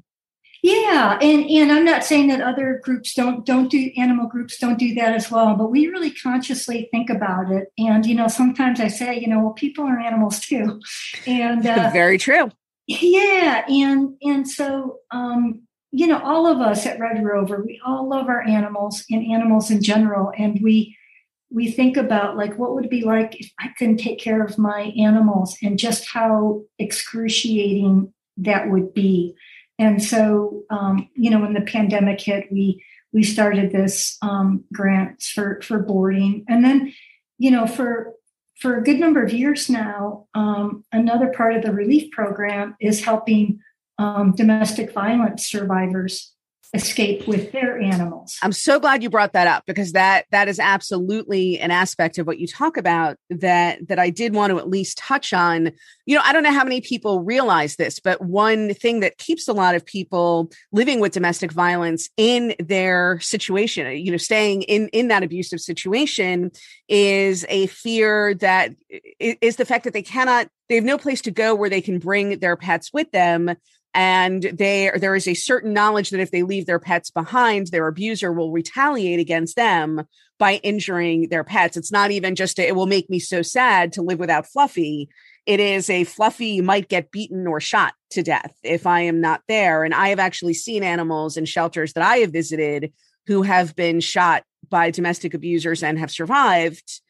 Yeah, 0.62 1.18
and 1.20 1.48
and 1.48 1.70
I'm 1.70 1.84
not 1.84 2.02
saying 2.02 2.28
that 2.28 2.40
other 2.40 2.80
groups 2.82 3.14
don't 3.14 3.44
don't 3.44 3.70
do 3.70 3.90
animal 3.96 4.26
groups 4.26 4.58
don't 4.58 4.78
do 4.78 4.94
that 4.94 5.14
as 5.14 5.30
well, 5.30 5.54
but 5.54 5.70
we 5.70 5.86
really 5.86 6.10
consciously 6.10 6.88
think 6.90 7.10
about 7.10 7.52
it. 7.52 7.68
And 7.78 8.04
you 8.04 8.14
know, 8.14 8.26
sometimes 8.26 8.80
I 8.80 8.88
say, 8.88 9.18
you 9.18 9.28
know, 9.28 9.38
well, 9.38 9.52
people 9.52 9.84
are 9.84 10.00
animals 10.00 10.40
too, 10.40 10.80
and 11.26 11.64
uh, 11.66 11.90
very 11.92 12.18
true. 12.18 12.50
Yeah, 12.86 13.64
and 13.68 14.14
and 14.22 14.48
so 14.48 14.98
um, 15.10 15.62
you 15.90 16.06
know, 16.06 16.20
all 16.22 16.46
of 16.46 16.60
us 16.60 16.86
at 16.86 16.98
Red 17.00 17.24
Rover, 17.24 17.62
we 17.64 17.80
all 17.84 18.08
love 18.08 18.28
our 18.28 18.42
animals 18.42 19.04
and 19.10 19.24
animals 19.32 19.70
in 19.70 19.82
general, 19.82 20.32
and 20.36 20.60
we 20.62 20.96
we 21.50 21.70
think 21.70 21.96
about 21.96 22.36
like 22.36 22.58
what 22.58 22.74
would 22.74 22.84
it 22.84 22.90
be 22.90 23.02
like 23.02 23.40
if 23.40 23.50
I 23.58 23.68
couldn't 23.78 23.98
take 23.98 24.18
care 24.18 24.42
of 24.44 24.58
my 24.58 24.92
animals, 24.98 25.56
and 25.62 25.78
just 25.78 26.06
how 26.08 26.62
excruciating 26.78 28.12
that 28.38 28.70
would 28.70 28.92
be. 28.94 29.34
And 29.78 30.02
so, 30.02 30.62
um, 30.70 31.08
you 31.14 31.30
know, 31.30 31.40
when 31.40 31.54
the 31.54 31.60
pandemic 31.60 32.20
hit, 32.20 32.50
we 32.52 32.84
we 33.12 33.22
started 33.22 33.72
this 33.72 34.16
um, 34.22 34.64
grants 34.72 35.30
for 35.30 35.60
for 35.62 35.78
boarding, 35.78 36.44
and 36.48 36.64
then, 36.64 36.92
you 37.38 37.50
know, 37.50 37.66
for 37.66 38.12
for 38.58 38.78
a 38.78 38.82
good 38.82 38.98
number 38.98 39.22
of 39.22 39.32
years 39.32 39.68
now, 39.68 40.26
um, 40.34 40.84
another 40.92 41.32
part 41.36 41.54
of 41.54 41.62
the 41.62 41.72
relief 41.72 42.10
program 42.10 42.74
is 42.80 43.04
helping 43.04 43.60
um, 43.98 44.32
domestic 44.32 44.92
violence 44.92 45.46
survivors 45.46 46.32
escape 46.74 47.26
with 47.26 47.52
their 47.52 47.80
animals. 47.80 48.36
I'm 48.42 48.52
so 48.52 48.78
glad 48.78 49.02
you 49.02 49.10
brought 49.10 49.32
that 49.32 49.46
up 49.46 49.64
because 49.66 49.92
that 49.92 50.26
that 50.30 50.48
is 50.48 50.58
absolutely 50.58 51.58
an 51.58 51.70
aspect 51.70 52.18
of 52.18 52.26
what 52.26 52.38
you 52.38 52.46
talk 52.46 52.76
about 52.76 53.16
that 53.30 53.86
that 53.88 53.98
I 53.98 54.10
did 54.10 54.34
want 54.34 54.50
to 54.50 54.58
at 54.58 54.68
least 54.68 54.98
touch 54.98 55.32
on. 55.32 55.72
You 56.06 56.16
know, 56.16 56.22
I 56.24 56.32
don't 56.32 56.42
know 56.42 56.52
how 56.52 56.64
many 56.64 56.80
people 56.80 57.22
realize 57.22 57.76
this, 57.76 58.00
but 58.00 58.20
one 58.20 58.74
thing 58.74 59.00
that 59.00 59.18
keeps 59.18 59.48
a 59.48 59.52
lot 59.52 59.74
of 59.74 59.84
people 59.84 60.50
living 60.72 61.00
with 61.00 61.12
domestic 61.12 61.52
violence 61.52 62.10
in 62.16 62.54
their 62.58 63.18
situation, 63.20 63.96
you 63.96 64.10
know, 64.10 64.16
staying 64.16 64.62
in 64.62 64.88
in 64.88 65.08
that 65.08 65.22
abusive 65.22 65.60
situation 65.60 66.50
is 66.88 67.44
a 67.48 67.66
fear 67.68 68.34
that 68.34 68.74
is 69.20 69.56
the 69.56 69.64
fact 69.64 69.84
that 69.84 69.92
they 69.92 70.02
cannot 70.02 70.48
they 70.68 70.74
have 70.74 70.84
no 70.84 70.98
place 70.98 71.22
to 71.22 71.30
go 71.30 71.54
where 71.54 71.70
they 71.70 71.80
can 71.80 71.98
bring 71.98 72.38
their 72.38 72.56
pets 72.56 72.92
with 72.92 73.10
them 73.12 73.54
and 73.96 74.42
they 74.42 74.92
there 74.94 75.16
is 75.16 75.26
a 75.26 75.32
certain 75.32 75.72
knowledge 75.72 76.10
that 76.10 76.20
if 76.20 76.30
they 76.30 76.42
leave 76.42 76.66
their 76.66 76.78
pets 76.78 77.10
behind 77.10 77.68
their 77.68 77.88
abuser 77.88 78.30
will 78.30 78.52
retaliate 78.52 79.18
against 79.18 79.56
them 79.56 80.02
by 80.38 80.56
injuring 80.56 81.30
their 81.30 81.42
pets. 81.42 81.78
It's 81.78 81.90
not 81.90 82.10
even 82.10 82.34
just 82.34 82.58
a, 82.58 82.68
it 82.68 82.76
will 82.76 82.86
make 82.86 83.08
me 83.08 83.18
so 83.18 83.40
sad 83.40 83.94
to 83.94 84.02
live 84.02 84.18
without 84.18 84.46
fluffy. 84.46 85.08
It 85.46 85.60
is 85.60 85.88
a 85.88 86.04
fluffy 86.04 86.60
might 86.60 86.90
get 86.90 87.10
beaten 87.10 87.46
or 87.46 87.58
shot 87.58 87.94
to 88.10 88.22
death 88.22 88.54
if 88.62 88.86
i 88.86 89.00
am 89.00 89.22
not 89.22 89.40
there. 89.48 89.82
And 89.82 89.94
i 89.94 90.10
have 90.10 90.18
actually 90.18 90.54
seen 90.54 90.82
animals 90.82 91.38
in 91.38 91.46
shelters 91.46 91.94
that 91.94 92.04
i 92.04 92.18
have 92.18 92.32
visited 92.32 92.92
who 93.26 93.42
have 93.42 93.74
been 93.74 94.00
shot 94.00 94.44
by 94.68 94.90
domestic 94.90 95.32
abusers 95.32 95.82
and 95.82 95.98
have 95.98 96.10
survived 96.10 97.00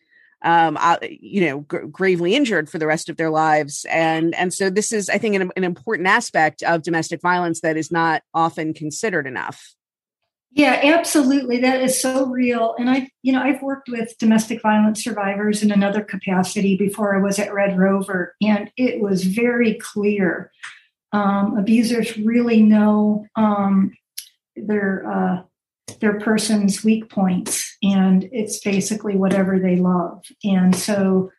um, 0.42 0.76
uh, 0.80 0.98
you 1.02 1.46
know, 1.46 1.66
g- 1.70 1.86
gravely 1.90 2.34
injured 2.34 2.68
for 2.68 2.78
the 2.78 2.86
rest 2.86 3.08
of 3.08 3.16
their 3.16 3.30
lives. 3.30 3.86
And 3.90 4.34
and 4.34 4.52
so 4.52 4.70
this 4.70 4.92
is, 4.92 5.08
I 5.08 5.18
think, 5.18 5.34
an, 5.34 5.50
an 5.56 5.64
important 5.64 6.08
aspect 6.08 6.62
of 6.62 6.82
domestic 6.82 7.20
violence 7.20 7.60
that 7.60 7.76
is 7.76 7.90
not 7.90 8.22
often 8.34 8.74
considered 8.74 9.26
enough. 9.26 9.74
Yeah, 10.52 10.80
absolutely. 10.84 11.58
That 11.58 11.82
is 11.82 12.00
so 12.00 12.26
real. 12.26 12.74
And 12.78 12.88
I, 12.88 13.10
you 13.22 13.30
know, 13.30 13.42
I've 13.42 13.60
worked 13.60 13.90
with 13.90 14.16
domestic 14.18 14.62
violence 14.62 15.04
survivors 15.04 15.62
in 15.62 15.70
another 15.70 16.02
capacity 16.02 16.78
before 16.78 17.14
I 17.14 17.20
was 17.20 17.38
at 17.38 17.52
Red 17.52 17.76
Rover, 17.78 18.34
and 18.40 18.70
it 18.76 19.00
was 19.00 19.24
very 19.24 19.74
clear. 19.74 20.50
Um, 21.12 21.58
abusers 21.58 22.16
really 22.16 22.62
know 22.62 23.26
um, 23.36 23.92
their 24.54 25.10
uh, 25.10 25.42
their 26.00 26.18
person's 26.20 26.82
weak 26.82 27.10
points 27.10 27.65
and 27.82 28.28
it's 28.32 28.58
basically 28.60 29.16
whatever 29.16 29.58
they 29.58 29.76
love. 29.76 30.24
And 30.44 30.74
so 30.74 31.30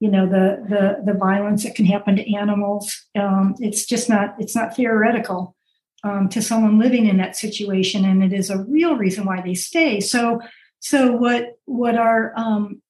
you 0.00 0.10
know 0.10 0.26
the 0.26 0.64
the 0.68 1.12
the 1.12 1.18
violence 1.18 1.64
that 1.64 1.74
can 1.74 1.84
happen 1.84 2.14
to 2.14 2.34
animals 2.34 3.06
um, 3.18 3.56
it's 3.58 3.84
just 3.84 4.08
not 4.08 4.36
it's 4.38 4.54
not 4.54 4.76
theoretical 4.76 5.56
um, 6.04 6.28
to 6.28 6.40
someone 6.40 6.78
living 6.78 7.06
in 7.06 7.16
that 7.16 7.36
situation 7.36 8.04
and 8.04 8.22
it 8.22 8.32
is 8.32 8.50
a 8.50 8.62
real 8.64 8.96
reason 8.96 9.24
why 9.24 9.40
they 9.40 9.54
stay. 9.54 10.00
So 10.00 10.40
so 10.80 11.12
what 11.12 11.58
what 11.64 11.96
our 11.96 12.32
um, 12.36 12.80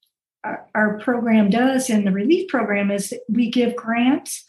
our, 0.75 0.99
program 1.01 1.51
does 1.51 1.91
in 1.91 2.05
the 2.05 2.13
relief 2.13 2.49
program 2.49 2.91
is 2.91 3.11
that 3.11 3.21
we 3.29 3.51
give 3.51 3.75
grants 3.75 4.45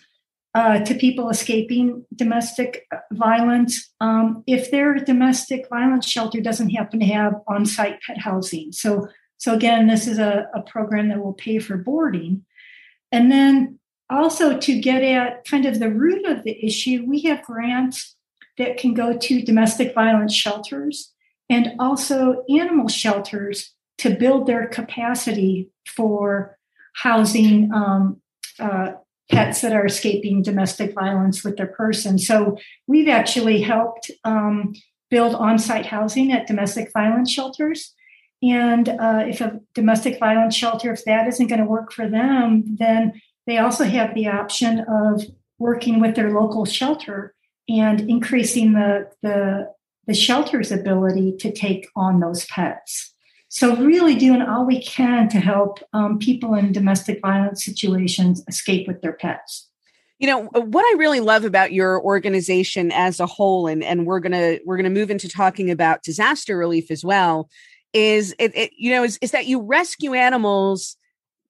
uh, 0.56 0.80
to 0.80 0.95
people 0.95 1.30
escaping 1.30 2.06
domestic 2.16 2.88
violence 3.12 3.91
um, 4.02 4.43
if 4.47 4.72
their 4.72 4.95
domestic 4.95 5.68
violence 5.70 6.08
shelter 6.08 6.41
doesn't 6.41 6.72
happen 6.72 7.00
to 7.00 7.06
have 7.06 7.36
on-site 7.47 8.00
pet 8.02 8.18
housing. 8.18 8.72
So, 8.72 9.08
so 9.38 9.54
again, 9.54 9.88
this 9.88 10.08
is 10.08 10.18
a, 10.18 10.47
a 10.56 10.62
program 10.62 11.10
that 11.10 11.24
will 11.24 11.34
pay 11.34 11.60
for 11.60 11.78
boarding, 11.78 12.45
and 13.12 13.32
then 13.32 13.80
also 14.10 14.58
to 14.58 14.80
get 14.80 15.04
at 15.04 15.45
kind 15.45 15.66
of 15.66 15.80
the 15.80 15.91
root 15.91 16.26
of 16.26 16.43
the 16.43 16.66
issue, 16.66 17.06
we 17.08 17.22
have 17.22 17.43
grants 17.43 18.16
that 18.58 18.78
can 18.78 18.93
go 18.93 19.18
to 19.18 19.41
domestic 19.41 19.93
violence 19.93 20.34
shelters 20.34 21.14
and 21.50 21.74
also 21.80 22.43
animal 22.50 22.88
shelters 22.88 23.74
to 23.97 24.16
build 24.16 24.47
their 24.47 24.68
capacity 24.68 25.70
for 25.86 26.58
housing 26.93 27.72
um, 27.74 28.22
uh, 28.60 28.93
pets 29.30 29.62
that 29.62 29.74
are 29.74 29.86
escaping 29.86 30.42
domestic 30.42 30.94
violence 30.94 31.44
with 31.44 31.56
their 31.58 31.68
person. 31.68 32.18
So 32.18 32.58
we've 32.88 33.08
actually 33.08 33.62
helped 33.62 34.12
um, 34.24 34.74
build 35.10 35.36
on-site 35.36 35.86
housing 35.86 36.32
at 36.32 36.48
domestic 36.48 36.92
violence 36.94 37.32
shelters. 37.32 37.94
And 38.42 38.90
uh, 38.90 39.26
if 39.28 39.42
a 39.42 39.60
domestic 39.74 40.20
violence 40.20 40.56
shelter, 40.56 40.94
if 40.94 41.04
that 41.06 41.28
isn't 41.28 41.48
going 41.48 41.60
to 41.60 41.66
work 41.66 41.92
for 41.92 42.08
them, 42.08 42.64
then 42.78 43.22
they 43.46 43.58
also 43.58 43.84
have 43.84 44.16
the 44.16 44.28
option 44.28 44.86
of 44.88 45.24
working 45.58 46.00
with 46.00 46.16
their 46.16 46.32
local 46.32 46.66
shelter 46.66 47.36
and 47.68 48.02
increasing 48.02 48.74
the 48.74 49.10
the, 49.22 49.74
the 50.08 50.14
shelter's 50.14 50.72
ability 50.72 51.36
to 51.38 51.52
take 51.52 51.88
on 51.96 52.20
those 52.20 52.46
pets. 52.46 53.14
So, 53.52 53.76
really 53.78 54.14
doing 54.14 54.43
all 54.43 54.66
we 54.66 54.80
can 54.80 55.28
to 55.30 55.39
help 55.39 55.80
um, 55.91 56.20
people 56.20 56.54
in 56.54 56.72
domestic 56.72 57.20
violence 57.20 57.66
situations 57.66 58.43
escape 58.47 58.88
with 58.88 59.02
their 59.02 59.14
pets. 59.14 59.68
You 60.20 60.28
know 60.28 60.50
uh, 60.54 60.62
what 60.62 60.86
I 60.86 61.00
really 61.00 61.20
love 61.20 61.45
about 61.45 61.74
your 61.74 62.00
organization 62.00 62.91
as 62.91 63.20
a 63.20 63.26
whole, 63.26 63.66
and 63.66 63.84
and 63.84 64.06
we're 64.06 64.20
gonna 64.20 64.60
we're 64.66 64.78
gonna 64.78 64.91
move 64.91 65.10
into 65.10 65.28
talking 65.28 65.72
about 65.72 66.04
disaster 66.04 66.58
relief 66.58 66.91
as 66.91 67.04
well. 67.04 67.50
Is 67.91 68.36
it, 68.38 68.56
it 68.56 68.72
you 68.78 68.91
know 68.91 69.04
is 69.04 69.18
is 69.20 69.32
that 69.32 69.47
you 69.47 69.62
rescue 69.62 70.14
animals, 70.14 70.95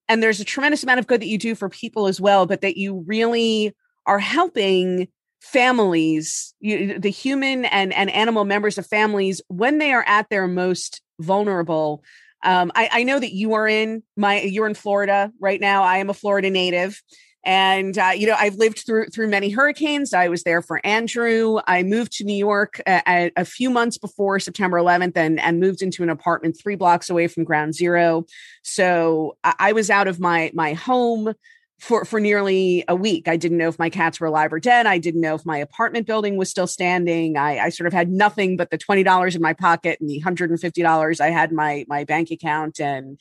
and 0.08 0.24
there's 0.24 0.40
a 0.40 0.46
tremendous 0.46 0.84
amount 0.84 1.02
of 1.02 1.08
good 1.08 1.20
that 1.20 1.28
you 1.28 1.38
do 1.38 1.54
for 1.54 1.68
people 1.68 2.08
as 2.08 2.22
well, 2.22 2.46
but 2.46 2.62
that 2.62 2.78
you 2.78 3.04
really 3.08 3.76
are 4.06 4.20
helping 4.20 5.10
families 5.42 6.54
you, 6.62 6.98
the 6.98 7.10
human 7.10 7.66
and 7.66 7.94
and 7.94 8.10
animal 8.12 8.46
members 8.46 8.78
of 8.78 8.86
families 8.86 9.42
when 9.48 9.80
they 9.80 9.92
are 9.92 10.04
at 10.08 10.30
their 10.30 10.48
most 10.48 11.02
vulnerable. 11.20 12.04
Um, 12.44 12.72
I, 12.74 12.90
I, 12.92 13.04
know 13.04 13.20
that 13.20 13.34
you 13.34 13.54
are 13.54 13.68
in 13.68 14.02
my 14.16 14.42
you're 14.42 14.68
in 14.68 14.74
florida 14.74 15.32
right 15.40 15.60
now. 15.60 15.84
I 15.84 15.98
am 15.98 16.10
a 16.10 16.14
florida 16.14 16.50
native. 16.50 17.02
And 17.46 17.98
uh, 17.98 18.12
you 18.16 18.28
know 18.28 18.36
i've 18.38 18.56
lived 18.56 18.84
through 18.86 19.08
through 19.08 19.28
many 19.28 19.50
hurricanes. 19.50 20.14
I 20.14 20.30
was 20.30 20.44
there 20.44 20.62
for 20.62 20.86
andrew. 20.86 21.60
I 21.68 21.84
moved 21.84 22.14
to 22.14 22.24
new 22.24 22.36
york 22.36 22.82
a, 22.88 23.32
a, 23.36 23.46
few 23.46 23.70
months 23.70 23.98
before 23.98 24.40
september 24.40 24.78
11th 24.78 25.16
and 25.16 25.40
and 25.40 25.60
moved 25.60 25.82
into 25.82 26.04
an 26.04 26.10
apartment 26.10 26.58
three 26.62 26.76
blocks 26.76 27.10
away 27.10 27.28
from 27.28 27.44
ground 27.44 27.76
zero. 27.76 28.26
So 28.64 29.38
I, 29.44 29.56
I 29.60 29.72
was 29.74 29.90
out 29.90 30.08
of 30.08 30.20
my 30.20 30.52
my 30.54 30.74
home 30.74 31.34
for 31.80 32.04
for 32.06 32.20
nearly 32.20 32.84
a 32.88 32.96
week. 32.96 33.28
I 33.28 33.38
didn't 33.38 33.58
know 33.58 33.70
if 33.70 33.80
my 33.80 33.90
cats 33.90 34.20
were 34.20 34.28
alive 34.28 34.52
or 34.52 34.60
dead. 34.60 34.86
I 34.86 34.98
didn't 34.98 35.22
know 35.22 35.36
if 35.36 35.46
my 35.46 35.58
apartment 35.58 36.06
building 36.06 36.38
was 36.38 36.50
still 36.50 36.68
standing. 36.68 37.38
I, 37.38 37.58
I 37.58 37.70
sort 37.70 37.88
of 37.88 37.94
had 37.94 38.10
nothing 38.10 38.58
but 38.58 38.70
the 38.70 38.78
twenty 38.78 39.04
dollars 39.04 39.36
in 39.36 39.42
my 39.42 39.54
pocket 39.54 40.00
and 40.00 40.10
the 40.10 40.20
hundred 40.20 40.50
and 40.50 40.60
fifty 40.60 40.82
dollars 40.82 41.20
I 41.22 41.30
had 41.30 41.52
my 41.52 41.86
my 41.88 42.04
bank 42.04 42.32
account, 42.32 42.80
and 42.80 43.18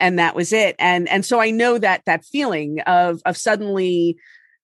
and 0.00 0.18
that 0.18 0.34
was 0.34 0.52
it. 0.52 0.74
And 0.78 1.08
and 1.08 1.24
so 1.24 1.40
I 1.40 1.50
know 1.50 1.78
that 1.78 2.02
that 2.06 2.24
feeling 2.24 2.80
of 2.80 3.20
of 3.26 3.36
suddenly 3.36 4.16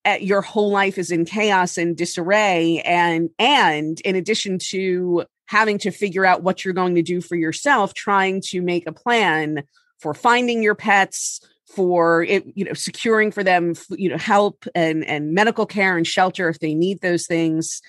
uh, 0.07 0.16
your 0.20 0.40
whole 0.40 0.70
life 0.70 0.97
is 0.97 1.11
in 1.11 1.24
chaos 1.26 1.76
and 1.76 1.97
disarray, 1.97 2.80
and 2.84 3.28
and 3.38 4.01
in 4.01 4.16
addition 4.16 4.59
to 4.70 5.24
having 5.47 5.76
to 5.78 5.90
figure 5.90 6.24
out 6.24 6.42
what 6.42 6.64
you're 6.64 6.72
going 6.72 6.95
to 6.95 7.03
do 7.03 7.20
for 7.20 7.36
yourself, 7.36 7.92
trying 7.92 8.40
to 8.40 8.62
make 8.62 8.86
a 8.86 8.92
plan 8.92 9.64
for 9.99 10.14
finding 10.14 10.62
your 10.62 10.74
pets 10.74 11.40
for 11.74 12.22
it, 12.24 12.44
you 12.54 12.64
know, 12.64 12.72
securing 12.74 13.30
for 13.30 13.42
them, 13.42 13.74
you 13.90 14.08
know, 14.08 14.18
help 14.18 14.64
and 14.74 15.04
and 15.04 15.32
medical 15.32 15.66
care 15.66 15.96
and 15.96 16.06
shelter 16.06 16.48
if 16.48 16.58
they 16.60 16.74
need 16.74 17.00
those 17.00 17.26
things. 17.26 17.82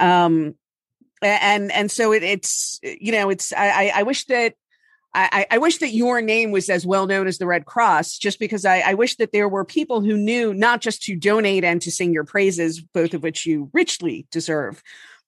Um, 0.00 0.54
and 1.22 1.70
and 1.72 1.90
so 1.90 2.12
it, 2.12 2.22
it's 2.22 2.80
you 2.82 3.12
know, 3.12 3.30
it's 3.30 3.52
I 3.52 3.92
I 3.94 4.02
wish 4.02 4.26
that 4.26 4.54
I, 5.14 5.46
I, 5.50 5.58
wish 5.58 5.76
that 5.78 5.92
your 5.92 6.22
name 6.22 6.52
was 6.52 6.70
as 6.70 6.86
well 6.86 7.06
known 7.06 7.26
as 7.26 7.36
the 7.36 7.46
Red 7.46 7.66
Cross, 7.66 8.16
just 8.16 8.38
because 8.38 8.64
I, 8.64 8.78
I, 8.80 8.94
wish 8.94 9.16
that 9.16 9.30
there 9.30 9.48
were 9.48 9.64
people 9.64 10.00
who 10.00 10.16
knew 10.16 10.54
not 10.54 10.80
just 10.80 11.02
to 11.02 11.14
donate 11.14 11.64
and 11.64 11.82
to 11.82 11.90
sing 11.90 12.14
your 12.14 12.24
praises, 12.24 12.80
both 12.80 13.12
of 13.12 13.22
which 13.22 13.44
you 13.44 13.68
richly 13.74 14.26
deserve, 14.30 14.82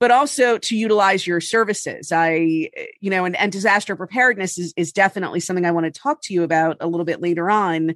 but 0.05 0.11
also 0.11 0.59
to 0.59 0.77
utilize 0.77 1.27
your 1.27 1.41
services. 1.41 2.13
I, 2.13 2.69
you 3.01 3.09
know, 3.09 3.25
and, 3.25 3.35
and 3.37 3.51
disaster 3.51 3.97
preparedness 3.97 4.59
is, 4.59 4.75
is 4.77 4.93
definitely 4.93 5.41
something 5.41 5.65
I 5.65 5.71
want 5.71 5.87
to 5.87 5.99
talk 5.99 6.21
to 6.25 6.35
you 6.35 6.43
about 6.43 6.77
a 6.81 6.87
little 6.87 7.07
bit 7.07 7.23
later 7.23 7.51
on. 7.51 7.95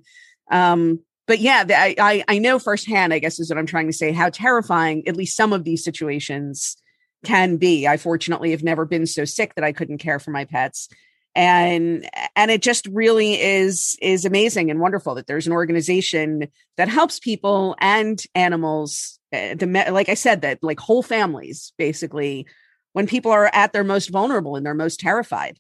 Um, 0.51 1.01
but 1.27 1.39
yeah, 1.39 1.65
the, 1.65 1.77
I, 2.03 2.25
I 2.27 2.39
know 2.39 2.59
firsthand, 2.59 3.13
I 3.13 3.19
guess 3.19 3.39
is 3.39 3.51
what 3.51 3.59
I'm 3.59 3.67
trying 3.67 3.89
to 3.89 3.93
say, 3.93 4.13
how 4.13 4.31
terrifying 4.31 5.07
at 5.07 5.19
least 5.19 5.37
some 5.37 5.53
of 5.53 5.65
these 5.65 5.85
situations 5.85 6.79
can 7.27 7.59
be. 7.59 7.87
I 7.87 7.99
fortunately 7.99 8.53
have 8.53 8.63
never 8.63 8.87
been 8.87 9.05
so 9.05 9.27
sick 9.27 9.55
that 9.57 9.65
I 9.65 9.73
couldn't 9.73 9.99
care 9.99 10.19
for 10.19 10.31
my 10.31 10.47
pets. 10.47 10.89
And 11.35 12.09
and 12.35 12.51
it 12.51 12.63
just 12.63 12.87
really 12.89 13.41
is 13.41 13.97
is 14.03 14.25
amazing 14.25 14.71
and 14.71 14.81
wonderful 14.81 15.15
that 15.15 15.27
there's 15.29 15.47
an 15.47 15.53
organization 15.53 16.49
that 16.77 16.89
helps 16.89 17.21
people 17.21 17.77
and 17.81 18.23
animals 18.35 19.19
Eh, 19.33 19.55
the 19.55 19.67
like 19.91 20.09
I 20.09 20.15
said 20.15 20.41
that 20.43 20.63
like 20.63 20.81
whole 20.81 21.03
families 21.03 21.73
basically 21.77 22.47
when 22.95 23.07
people 23.07 23.31
are 23.31 23.51
at 23.53 23.73
their 23.73 23.85
most 23.85 24.09
vulnerable 24.09 24.57
and 24.57 24.65
they're 24.65 24.75
most 24.75 25.01
terrified. 25.01 25.59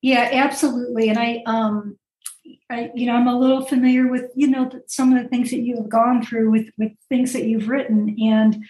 Yeah, 0.00 0.28
absolutely. 0.32 1.10
And 1.10 1.18
I 1.18 1.42
um 1.46 1.98
I, 2.70 2.90
you 2.94 3.06
know, 3.06 3.14
I'm 3.14 3.28
a 3.28 3.38
little 3.38 3.64
familiar 3.64 4.08
with, 4.08 4.30
you 4.34 4.48
know, 4.48 4.70
some 4.86 5.12
of 5.12 5.22
the 5.22 5.28
things 5.28 5.50
that 5.50 5.60
you 5.60 5.76
have 5.76 5.90
gone 5.90 6.24
through 6.24 6.50
with 6.50 6.68
with 6.78 6.92
things 7.08 7.34
that 7.34 7.44
you've 7.44 7.68
written, 7.68 8.16
and 8.20 8.64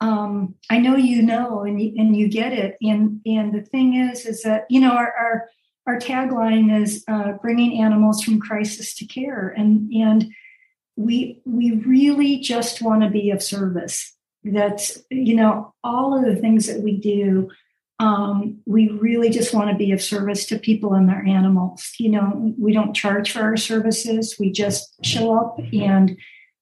um, 0.00 0.54
I 0.70 0.78
know 0.78 0.96
you 0.96 1.22
know, 1.22 1.62
and 1.62 1.80
you, 1.80 1.94
and 1.96 2.16
you 2.16 2.28
get 2.28 2.52
it. 2.52 2.76
And 2.82 3.20
and 3.26 3.54
the 3.54 3.62
thing 3.62 3.94
is, 3.94 4.26
is 4.26 4.42
that 4.42 4.66
you 4.68 4.80
know, 4.80 4.92
our 4.92 5.12
our, 5.12 5.48
our 5.86 5.98
tagline 5.98 6.82
is 6.82 7.04
uh, 7.08 7.32
bringing 7.42 7.80
animals 7.82 8.22
from 8.22 8.40
crisis 8.40 8.94
to 8.96 9.06
care, 9.06 9.48
and 9.56 9.90
and 9.92 10.30
we 10.96 11.40
we 11.44 11.72
really 11.86 12.38
just 12.38 12.82
want 12.82 13.02
to 13.02 13.10
be 13.10 13.30
of 13.30 13.42
service. 13.42 14.14
That's 14.42 15.02
you 15.10 15.36
know 15.36 15.74
all 15.82 16.16
of 16.16 16.24
the 16.24 16.40
things 16.40 16.66
that 16.66 16.80
we 16.80 16.98
do 16.98 17.50
um, 18.00 18.60
we 18.66 18.88
really 18.88 19.30
just 19.30 19.54
want 19.54 19.70
to 19.70 19.76
be 19.76 19.92
of 19.92 20.02
service 20.02 20.46
to 20.46 20.58
people 20.58 20.94
and 20.94 21.08
their 21.08 21.24
animals. 21.24 21.92
You 21.98 22.10
know 22.10 22.54
we 22.58 22.72
don't 22.72 22.94
charge 22.94 23.30
for 23.32 23.42
our 23.42 23.56
services. 23.56 24.36
We 24.38 24.50
just 24.50 25.04
show 25.04 25.38
up 25.38 25.58
and 25.72 26.16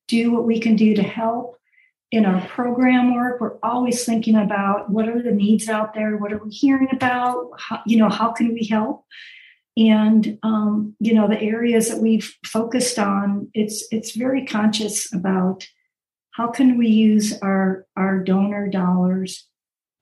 do 0.09 0.33
what 0.33 0.45
we 0.45 0.61
can 0.61 0.77
do 0.77 0.95
to 0.95 1.03
help 1.03 1.57
in 2.13 2.27
our 2.27 2.47
program 2.47 3.15
work, 3.15 3.41
we're 3.41 3.59
always 3.63 4.05
thinking 4.05 4.37
about 4.37 4.91
what 4.91 5.09
are 5.09 5.23
the 5.23 5.33
needs 5.33 5.69
out 5.69 5.95
there, 5.95 6.19
what 6.19 6.33
are 6.33 6.45
we 6.45 6.51
hearing 6.51 6.89
about, 6.93 7.49
how, 7.59 7.81
you 7.87 7.97
know, 7.97 8.11
how 8.11 8.31
can 8.31 8.53
we 8.53 8.67
help? 8.67 9.07
And 9.79 10.39
um, 10.43 10.95
you 11.01 11.15
know, 11.15 11.27
the 11.27 11.41
areas 11.41 11.89
that 11.89 11.99
we've 11.99 12.37
focused 12.45 12.99
on, 12.99 13.51
it's 13.55 13.87
it's 13.91 14.13
very 14.15 14.45
conscious 14.45 15.13
about 15.15 15.67
how 16.33 16.51
can 16.51 16.77
we 16.77 16.89
use 16.89 17.39
our 17.41 17.87
our 17.97 18.19
donor 18.23 18.69
dollars 18.69 19.49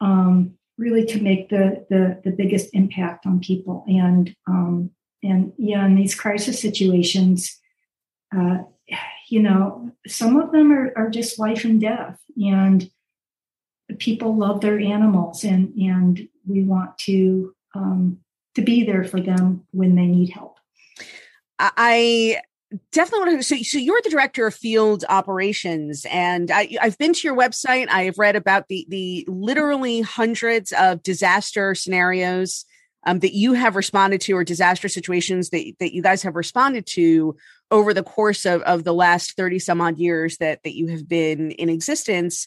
um, 0.00 0.54
really 0.76 1.06
to 1.06 1.22
make 1.22 1.50
the, 1.50 1.86
the 1.88 2.20
the 2.24 2.32
biggest 2.32 2.70
impact 2.72 3.26
on 3.26 3.38
people 3.38 3.84
and 3.86 4.34
um, 4.48 4.90
and 5.22 5.52
yeah, 5.56 5.86
in 5.86 5.94
these 5.94 6.16
crisis 6.16 6.60
situations, 6.60 7.56
uh, 8.36 8.58
you 9.30 9.40
know, 9.40 9.92
some 10.08 10.36
of 10.36 10.50
them 10.50 10.72
are, 10.72 10.92
are 10.96 11.08
just 11.08 11.38
life 11.38 11.64
and 11.64 11.80
death, 11.80 12.20
and 12.36 12.90
people 13.98 14.36
love 14.36 14.60
their 14.60 14.78
animals, 14.78 15.44
and 15.44 15.72
and 15.76 16.28
we 16.46 16.64
want 16.64 16.98
to 16.98 17.54
um, 17.74 18.18
to 18.56 18.62
be 18.62 18.84
there 18.84 19.04
for 19.04 19.20
them 19.20 19.64
when 19.70 19.94
they 19.94 20.06
need 20.06 20.30
help. 20.30 20.58
I 21.60 22.40
definitely 22.90 23.26
want 23.26 23.42
to. 23.42 23.44
So, 23.44 23.62
so 23.62 23.78
you're 23.78 24.00
the 24.02 24.10
director 24.10 24.48
of 24.48 24.54
field 24.54 25.04
operations, 25.08 26.04
and 26.10 26.50
I, 26.50 26.76
have 26.80 26.98
been 26.98 27.12
to 27.12 27.28
your 27.28 27.36
website. 27.36 27.88
I 27.88 28.04
have 28.04 28.18
read 28.18 28.34
about 28.34 28.66
the 28.66 28.84
the 28.88 29.24
literally 29.28 30.00
hundreds 30.00 30.72
of 30.72 31.04
disaster 31.04 31.76
scenarios 31.76 32.64
um, 33.04 33.20
that 33.20 33.34
you 33.34 33.54
have 33.54 33.76
responded 33.76 34.20
to, 34.22 34.32
or 34.36 34.44
disaster 34.44 34.88
situations 34.88 35.50
that 35.50 35.72
that 35.78 35.94
you 35.94 36.02
guys 36.02 36.22
have 36.22 36.36
responded 36.36 36.86
to 36.86 37.36
over 37.70 37.94
the 37.94 38.02
course 38.02 38.44
of, 38.44 38.62
of 38.62 38.84
the 38.84 38.94
last 38.94 39.36
30 39.36 39.58
some 39.58 39.80
odd 39.80 39.98
years 39.98 40.36
that 40.38 40.62
that 40.64 40.76
you 40.76 40.88
have 40.88 41.08
been 41.08 41.50
in 41.52 41.68
existence. 41.68 42.46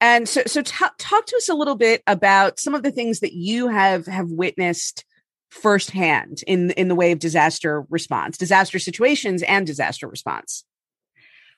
And 0.00 0.28
so 0.28 0.42
so 0.46 0.62
t- 0.62 0.86
talk 0.98 1.26
to 1.26 1.36
us 1.36 1.48
a 1.48 1.54
little 1.54 1.76
bit 1.76 2.02
about 2.06 2.58
some 2.58 2.74
of 2.74 2.82
the 2.82 2.90
things 2.90 3.20
that 3.20 3.32
you 3.32 3.68
have 3.68 4.06
have 4.06 4.30
witnessed 4.30 5.04
firsthand 5.50 6.42
in 6.46 6.70
in 6.72 6.88
the 6.88 6.94
way 6.94 7.12
of 7.12 7.18
disaster 7.18 7.84
response 7.90 8.38
disaster 8.38 8.78
situations 8.78 9.42
and 9.42 9.66
disaster 9.66 10.08
response. 10.08 10.64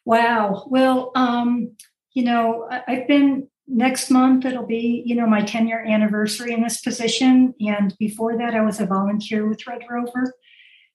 Wow. 0.04 0.66
Well 0.68 1.12
um 1.14 1.76
you 2.14 2.24
know 2.24 2.68
i've 2.88 3.06
been 3.06 3.48
next 3.66 4.10
month 4.10 4.44
it'll 4.44 4.66
be 4.66 5.02
you 5.06 5.14
know 5.14 5.26
my 5.26 5.42
10 5.42 5.66
year 5.66 5.84
anniversary 5.84 6.52
in 6.52 6.62
this 6.62 6.80
position. 6.80 7.54
And 7.60 7.94
before 7.98 8.36
that 8.38 8.54
i 8.54 8.60
was 8.60 8.80
a 8.80 8.86
volunteer 8.86 9.46
with 9.48 9.66
red 9.66 9.82
rover. 9.88 10.34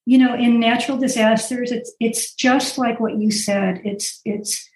You 0.06 0.18
know 0.18 0.36
in 0.36 0.60
natural 0.60 0.98
disasters 0.98 1.72
it's 1.72 1.94
it's 2.00 2.34
just 2.34 2.78
like 2.78 3.00
what 3.00 3.18
you 3.18 3.32
said. 3.32 3.82
It's 3.84 4.22
it's 4.26 4.68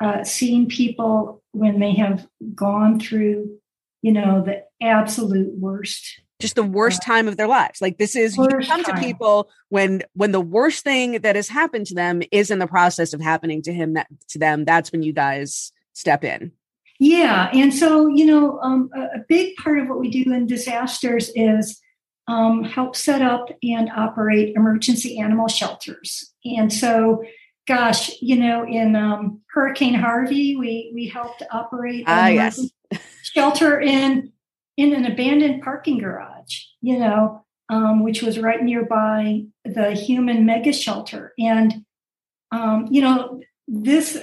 uh, 0.00 0.24
seeing 0.24 0.66
people 0.66 1.42
when 1.52 1.78
they 1.78 1.92
have 1.92 2.26
gone 2.54 2.98
through 2.98 3.58
you 4.02 4.12
know 4.12 4.42
the 4.42 4.64
absolute 4.82 5.52
worst. 5.58 6.20
Just 6.40 6.54
the 6.54 6.62
worst 6.62 7.02
uh, 7.02 7.06
time 7.06 7.28
of 7.28 7.36
their 7.36 7.46
lives. 7.46 7.82
Like 7.82 7.98
this 7.98 8.16
is 8.16 8.36
you 8.36 8.48
come 8.48 8.82
time. 8.82 8.84
to 8.84 8.94
people 8.94 9.50
when 9.68 10.02
when 10.14 10.32
the 10.32 10.40
worst 10.40 10.84
thing 10.84 11.20
that 11.20 11.36
has 11.36 11.48
happened 11.48 11.86
to 11.86 11.94
them 11.94 12.22
is 12.32 12.50
in 12.50 12.58
the 12.58 12.66
process 12.66 13.12
of 13.12 13.20
happening 13.20 13.60
to 13.62 13.72
him 13.72 13.94
that, 13.94 14.06
to 14.28 14.38
them 14.38 14.64
that's 14.64 14.90
when 14.90 15.02
you 15.02 15.12
guys 15.12 15.72
step 15.92 16.24
in 16.24 16.52
yeah 17.00 17.50
and 17.52 17.74
so 17.74 18.06
you 18.06 18.24
know 18.24 18.60
um, 18.60 18.88
a, 18.94 19.00
a 19.00 19.24
big 19.28 19.56
part 19.56 19.80
of 19.80 19.88
what 19.88 19.98
we 19.98 20.08
do 20.08 20.32
in 20.32 20.46
disasters 20.46 21.30
is 21.34 21.80
um, 22.30 22.62
help 22.62 22.94
set 22.94 23.22
up 23.22 23.48
and 23.62 23.90
operate 23.90 24.54
emergency 24.54 25.18
animal 25.18 25.48
shelters. 25.48 26.32
And 26.44 26.72
so, 26.72 27.24
gosh, 27.66 28.10
you 28.20 28.36
know, 28.36 28.64
in 28.64 28.94
um, 28.94 29.40
Hurricane 29.50 29.94
Harvey, 29.94 30.54
we 30.56 30.92
we 30.94 31.08
helped 31.08 31.42
operate 31.50 32.04
ah, 32.06 32.28
yes. 32.28 32.64
shelter 33.22 33.80
in 33.80 34.32
in 34.76 34.94
an 34.94 35.06
abandoned 35.06 35.62
parking 35.62 35.98
garage. 35.98 36.62
You 36.80 37.00
know, 37.00 37.44
um, 37.68 38.04
which 38.04 38.22
was 38.22 38.38
right 38.38 38.62
nearby 38.62 39.42
the 39.64 39.92
human 39.92 40.46
mega 40.46 40.72
shelter. 40.72 41.32
And 41.36 41.84
um, 42.52 42.86
you 42.90 43.02
know, 43.02 43.40
this 43.66 44.16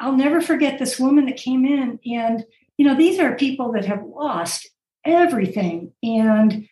I'll 0.00 0.16
never 0.16 0.40
forget 0.40 0.78
this 0.78 0.98
woman 0.98 1.26
that 1.26 1.36
came 1.36 1.64
in, 1.64 2.00
and 2.06 2.44
you 2.76 2.86
know, 2.86 2.96
these 2.96 3.18
are 3.18 3.36
people 3.36 3.72
that 3.72 3.84
have 3.84 4.02
lost 4.02 4.68
everything 5.04 5.92
and 6.02 6.68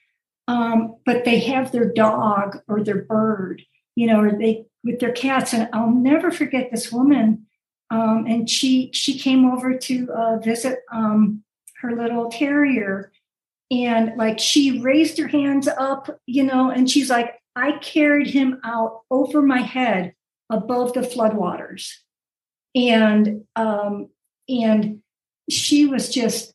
um, 0.48 0.96
but 1.04 1.24
they 1.24 1.40
have 1.40 1.70
their 1.70 1.92
dog 1.92 2.58
or 2.66 2.82
their 2.82 3.02
bird, 3.02 3.62
you 3.94 4.06
know, 4.06 4.20
or 4.20 4.32
they 4.32 4.64
with 4.82 4.98
their 4.98 5.12
cats. 5.12 5.52
And 5.52 5.68
I'll 5.74 5.90
never 5.90 6.30
forget 6.30 6.70
this 6.70 6.90
woman. 6.90 7.46
Um, 7.90 8.24
and 8.26 8.48
she 8.48 8.90
she 8.92 9.18
came 9.18 9.44
over 9.44 9.76
to 9.76 10.10
uh, 10.10 10.38
visit 10.38 10.80
um, 10.90 11.44
her 11.80 11.94
little 11.94 12.30
terrier, 12.30 13.12
and 13.70 14.16
like 14.16 14.38
she 14.38 14.80
raised 14.80 15.18
her 15.18 15.28
hands 15.28 15.68
up, 15.68 16.18
you 16.26 16.42
know, 16.42 16.70
and 16.70 16.90
she's 16.90 17.10
like, 17.10 17.34
I 17.54 17.72
carried 17.78 18.28
him 18.28 18.60
out 18.64 19.02
over 19.10 19.42
my 19.42 19.60
head 19.60 20.14
above 20.50 20.94
the 20.94 21.00
floodwaters, 21.00 21.92
and 22.78 23.44
um, 23.56 24.08
and 24.48 25.02
she 25.50 25.86
was 25.86 26.08
just 26.08 26.54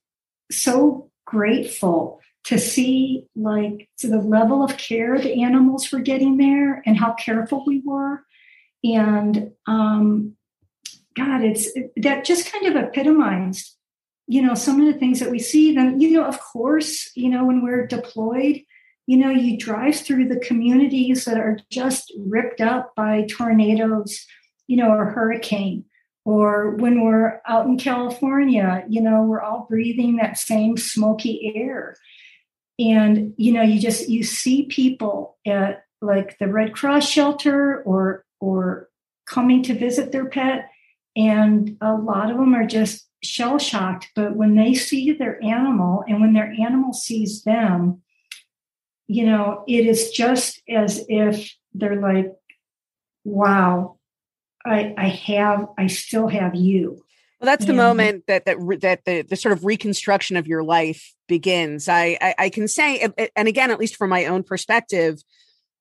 so 0.52 1.10
grateful 1.26 2.20
to 2.46 2.58
see 2.58 3.26
like 3.36 3.90
to 3.98 4.08
the 4.08 4.20
level 4.20 4.64
of 4.64 4.78
care 4.78 5.18
the 5.20 5.44
animals 5.44 5.92
were 5.92 6.00
getting 6.00 6.38
there 6.38 6.84
and 6.86 6.98
how 6.98 7.14
careful 7.14 7.64
we 7.66 7.82
were. 7.86 8.24
And 8.84 9.52
um 9.68 10.36
god 11.16 11.44
it's 11.44 11.72
that 11.96 12.26
just 12.26 12.52
kind 12.52 12.66
of 12.66 12.76
epitomized 12.76 13.78
you 14.26 14.42
know 14.42 14.56
some 14.56 14.82
of 14.82 14.92
the 14.92 15.00
things 15.00 15.20
that 15.20 15.30
we 15.32 15.40
see. 15.40 15.76
Then 15.76 16.00
you 16.00 16.12
know 16.12 16.26
of 16.26 16.40
course 16.40 17.12
you 17.16 17.30
know 17.30 17.46
when 17.46 17.64
we're 17.64 17.88
deployed 17.88 18.62
you 19.08 19.18
know 19.18 19.30
you 19.30 19.58
drive 19.58 19.96
through 19.96 20.28
the 20.28 20.40
communities 20.40 21.26
that 21.26 21.38
are 21.38 21.60
just 21.70 22.14
ripped 22.18 22.62
up 22.62 22.94
by 22.96 23.26
tornadoes 23.30 24.26
you 24.68 24.78
know 24.78 24.90
or 24.90 25.12
hurricane 25.12 25.86
or 26.26 26.72
when 26.76 27.04
we're 27.04 27.42
out 27.48 27.66
in 27.66 27.78
california 27.78 28.84
you 28.88 29.02
know 29.02 29.24
we're 29.24 29.42
all 29.42 29.66
breathing 29.70 30.16
that 30.18 30.38
same 30.38 30.78
smoky 30.78 31.54
air. 31.56 31.96
And 32.80 33.34
you 33.38 33.52
know 33.52 33.62
you 33.62 33.80
just 33.80 34.10
you 34.10 34.24
see 34.24 34.64
people 34.64 35.38
at 35.46 35.86
like 36.02 36.38
the 36.40 36.48
red 36.48 36.74
cross 36.74 37.08
shelter 37.08 37.82
or 37.84 38.26
or 38.40 38.90
coming 39.26 39.64
to 39.64 39.74
visit 39.74 40.12
their 40.12 40.26
pet 40.26 40.70
and 41.16 41.78
a 41.82 41.94
lot 41.94 42.32
of 42.32 42.38
them 42.38 42.56
are 42.56 42.66
just 42.66 43.08
shell 43.22 43.60
shocked. 43.60 44.10
But 44.16 44.36
when 44.36 44.56
they 44.56 44.74
see 44.74 45.14
their 45.14 45.42
animal 45.44 46.04
and 46.08 46.20
when 46.20 46.34
their 46.34 46.52
animal 46.60 46.94
sees 46.94 47.44
them 47.44 48.02
you 49.08 49.26
know 49.26 49.64
it 49.68 49.86
is 49.86 50.12
just 50.12 50.62
as 50.70 51.04
if 51.08 51.56
they're 51.74 52.00
like 52.00 52.32
wow 53.24 53.93
i 54.66 54.94
i 54.98 55.08
have 55.08 55.68
i 55.78 55.88
still 55.88 56.28
have 56.28 56.56
you 56.56 57.04
well, 57.44 57.52
that's 57.52 57.66
the 57.66 57.74
moment 57.74 58.24
that 58.28 58.46
that 58.46 58.56
that 58.80 59.04
the 59.04 59.22
the 59.24 59.36
sort 59.36 59.52
of 59.52 59.66
reconstruction 59.66 60.38
of 60.38 60.48
your 60.48 60.64
life 60.64 61.14
begins. 61.28 61.90
I 61.90 62.18
I, 62.22 62.36
I 62.38 62.50
can 62.50 62.70
say, 62.70 63.06
and 63.36 63.48
again, 63.50 63.70
at 63.70 63.80
least 63.80 63.98
from 63.98 64.12
my 64.12 64.28
own 64.28 64.44
perspective, 64.44 65.22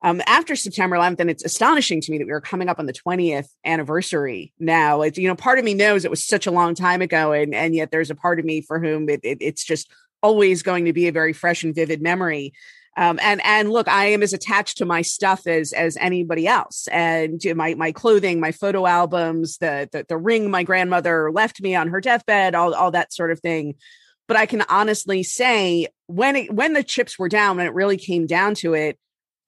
um, 0.02 0.20
after 0.26 0.56
September 0.56 0.96
11th, 0.96 1.20
and 1.20 1.30
it's 1.30 1.44
astonishing 1.44 2.00
to 2.00 2.10
me 2.10 2.18
that 2.18 2.26
we 2.26 2.32
are 2.32 2.40
coming 2.40 2.68
up 2.68 2.80
on 2.80 2.86
the 2.86 2.92
20th 2.92 3.46
anniversary 3.64 4.52
now. 4.58 5.02
It's 5.02 5.16
you 5.16 5.28
know, 5.28 5.36
part 5.36 5.60
of 5.60 5.64
me 5.64 5.74
knows 5.74 6.04
it 6.04 6.10
was 6.10 6.24
such 6.24 6.48
a 6.48 6.50
long 6.50 6.74
time 6.74 7.00
ago, 7.00 7.30
and 7.30 7.54
and 7.54 7.76
yet 7.76 7.92
there's 7.92 8.10
a 8.10 8.16
part 8.16 8.40
of 8.40 8.44
me 8.44 8.60
for 8.60 8.80
whom 8.80 9.08
it, 9.08 9.20
it, 9.22 9.38
it's 9.40 9.62
just 9.62 9.88
always 10.20 10.62
going 10.62 10.86
to 10.86 10.92
be 10.92 11.06
a 11.06 11.12
very 11.12 11.32
fresh 11.32 11.62
and 11.62 11.76
vivid 11.76 12.02
memory. 12.02 12.52
Um, 12.96 13.18
and 13.22 13.40
and 13.44 13.70
look, 13.70 13.88
I 13.88 14.06
am 14.06 14.22
as 14.22 14.34
attached 14.34 14.78
to 14.78 14.84
my 14.84 15.00
stuff 15.00 15.46
as 15.46 15.72
as 15.72 15.96
anybody 15.96 16.46
else, 16.46 16.88
and 16.88 17.40
my 17.54 17.74
my 17.74 17.90
clothing, 17.90 18.38
my 18.38 18.52
photo 18.52 18.86
albums, 18.86 19.58
the, 19.58 19.88
the 19.92 20.04
the 20.08 20.18
ring 20.18 20.50
my 20.50 20.62
grandmother 20.62 21.32
left 21.32 21.62
me 21.62 21.74
on 21.74 21.88
her 21.88 22.00
deathbed, 22.00 22.54
all 22.54 22.74
all 22.74 22.90
that 22.90 23.12
sort 23.12 23.30
of 23.30 23.40
thing. 23.40 23.76
But 24.28 24.36
I 24.36 24.46
can 24.46 24.62
honestly 24.68 25.22
say 25.22 25.88
when 26.06 26.36
it, 26.36 26.52
when 26.52 26.74
the 26.74 26.82
chips 26.82 27.18
were 27.18 27.28
down, 27.28 27.56
when 27.56 27.66
it 27.66 27.74
really 27.74 27.96
came 27.96 28.26
down 28.26 28.54
to 28.56 28.74
it, 28.74 28.98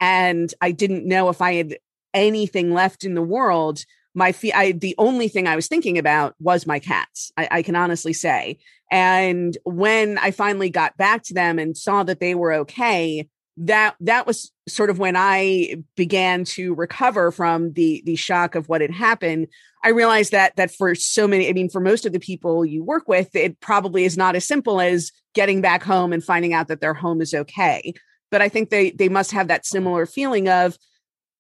and 0.01 0.53
I 0.61 0.73
didn't 0.73 1.07
know 1.07 1.29
if 1.29 1.43
I 1.43 1.55
had 1.55 1.77
anything 2.15 2.73
left 2.73 3.05
in 3.05 3.15
the 3.15 3.23
world, 3.23 3.85
my 4.15 4.33
fee- 4.33 4.53
I, 4.53 4.73
the 4.73 4.95
only 4.97 5.29
thing 5.29 5.47
I 5.47 5.57
was 5.57 5.67
thinking 5.67 5.99
about 5.99 6.35
was 6.39 6.67
my 6.67 6.79
cats. 6.79 7.33
I, 7.37 7.49
I, 7.51 7.63
can 7.63 7.77
honestly 7.77 8.13
say. 8.13 8.59
And 8.91 9.57
when 9.65 10.19
I 10.19 10.31
finally 10.31 10.71
got 10.71 10.97
back 10.97 11.25
to 11.25 11.35
them 11.35 11.59
and 11.59 11.77
saw 11.77 12.05
that 12.05 12.21
they 12.21 12.35
were 12.35 12.53
okay, 12.53 13.29
that 13.57 13.95
that 14.01 14.27
was 14.27 14.51
sort 14.69 14.91
of 14.91 14.99
when 14.99 15.15
I 15.17 15.77
began 15.97 16.45
to 16.45 16.75
recover 16.75 17.31
from 17.31 17.73
the 17.75 18.03
the 18.05 18.17
shock 18.17 18.55
of 18.55 18.69
what 18.69 18.81
had 18.81 18.91
happened. 18.91 19.49
I 19.85 19.91
realized 19.91 20.33
that 20.33 20.57
that 20.57 20.73
for 20.73 20.95
so 20.95 21.29
many, 21.29 21.49
I 21.49 21.53
mean, 21.53 21.69
for 21.69 21.81
most 21.81 22.05
of 22.05 22.13
the 22.13 22.21
people 22.21 22.65
you 22.65 22.83
work 22.83 23.07
with, 23.07 23.35
it 23.37 23.61
probably 23.61 24.05
is 24.05 24.17
not 24.17 24.35
as 24.35 24.47
simple 24.47 24.81
as 24.81 25.13
getting 25.35 25.61
back 25.61 25.83
home 25.83 26.13
and 26.13 26.25
finding 26.25 26.53
out 26.53 26.69
that 26.69 26.81
their 26.81 26.95
home 26.95 27.21
is 27.21 27.35
okay. 27.35 27.95
But 28.31 28.43
I 28.43 28.49
think 28.49 28.71
they 28.71 28.91
they 28.91 29.09
must 29.09 29.31
have 29.33 29.49
that 29.49 29.67
similar 29.67 30.07
feeling 30.07 30.49
of 30.49 30.77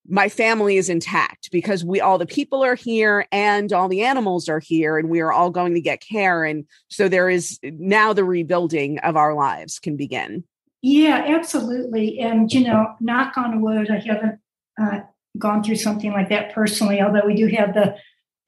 my 0.06 0.28
family 0.28 0.76
is 0.76 0.90
intact 0.90 1.50
because 1.50 1.84
we 1.84 2.00
all 2.00 2.18
the 2.18 2.26
people 2.26 2.62
are 2.62 2.74
here 2.74 3.26
and 3.32 3.72
all 3.72 3.88
the 3.88 4.02
animals 4.02 4.48
are 4.48 4.60
here 4.60 4.98
and 4.98 5.08
we 5.08 5.20
are 5.20 5.32
all 5.32 5.50
going 5.50 5.72
to 5.74 5.80
get 5.80 6.02
care 6.02 6.44
and 6.44 6.66
so 6.88 7.08
there 7.08 7.30
is 7.30 7.58
now 7.62 8.12
the 8.12 8.24
rebuilding 8.24 8.98
of 8.98 9.16
our 9.16 9.34
lives 9.34 9.78
can 9.78 9.96
begin 9.96 10.44
yeah 10.84 11.24
absolutely 11.26 12.18
and 12.20 12.52
you 12.52 12.60
know 12.62 12.94
knock 13.00 13.36
on 13.36 13.60
wood 13.60 13.90
i 13.90 13.98
haven't 13.98 14.38
uh, 14.80 15.00
gone 15.38 15.62
through 15.62 15.76
something 15.76 16.12
like 16.12 16.28
that 16.28 16.52
personally 16.52 17.00
although 17.00 17.26
we 17.26 17.34
do 17.34 17.46
have 17.46 17.74
the 17.74 17.96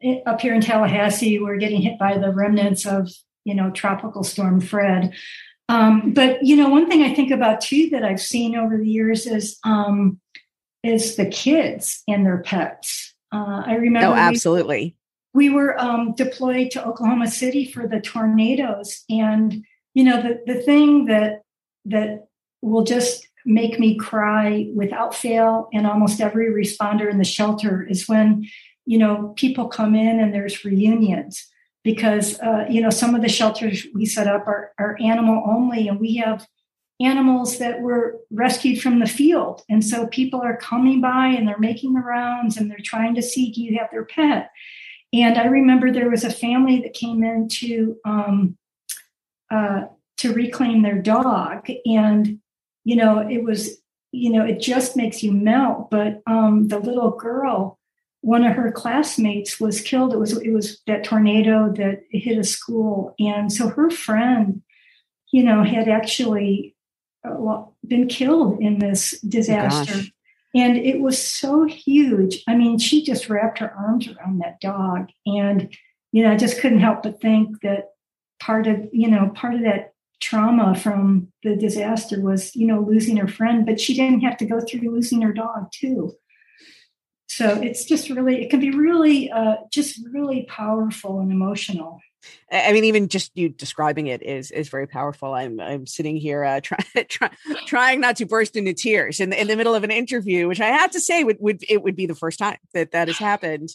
eh, 0.03 0.21
up 0.27 0.41
here 0.41 0.55
in 0.55 0.61
tallahassee 0.61 1.39
we're 1.39 1.57
getting 1.57 1.81
hit 1.81 1.99
by 1.99 2.17
the 2.19 2.33
remnants 2.33 2.87
of 2.87 3.11
you 3.45 3.55
know 3.55 3.71
tropical 3.71 4.23
storm 4.23 4.61
fred 4.61 5.13
um, 5.69 6.13
but 6.13 6.45
you 6.45 6.57
know 6.57 6.69
one 6.69 6.89
thing 6.89 7.03
i 7.03 7.15
think 7.15 7.31
about 7.31 7.61
too 7.61 7.89
that 7.91 8.05
i've 8.05 8.21
seen 8.21 8.55
over 8.55 8.77
the 8.77 8.89
years 8.89 9.27
is 9.27 9.59
um, 9.65 10.21
is 10.87 11.17
the 11.17 11.27
kids 11.27 12.03
and 12.09 12.25
their 12.25 12.39
pets. 12.39 13.15
Uh, 13.33 13.63
I 13.67 13.75
remember. 13.75 14.09
Oh, 14.09 14.15
absolutely. 14.15 14.97
We, 15.35 15.49
we 15.49 15.55
were 15.55 15.79
um, 15.79 16.15
deployed 16.15 16.71
to 16.73 16.87
Oklahoma 16.87 17.29
City 17.29 17.71
for 17.71 17.87
the 17.87 18.01
tornadoes, 18.01 19.05
and 19.11 19.65
you 19.95 20.05
know 20.05 20.23
the 20.23 20.41
the 20.47 20.61
thing 20.63 21.07
that 21.07 21.43
that 21.87 22.29
will 22.63 22.85
just 22.85 23.27
make 23.45 23.79
me 23.79 23.97
cry 23.97 24.71
without 24.75 25.15
fail, 25.15 25.69
and 25.73 25.87
almost 25.87 26.21
every 26.21 26.51
responder 26.53 27.11
in 27.11 27.19
the 27.19 27.25
shelter 27.25 27.87
is 27.89 28.09
when 28.09 28.49
you 28.85 28.99
know 28.99 29.33
people 29.37 29.69
come 29.69 29.95
in 29.95 30.21
and 30.21 30.33
there's 30.33 30.65
reunions 30.65 31.47
because 31.85 32.39
uh, 32.41 32.67
you 32.69 32.81
know 32.81 32.91
some 32.91 33.15
of 33.15 33.23
the 33.23 33.29
shelters 33.29 33.87
we 33.95 34.05
set 34.05 34.27
up 34.27 34.47
are, 34.47 34.73
are 34.79 34.99
animal 35.01 35.45
only, 35.47 35.89
and 35.89 36.01
we 36.01 36.17
have 36.17 36.47
animals 37.01 37.59
that 37.59 37.81
were 37.81 38.19
rescued 38.31 38.81
from 38.81 39.01
the 39.01 39.07
field. 39.07 39.63
And 39.69 39.85
so 39.85 40.07
people 40.07 40.41
are 40.41 40.57
coming 40.57 41.01
by 41.01 41.27
and 41.27 41.47
they're 41.47 41.59
making 41.59 41.93
the 41.93 42.01
rounds 42.01 42.57
and 42.57 42.71
they're 42.71 42.79
trying 42.83 43.15
to 43.17 43.23
see 43.23 43.53
do 43.53 43.63
you 43.63 43.79
have 43.79 43.91
their 43.91 44.05
pet? 44.05 44.51
And 45.13 45.39
I 45.39 45.45
remember 45.45 45.93
there 45.93 46.11
was 46.11 46.25
a 46.25 46.31
family 46.31 46.81
that 46.81 46.95
came 46.95 47.23
in 47.23 47.49
to 47.49 47.97
um, 48.05 48.57
uh, 49.51 49.83
to 50.19 50.33
reclaim 50.33 50.83
their 50.83 51.01
dog, 51.01 51.69
and 51.85 52.41
you 52.85 52.97
know 52.97 53.19
it 53.19 53.43
was 53.43 53.79
you 54.13 54.31
know 54.31 54.45
it 54.45 54.61
just 54.61 54.97
makes 54.97 55.23
you 55.23 55.33
melt. 55.33 55.91
But 55.91 56.23
um, 56.27 56.69
the 56.69 56.79
little 56.79 57.11
girl, 57.11 57.79
one 58.21 58.45
of 58.45 58.57
her 58.57 58.73
classmates 58.73 59.61
was 59.61 59.81
killed. 59.81 60.13
It 60.13 60.19
was 60.19 60.37
it 60.39 60.51
was 60.51 60.81
that 60.87 61.05
tornado 61.05 61.73
that 61.73 62.03
hit 62.11 62.39
a 62.39 62.45
school, 62.45 63.15
and 63.19 63.53
so 63.53 63.69
her 63.69 63.91
friend, 63.91 64.63
you 65.33 65.43
know, 65.43 65.63
had 65.63 65.89
actually 65.89 66.77
well, 67.25 67.77
been 67.87 68.09
killed 68.09 68.61
in 68.61 68.79
this 68.79 69.19
disaster. 69.21 69.95
Oh, 69.97 70.03
and 70.55 70.77
it 70.79 71.01
was 71.01 71.23
so 71.23 71.65
huge. 71.65 72.43
I 72.49 72.55
mean, 72.55 72.79
she 72.79 73.05
just 73.05 73.29
wrapped 73.29 73.59
her 73.59 73.71
arms 73.73 74.09
around 74.09 74.39
that 74.39 74.61
dog. 74.61 75.11
And, 75.27 75.75
you 76.13 76.23
know, 76.23 76.33
I 76.33 76.37
just 76.37 76.61
couldn't 76.61 76.81
help 76.81 77.03
but 77.03 77.21
think 77.21 77.61
that 77.61 77.91
part 78.41 78.67
of, 78.67 78.89
you 78.91 79.11
know, 79.11 79.31
part 79.35 79.55
of 79.55 79.63
that 79.63 79.93
trauma 80.21 80.75
from 80.75 81.29
the 81.43 81.57
disaster 81.57 82.21
was, 82.21 82.55
you 82.57 82.67
know, 82.67 82.81
losing 82.81 83.17
her 83.17 83.29
friend, 83.29 83.67
but 83.67 83.81
she 83.81 83.95
didn't 83.95 84.21
have 84.21 84.37
to 84.39 84.47
go 84.47 84.61
through 84.61 84.91
losing 84.91 85.23
her 85.23 85.33
dog 85.33 85.71
too. 85.73 86.13
So 87.29 87.61
it's 87.61 87.85
just 87.85 88.09
really, 88.09 88.43
it 88.43 88.51
can 88.51 88.61
be 88.61 88.71
really, 88.71 89.31
uh, 89.31 89.57
just 89.71 90.01
really 90.11 90.47
powerful 90.49 91.21
and 91.21 91.31
emotional. 91.31 92.01
I 92.51 92.73
mean, 92.73 92.85
even 92.85 93.09
just 93.09 93.33
you 93.35 93.49
describing 93.49 94.07
it 94.07 94.23
is 94.23 94.51
is 94.51 94.69
very 94.69 94.87
powerful. 94.87 95.35
I'm 95.35 95.59
I'm 95.59 95.87
sitting 95.87 96.17
here 96.17 96.45
uh, 96.45 96.61
try, 96.61 96.79
try, 97.09 97.31
trying 97.67 98.01
not 98.01 98.17
to 98.17 98.27
burst 98.27 98.57
into 98.57 98.73
tears 98.73 99.19
in 99.19 99.31
the, 99.31 99.41
in 99.41 99.49
the 99.49 99.57
middle 99.57 99.75
of 99.75 99.83
an 99.83 99.91
interview, 99.91 100.47
which 100.47 100.61
I 100.61 100.69
have 100.69 100.93
to 100.93 101.01
say 101.01 101.25
would, 101.25 101.39
would 101.41 101.65
it 101.69 101.83
would 101.83 101.97
be 101.97 102.07
the 102.07 102.15
first 102.15 102.39
time 102.39 102.59
that 102.73 102.93
that 102.93 103.09
has 103.09 103.19
happened. 103.19 103.75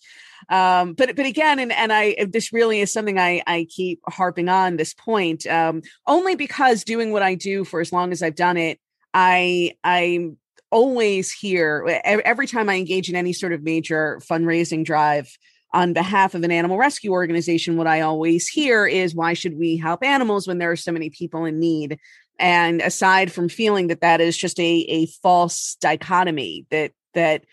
Um, 0.49 0.93
but 0.93 1.15
but 1.15 1.25
again, 1.25 1.59
and 1.59 1.71
and 1.71 1.91
I 1.91 2.15
this 2.31 2.53
really 2.53 2.79
is 2.79 2.93
something 2.93 3.19
I 3.19 3.43
I 3.45 3.67
keep 3.69 3.99
harping 4.07 4.47
on 4.47 4.77
this 4.77 4.93
point, 4.93 5.45
um, 5.47 5.81
only 6.07 6.35
because 6.35 6.83
doing 6.83 7.11
what 7.11 7.23
I 7.23 7.35
do 7.35 7.65
for 7.65 7.81
as 7.81 7.91
long 7.91 8.11
as 8.11 8.23
I've 8.23 8.35
done 8.35 8.57
it, 8.57 8.79
I 9.13 9.73
I'm 9.83 10.37
always 10.71 11.31
here 11.31 11.85
every 12.05 12.47
time 12.47 12.69
I 12.69 12.75
engage 12.75 13.09
in 13.09 13.15
any 13.17 13.33
sort 13.33 13.51
of 13.51 13.61
major 13.61 14.21
fundraising 14.23 14.85
drive 14.85 15.37
on 15.73 15.93
behalf 15.93 16.35
of 16.35 16.43
an 16.43 16.51
animal 16.51 16.77
rescue 16.77 17.11
organization, 17.11 17.77
what 17.77 17.87
I 17.87 18.01
always 18.01 18.47
hear 18.47 18.85
is 18.85 19.15
why 19.15 19.33
should 19.33 19.57
we 19.57 19.77
help 19.77 20.03
animals 20.03 20.47
when 20.47 20.57
there 20.57 20.71
are 20.71 20.75
so 20.75 20.91
many 20.91 21.09
people 21.09 21.45
in 21.45 21.59
need? 21.59 21.99
And 22.39 22.81
aside 22.81 23.31
from 23.31 23.49
feeling 23.49 23.87
that 23.87 24.01
that 24.01 24.19
is 24.19 24.37
just 24.37 24.59
a, 24.59 24.85
a 24.89 25.05
false 25.05 25.75
dichotomy 25.79 26.65
that, 26.71 26.91
that, 27.13 27.45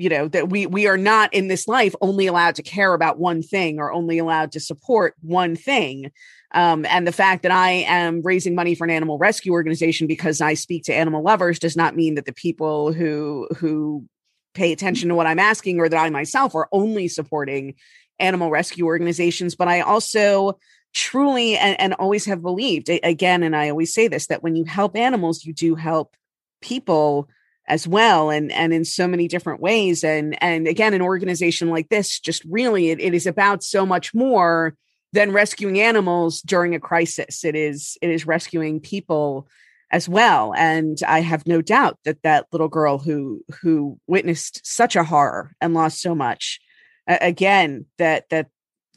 you 0.00 0.08
know 0.08 0.28
that 0.28 0.48
we 0.48 0.64
we 0.64 0.86
are 0.86 0.96
not 0.96 1.32
in 1.34 1.48
this 1.48 1.68
life 1.68 1.94
only 2.00 2.26
allowed 2.26 2.54
to 2.54 2.62
care 2.62 2.94
about 2.94 3.18
one 3.18 3.42
thing 3.42 3.78
or 3.78 3.92
only 3.92 4.16
allowed 4.16 4.50
to 4.52 4.58
support 4.58 5.14
one 5.20 5.54
thing 5.54 6.10
um, 6.52 6.86
and 6.86 7.06
the 7.06 7.12
fact 7.12 7.42
that 7.42 7.52
i 7.52 7.70
am 7.70 8.22
raising 8.22 8.54
money 8.54 8.74
for 8.74 8.84
an 8.84 8.90
animal 8.90 9.18
rescue 9.18 9.52
organization 9.52 10.06
because 10.06 10.40
i 10.40 10.54
speak 10.54 10.84
to 10.84 10.94
animal 10.94 11.22
lovers 11.22 11.58
does 11.58 11.76
not 11.76 11.96
mean 11.96 12.14
that 12.14 12.24
the 12.24 12.32
people 12.32 12.94
who 12.94 13.46
who 13.58 14.06
pay 14.54 14.72
attention 14.72 15.08
to 15.08 15.14
what 15.14 15.26
I'm 15.26 15.38
asking 15.38 15.78
or 15.78 15.88
that 15.88 15.98
I 15.98 16.10
myself 16.10 16.54
are 16.54 16.68
only 16.72 17.08
supporting 17.08 17.74
animal 18.18 18.50
rescue 18.50 18.86
organizations, 18.86 19.54
but 19.54 19.68
I 19.68 19.80
also 19.80 20.58
truly 20.92 21.56
and, 21.56 21.80
and 21.80 21.94
always 21.94 22.24
have 22.26 22.42
believed 22.42 22.88
again, 22.88 23.42
and 23.42 23.54
I 23.54 23.70
always 23.70 23.94
say 23.94 24.08
this 24.08 24.26
that 24.26 24.42
when 24.42 24.56
you 24.56 24.64
help 24.64 24.96
animals, 24.96 25.44
you 25.44 25.52
do 25.52 25.74
help 25.74 26.16
people 26.60 27.28
as 27.68 27.86
well 27.86 28.30
and 28.30 28.50
and 28.50 28.72
in 28.72 28.84
so 28.84 29.06
many 29.06 29.28
different 29.28 29.60
ways 29.60 30.02
and 30.02 30.36
and 30.42 30.66
again 30.66 30.92
an 30.92 31.00
organization 31.00 31.70
like 31.70 31.88
this 31.88 32.18
just 32.18 32.42
really 32.46 32.90
it, 32.90 33.00
it 33.00 33.14
is 33.14 33.26
about 33.26 33.62
so 33.62 33.86
much 33.86 34.12
more 34.12 34.74
than 35.12 35.32
rescuing 35.32 35.80
animals 35.80 36.40
during 36.40 36.74
a 36.74 36.80
crisis. 36.80 37.44
It 37.44 37.56
is 37.56 37.98
it 38.00 38.10
is 38.10 38.26
rescuing 38.26 38.80
people 38.80 39.48
as 39.90 40.08
well 40.08 40.54
and 40.56 40.98
i 41.06 41.20
have 41.20 41.46
no 41.46 41.60
doubt 41.60 41.98
that 42.04 42.22
that 42.22 42.46
little 42.52 42.68
girl 42.68 42.98
who 42.98 43.44
who 43.62 43.98
witnessed 44.06 44.60
such 44.64 44.96
a 44.96 45.04
horror 45.04 45.52
and 45.60 45.74
lost 45.74 46.00
so 46.00 46.14
much 46.14 46.60
uh, 47.08 47.18
again 47.20 47.84
that 47.98 48.28
that 48.30 48.48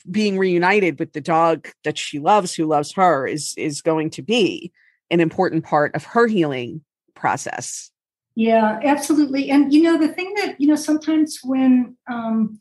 being 0.10 0.38
reunited 0.38 1.00
with 1.00 1.14
the 1.14 1.22
dog 1.22 1.68
that 1.84 1.98
she 1.98 2.20
loves 2.20 2.54
who 2.54 2.66
loves 2.66 2.92
her 2.94 3.26
is 3.26 3.54
is 3.58 3.82
going 3.82 4.10
to 4.10 4.22
be 4.22 4.72
an 5.10 5.20
important 5.20 5.64
part 5.64 5.94
of 5.96 6.04
her 6.04 6.28
healing 6.28 6.82
process. 7.16 7.92
Yeah 8.36 8.80
absolutely 8.84 9.50
and 9.52 9.72
you 9.72 9.84
know 9.84 9.98
the 9.98 10.08
thing 10.08 10.34
that 10.38 10.60
you 10.60 10.68
know 10.68 10.76
sometimes 10.76 11.40
when 11.44 11.96
um 12.12 12.60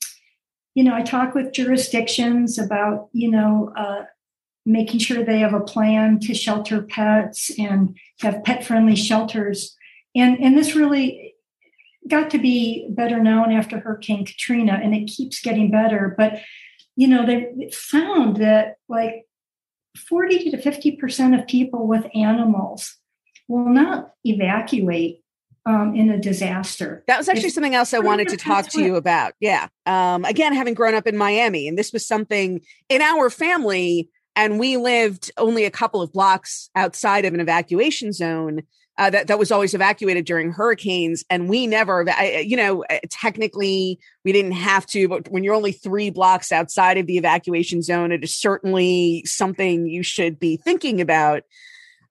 you 0.74 0.84
know 0.84 0.94
i 0.94 1.02
talk 1.02 1.34
with 1.34 1.52
jurisdictions 1.52 2.58
about 2.58 3.08
you 3.12 3.30
know 3.30 3.72
uh 3.74 4.02
making 4.64 5.00
sure 5.00 5.24
they 5.24 5.40
have 5.40 5.54
a 5.54 5.60
plan 5.60 6.18
to 6.20 6.34
shelter 6.34 6.82
pets 6.82 7.50
and 7.58 7.96
have 8.20 8.44
pet 8.44 8.64
friendly 8.64 8.96
shelters. 8.96 9.76
And, 10.14 10.38
and 10.40 10.56
this 10.56 10.76
really 10.76 11.34
got 12.08 12.30
to 12.30 12.38
be 12.38 12.86
better 12.90 13.22
known 13.22 13.52
after 13.52 13.78
Hurricane 13.78 14.26
Katrina, 14.26 14.80
and 14.82 14.94
it 14.94 15.06
keeps 15.06 15.40
getting 15.40 15.70
better. 15.70 16.14
But, 16.16 16.40
you 16.96 17.08
know, 17.08 17.26
they 17.26 17.70
found 17.72 18.36
that 18.36 18.76
like 18.88 19.26
40 20.08 20.50
to 20.50 20.56
50% 20.56 21.38
of 21.38 21.46
people 21.46 21.86
with 21.86 22.06
animals 22.14 22.96
will 23.48 23.68
not 23.68 24.12
evacuate 24.24 25.22
um, 25.64 25.94
in 25.94 26.10
a 26.10 26.18
disaster. 26.18 27.04
That 27.06 27.18
was 27.18 27.28
actually 27.28 27.50
something 27.50 27.74
else 27.74 27.94
I 27.94 28.00
wanted 28.00 28.28
to 28.28 28.36
talk 28.36 28.68
to 28.70 28.82
you 28.82 28.96
about. 28.96 29.34
Yeah. 29.38 29.68
Um, 29.86 30.24
again, 30.24 30.54
having 30.54 30.74
grown 30.74 30.94
up 30.94 31.06
in 31.06 31.16
Miami, 31.16 31.68
and 31.68 31.78
this 31.78 31.92
was 31.92 32.06
something 32.06 32.60
in 32.88 33.00
our 33.00 33.30
family 33.30 34.08
and 34.36 34.58
we 34.58 34.76
lived 34.76 35.30
only 35.36 35.64
a 35.64 35.70
couple 35.70 36.00
of 36.00 36.12
blocks 36.12 36.70
outside 36.74 37.24
of 37.24 37.34
an 37.34 37.40
evacuation 37.40 38.12
zone 38.12 38.62
uh, 38.98 39.08
that 39.10 39.26
that 39.26 39.38
was 39.38 39.50
always 39.50 39.72
evacuated 39.74 40.24
during 40.24 40.52
hurricanes, 40.52 41.24
and 41.30 41.48
we 41.48 41.66
never, 41.66 42.04
you 42.42 42.56
know, 42.56 42.84
uh, 42.90 42.98
technically 43.08 43.98
we 44.24 44.32
didn't 44.32 44.52
have 44.52 44.84
to, 44.86 45.08
but 45.08 45.28
when 45.30 45.42
you're 45.42 45.54
only 45.54 45.72
three 45.72 46.10
blocks 46.10 46.52
outside 46.52 46.98
of 46.98 47.06
the 47.06 47.16
evacuation 47.16 47.82
zone, 47.82 48.12
it 48.12 48.22
is 48.22 48.34
certainly 48.34 49.22
something 49.24 49.86
you 49.86 50.02
should 50.02 50.38
be 50.38 50.56
thinking 50.58 51.00
about. 51.00 51.42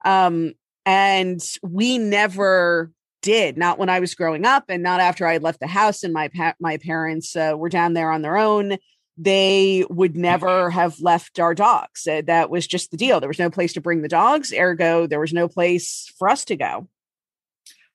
Um, 0.03 0.53
and 0.85 1.39
we 1.61 1.99
never 1.99 2.91
did 3.21 3.57
not 3.57 3.77
when 3.77 3.89
I 3.89 3.99
was 3.99 4.15
growing 4.15 4.43
up, 4.43 4.65
and 4.67 4.81
not 4.81 4.99
after 4.99 5.27
I 5.27 5.33
had 5.33 5.43
left 5.43 5.59
the 5.59 5.67
house, 5.67 6.01
and 6.01 6.13
my 6.13 6.29
pa- 6.29 6.55
my 6.59 6.77
parents 6.77 7.35
uh, 7.35 7.53
were 7.55 7.69
down 7.69 7.93
there 7.93 8.11
on 8.11 8.23
their 8.23 8.37
own 8.37 8.77
they 9.21 9.85
would 9.89 10.15
never 10.15 10.69
have 10.69 10.99
left 10.99 11.39
our 11.39 11.53
dogs. 11.53 12.03
That 12.05 12.49
was 12.49 12.67
just 12.67 12.91
the 12.91 12.97
deal. 12.97 13.19
There 13.19 13.29
was 13.29 13.39
no 13.39 13.49
place 13.49 13.73
to 13.73 13.81
bring 13.81 14.01
the 14.01 14.07
dogs, 14.07 14.53
ergo, 14.53 15.07
there 15.07 15.19
was 15.19 15.33
no 15.33 15.47
place 15.47 16.11
for 16.17 16.29
us 16.29 16.45
to 16.45 16.55
go. 16.55 16.87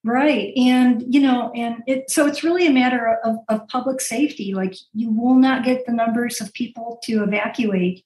Right. 0.04 0.52
And, 0.56 1.02
you 1.12 1.20
know, 1.20 1.50
and 1.56 1.82
it, 1.88 2.10
so 2.10 2.26
it's 2.26 2.44
really 2.44 2.66
a 2.66 2.72
matter 2.72 3.18
of, 3.24 3.36
of 3.48 3.66
public 3.66 4.00
safety. 4.00 4.54
Like, 4.54 4.76
you 4.94 5.10
will 5.10 5.34
not 5.34 5.64
get 5.64 5.84
the 5.84 5.92
numbers 5.92 6.40
of 6.40 6.52
people 6.52 7.00
to 7.04 7.24
evacuate 7.24 8.04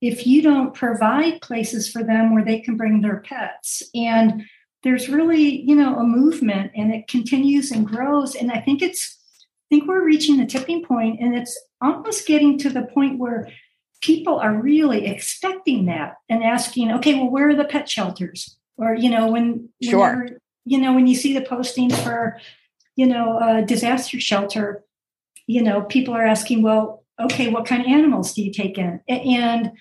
if 0.00 0.26
you 0.26 0.42
don't 0.42 0.74
provide 0.74 1.40
places 1.42 1.88
for 1.88 2.02
them 2.02 2.34
where 2.34 2.44
they 2.44 2.58
can 2.58 2.76
bring 2.76 3.00
their 3.00 3.20
pets. 3.20 3.82
And 3.94 4.44
there's 4.86 5.08
really 5.08 5.62
you 5.62 5.74
know 5.74 5.96
a 5.96 6.04
movement 6.04 6.70
and 6.76 6.94
it 6.94 7.08
continues 7.08 7.72
and 7.72 7.88
grows 7.88 8.36
and 8.36 8.52
i 8.52 8.60
think 8.60 8.80
it's 8.80 9.18
i 9.34 9.66
think 9.68 9.88
we're 9.88 10.04
reaching 10.04 10.36
the 10.36 10.46
tipping 10.46 10.84
point 10.84 11.18
and 11.20 11.36
it's 11.36 11.58
almost 11.80 12.26
getting 12.26 12.58
to 12.58 12.70
the 12.70 12.82
point 12.82 13.18
where 13.18 13.48
people 14.00 14.38
are 14.38 14.54
really 14.54 15.06
expecting 15.06 15.86
that 15.86 16.14
and 16.28 16.44
asking 16.44 16.92
okay 16.92 17.14
well 17.14 17.30
where 17.30 17.48
are 17.48 17.54
the 17.54 17.64
pet 17.64 17.88
shelters? 17.88 18.56
Or 18.76 18.94
you 18.94 19.10
know 19.10 19.30
when 19.30 19.70
sure. 19.82 20.28
you 20.64 20.78
know 20.78 20.92
when 20.92 21.06
you 21.06 21.14
see 21.14 21.32
the 21.32 21.44
postings 21.44 21.94
for 22.02 22.38
you 22.94 23.06
know 23.06 23.38
a 23.38 23.62
disaster 23.62 24.20
shelter 24.20 24.84
you 25.46 25.62
know 25.62 25.82
people 25.82 26.14
are 26.14 26.26
asking 26.26 26.62
well 26.62 27.04
okay 27.18 27.48
what 27.48 27.66
kind 27.66 27.82
of 27.82 27.88
animals 27.88 28.34
do 28.34 28.42
you 28.42 28.52
take 28.52 28.78
in? 28.78 29.00
And 29.08 29.72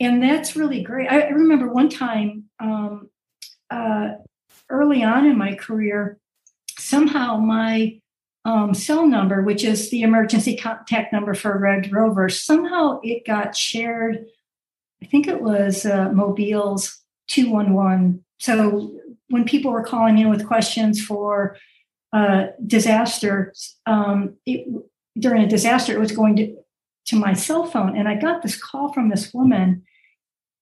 and 0.00 0.22
that's 0.22 0.56
really 0.56 0.82
great. 0.82 1.08
I, 1.10 1.28
remember 1.28 1.70
one 1.70 1.90
time 1.90 2.44
um, 2.58 3.10
uh, 3.70 4.12
early 4.70 5.02
on 5.04 5.26
in 5.26 5.36
my 5.36 5.54
career, 5.54 6.18
somehow 6.78 7.36
my 7.36 8.00
um, 8.44 8.74
cell 8.74 9.06
number, 9.06 9.42
which 9.42 9.64
is 9.64 9.90
the 9.90 10.02
emergency 10.02 10.56
contact 10.56 11.12
number 11.12 11.34
for 11.34 11.58
Red 11.58 11.92
Rover, 11.92 12.28
somehow 12.28 13.00
it 13.02 13.26
got 13.26 13.56
shared. 13.56 14.24
I 15.02 15.06
think 15.06 15.26
it 15.26 15.42
was 15.42 15.84
uh, 15.84 16.10
Mobile's 16.12 17.00
211. 17.28 18.24
So 18.38 18.92
when 19.28 19.44
people 19.44 19.72
were 19.72 19.84
calling 19.84 20.18
in 20.18 20.30
with 20.30 20.46
questions 20.46 21.04
for 21.04 21.56
uh, 22.12 22.46
disaster, 22.66 23.52
um, 23.86 24.36
it, 24.46 24.66
during 25.18 25.42
a 25.42 25.48
disaster, 25.48 25.92
it 25.92 26.00
was 26.00 26.12
going 26.12 26.36
to, 26.36 26.56
to 27.06 27.16
my 27.16 27.34
cell 27.34 27.66
phone. 27.66 27.96
And 27.96 28.08
I 28.08 28.14
got 28.14 28.42
this 28.42 28.60
call 28.60 28.92
from 28.92 29.10
this 29.10 29.32
woman, 29.34 29.82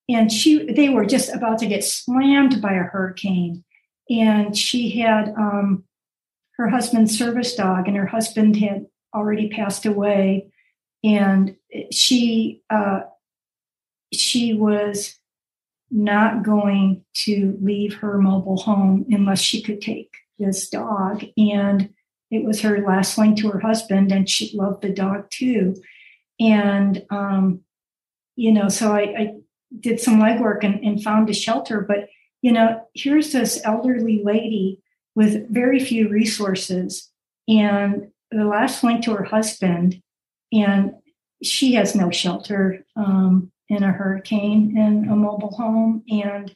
and 0.09 0.33
she 0.33 0.73
they 0.73 0.89
were 0.89 1.05
just 1.05 1.33
about 1.35 1.59
to 1.59 1.67
get 1.67 1.85
slammed 1.85 2.61
by 2.61 2.73
a 2.73 2.83
hurricane 2.83 3.65
and 4.11 4.57
she 4.57 4.99
had 5.01 5.29
um, 5.37 5.85
her 6.59 6.69
husband's 6.69 7.17
service 7.17 7.55
dog, 7.55 7.87
and 7.87 7.97
her 7.97 8.07
husband 8.07 8.57
had 8.57 8.87
already 9.15 9.49
passed 9.49 9.87
away, 9.87 10.51
and 11.05 11.57
she 11.93 12.63
uh, 12.69 13.03
she 14.13 14.53
was 14.55 15.19
not 15.91 16.43
going 16.43 17.05
to 17.15 17.57
leave 17.63 17.95
her 17.95 18.19
mobile 18.19 18.59
home 18.59 19.07
unless 19.09 19.41
she 19.41 19.63
could 19.63 19.81
take 19.81 20.11
this 20.39 20.69
dog, 20.69 21.25
and 21.37 21.91
it 22.31 22.45
was 22.45 22.61
her 22.61 22.85
last 22.87 23.17
link 23.17 23.39
to 23.39 23.51
her 23.51 23.61
husband, 23.61 24.13
and 24.13 24.29
she 24.29 24.57
loved 24.57 24.83
the 24.83 24.93
dog 24.93 25.31
too, 25.31 25.77
and 26.41 27.05
um, 27.11 27.61
you 28.35 28.53
know, 28.53 28.69
so 28.69 28.93
I, 28.93 29.01
I 29.01 29.35
did 29.79 30.01
some 30.01 30.21
legwork 30.21 30.65
and, 30.65 30.83
and 30.85 31.03
found 31.03 31.31
a 31.31 31.35
shelter, 31.35 31.81
but 31.81 32.09
you 32.43 32.53
know, 32.53 32.83
here's 32.95 33.33
this 33.33 33.61
elderly 33.65 34.23
lady 34.25 34.81
with 35.19 35.51
very 35.51 35.81
few 35.81 36.09
resources 36.09 37.11
and 37.49 38.13
the 38.31 38.45
last 38.45 38.85
link 38.85 39.03
to 39.03 39.15
her 39.15 39.25
husband, 39.25 40.01
and 40.53 40.93
she 41.43 41.75
has 41.75 41.97
no 41.97 42.09
shelter 42.09 42.87
um, 42.95 43.51
in 43.69 43.83
a 43.83 43.91
hurricane 43.91 44.79
in 44.79 45.11
a 45.11 45.17
mobile 45.17 45.51
home. 45.51 46.05
And, 46.09 46.55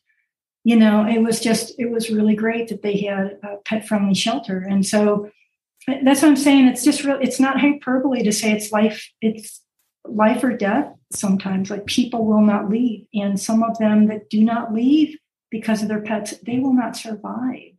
you 0.63 0.77
know, 0.77 1.05
it 1.05 1.19
was 1.19 1.41
just, 1.41 1.75
it 1.77 1.91
was 1.91 2.09
really 2.09 2.37
great 2.37 2.69
that 2.69 2.83
they 2.83 2.99
had 2.99 3.37
a 3.43 3.57
pet 3.65 3.89
friendly 3.89 4.15
shelter. 4.15 4.59
And 4.59 4.87
so 4.87 5.29
that's 6.05 6.23
what 6.23 6.29
I'm 6.29 6.37
saying. 6.37 6.69
It's 6.69 6.85
just 6.85 7.03
real, 7.03 7.19
it's 7.21 7.41
not 7.41 7.61
hyperbole 7.61 8.23
to 8.23 8.33
say 8.33 8.53
it's 8.53 8.71
life, 8.71 9.11
it's 9.21 9.61
life 10.05 10.45
or 10.45 10.57
death 10.57 10.95
sometimes. 11.13 11.69
Like 11.69 11.87
people 11.87 12.27
will 12.27 12.43
not 12.43 12.71
leave. 12.71 13.09
And 13.13 13.41
some 13.41 13.65
of 13.65 13.77
them 13.79 14.07
that 14.07 14.31
do 14.31 14.45
not 14.45 14.73
leave 14.73 15.19
because 15.51 15.83
of 15.83 15.89
their 15.89 16.03
pets, 16.03 16.35
they 16.47 16.61
will 16.61 16.75
not 16.75 16.97
survive. 16.97 17.72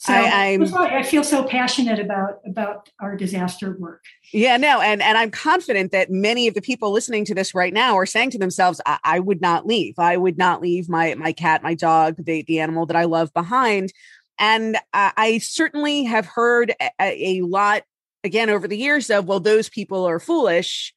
So 0.00 0.12
I, 0.12 0.58
I, 0.98 1.02
feel 1.02 1.24
so 1.24 1.44
passionate 1.44 1.98
about 1.98 2.40
about 2.46 2.88
our 3.00 3.16
disaster 3.16 3.76
work. 3.78 4.02
Yeah, 4.32 4.56
no, 4.56 4.80
and 4.80 5.02
and 5.02 5.18
I'm 5.18 5.30
confident 5.30 5.92
that 5.92 6.10
many 6.10 6.48
of 6.48 6.54
the 6.54 6.60
people 6.60 6.92
listening 6.92 7.24
to 7.26 7.34
this 7.34 7.54
right 7.54 7.72
now 7.72 7.96
are 7.96 8.06
saying 8.06 8.30
to 8.30 8.38
themselves, 8.38 8.80
I, 8.86 8.98
I 9.04 9.20
would 9.20 9.40
not 9.40 9.66
leave. 9.66 9.94
I 9.98 10.16
would 10.16 10.38
not 10.38 10.60
leave 10.60 10.88
my 10.88 11.14
my 11.14 11.32
cat, 11.32 11.62
my 11.62 11.74
dog, 11.74 12.16
the 12.18 12.42
the 12.42 12.60
animal 12.60 12.86
that 12.86 12.96
I 12.96 13.04
love 13.04 13.32
behind. 13.32 13.92
And 14.38 14.76
I, 14.92 15.12
I 15.16 15.38
certainly 15.38 16.04
have 16.04 16.26
heard 16.26 16.74
a, 16.80 16.92
a 17.00 17.42
lot 17.42 17.82
again 18.24 18.50
over 18.50 18.68
the 18.68 18.78
years 18.78 19.10
of 19.10 19.26
well, 19.26 19.40
those 19.40 19.68
people 19.68 20.04
are 20.04 20.20
foolish, 20.20 20.94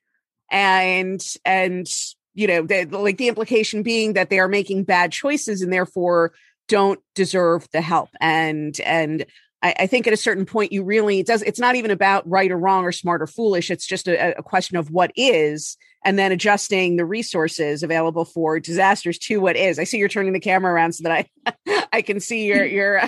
and 0.52 1.24
and 1.46 1.88
you 2.34 2.48
know, 2.48 2.62
the, 2.62 2.86
like 2.86 3.18
the 3.18 3.28
implication 3.28 3.84
being 3.84 4.14
that 4.14 4.30
they 4.30 4.40
are 4.40 4.48
making 4.48 4.84
bad 4.86 5.12
choices 5.12 5.62
and 5.62 5.72
therefore 5.72 6.34
don't 6.68 7.00
deserve 7.16 7.68
the 7.74 7.82
help. 7.82 8.10
And 8.20 8.80
and 8.82 9.26
I, 9.62 9.76
I, 9.80 9.88
think 9.88 10.08
at 10.08 10.14
a 10.14 10.18
certain 10.18 10.46
point 10.46 10.72
you 10.72 10.84
really 10.84 11.20
it 11.20 11.28
does 11.28 11.42
it's 11.44 11.60
not 11.60 11.76
even 11.76 11.92
about 11.92 12.28
right 12.30 12.52
or 12.52 12.58
wrong 12.58 12.86
or 12.86 12.92
smart 12.92 13.22
or 13.22 13.28
foolish. 13.28 13.70
It's 13.70 13.86
just 13.86 14.08
a, 14.08 14.38
a 14.38 14.44
question 14.44 14.78
of 14.78 14.92
what 14.92 15.12
is 15.16 15.78
and 16.04 16.18
then 16.18 16.32
adjusting 16.32 16.96
the 16.96 17.06
resources 17.06 17.84
available 17.84 18.26
for 18.26 18.60
disasters 18.60 19.18
to 19.20 19.40
what 19.40 19.56
is. 19.56 19.78
I 19.78 19.84
see 19.84 19.98
you're 19.98 20.08
turning 20.08 20.34
the 20.34 20.40
camera 20.40 20.74
around 20.74 20.94
so 20.94 21.04
that 21.04 21.28
I 21.68 21.88
I 21.94 22.02
can 22.02 22.20
see 22.20 22.46
your 22.46 22.66
your 22.66 23.02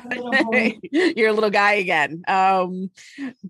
your 0.92 1.34
little 1.34 1.50
guy 1.50 1.74
again. 1.74 2.24
Um, 2.28 2.92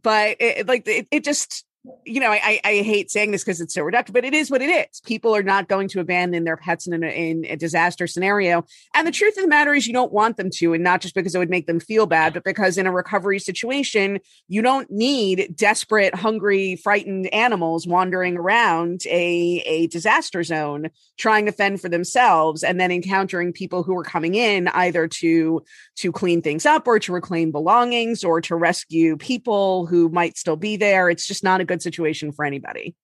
but 0.02 0.38
it, 0.40 0.68
like 0.68 0.88
it, 0.88 1.08
it 1.12 1.24
just 1.24 1.66
you 2.06 2.20
know, 2.22 2.32
I, 2.32 2.62
I 2.64 2.76
hate 2.78 3.12
saying 3.12 3.32
this 3.32 3.44
because 3.44 3.60
it's 3.60 3.74
so 3.74 3.82
reductive, 3.82 4.14
but 4.14 4.24
it 4.24 4.34
is 4.34 4.50
what 4.50 4.62
it 4.62 4.70
is. 4.70 5.02
People 5.02 5.36
are 5.36 5.44
not 5.44 5.68
going 5.68 5.90
to 5.90 6.00
abandon 6.00 6.46
their 6.46 6.56
pets 6.56 6.88
in 6.88 7.04
a, 7.04 7.08
in 7.08 7.46
a 7.46 7.58
disaster 7.58 8.08
scenario. 8.08 8.64
And 8.94 9.06
the 9.06 9.12
truth 9.12 9.36
of 9.38 9.44
the 9.44 9.50
matter 9.50 9.74
is, 9.74 9.86
you 9.86 9.94
don't 9.94 10.14
want 10.14 10.38
them 10.38 10.50
to, 10.56 10.74
and 10.74 10.84
not 10.84 11.02
just 11.02 11.14
because 11.14 11.36
it 11.36 11.40
would 11.40 11.50
make 11.50 11.68
them 11.68 11.82
feel 11.82 12.06
bad, 12.06 12.34
but 12.34 12.46
because 12.46 12.78
in 12.78 12.88
a 12.88 12.92
recovery 12.92 13.40
situation, 13.40 14.20
you 14.48 14.62
don't 14.62 14.90
need 14.92 15.56
desperate, 15.56 16.16
hungry, 16.16 16.78
frightened 16.78 17.34
animals 17.34 17.86
wandering 17.86 18.38
around 18.38 19.02
a, 19.08 19.62
a 19.66 19.88
disaster 19.88 20.44
zone 20.44 20.90
trying 21.18 21.46
to 21.46 21.52
fend 21.52 21.82
for 21.82 21.90
themselves 21.90 22.64
and 22.64 22.80
then 22.80 22.92
encountering 22.92 23.52
people 23.52 23.84
who 23.84 23.98
are 23.98 24.04
coming 24.04 24.36
in 24.36 24.68
either 24.70 25.08
to 25.08 25.62
to 25.96 26.12
clean 26.12 26.42
things 26.42 26.66
up 26.66 26.88
or 26.88 27.00
to 27.00 27.12
reclaim 27.14 27.52
belongings 27.52 28.24
or 28.24 28.42
to 28.42 28.56
rescue 28.56 29.18
people 29.18 29.86
who 29.86 30.10
might 30.10 30.38
still 30.38 30.56
be 30.56 30.76
there. 30.78 31.10
It's 31.10 31.28
just 31.28 31.44
not 31.44 31.62
a 31.62 31.66
good 31.66 31.73
good 31.74 31.82
situation 31.82 32.32
for 32.32 32.46
anybody. 32.46 32.96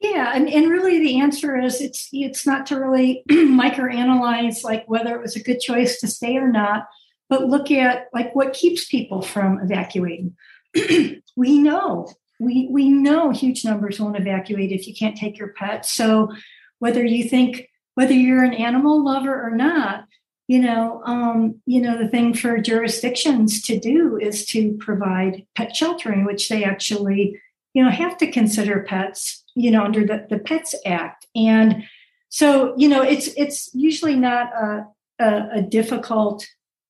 Yeah, 0.00 0.32
and, 0.34 0.48
and 0.48 0.70
really 0.70 0.98
the 0.98 1.20
answer 1.20 1.58
is 1.58 1.80
it's 1.80 2.08
it's 2.12 2.46
not 2.46 2.66
to 2.66 2.80
really 2.80 3.22
microanalyze 3.30 4.64
like 4.64 4.84
whether 4.86 5.14
it 5.14 5.20
was 5.20 5.36
a 5.36 5.42
good 5.42 5.60
choice 5.60 6.00
to 6.00 6.08
stay 6.08 6.36
or 6.36 6.50
not, 6.50 6.86
but 7.28 7.46
look 7.46 7.70
at 7.70 8.06
like 8.12 8.34
what 8.34 8.54
keeps 8.54 8.86
people 8.86 9.20
from 9.22 9.60
evacuating. 9.60 10.34
we 11.36 11.58
know 11.58 12.08
we 12.40 12.68
we 12.70 12.88
know 12.88 13.30
huge 13.30 13.64
numbers 13.64 14.00
won't 14.00 14.18
evacuate 14.18 14.72
if 14.72 14.88
you 14.88 14.94
can't 14.94 15.16
take 15.16 15.38
your 15.38 15.48
pet. 15.48 15.84
So 15.84 16.32
whether 16.78 17.04
you 17.04 17.28
think 17.28 17.68
whether 17.94 18.14
you're 18.14 18.44
an 18.44 18.54
animal 18.54 19.04
lover 19.04 19.34
or 19.34 19.50
not, 19.50 20.06
you 20.48 20.60
know, 20.60 21.02
um, 21.04 21.60
you 21.66 21.82
know, 21.82 21.98
the 21.98 22.08
thing 22.08 22.32
for 22.32 22.58
jurisdictions 22.58 23.62
to 23.64 23.78
do 23.78 24.16
is 24.16 24.46
to 24.46 24.72
provide 24.78 25.44
pet 25.54 25.76
sheltering, 25.76 26.24
which 26.24 26.48
they 26.48 26.64
actually 26.64 27.38
you 27.74 27.82
know 27.84 27.90
have 27.90 28.16
to 28.18 28.30
consider 28.30 28.80
pets 28.82 29.44
you 29.54 29.70
know 29.70 29.84
under 29.84 30.04
the, 30.04 30.26
the 30.28 30.38
pets 30.38 30.74
act 30.86 31.26
and 31.34 31.84
so 32.28 32.74
you 32.76 32.88
know 32.88 33.02
it's 33.02 33.28
it's 33.36 33.70
usually 33.74 34.16
not 34.16 34.52
a, 34.52 34.86
a, 35.18 35.48
a 35.56 35.62
difficult 35.62 36.46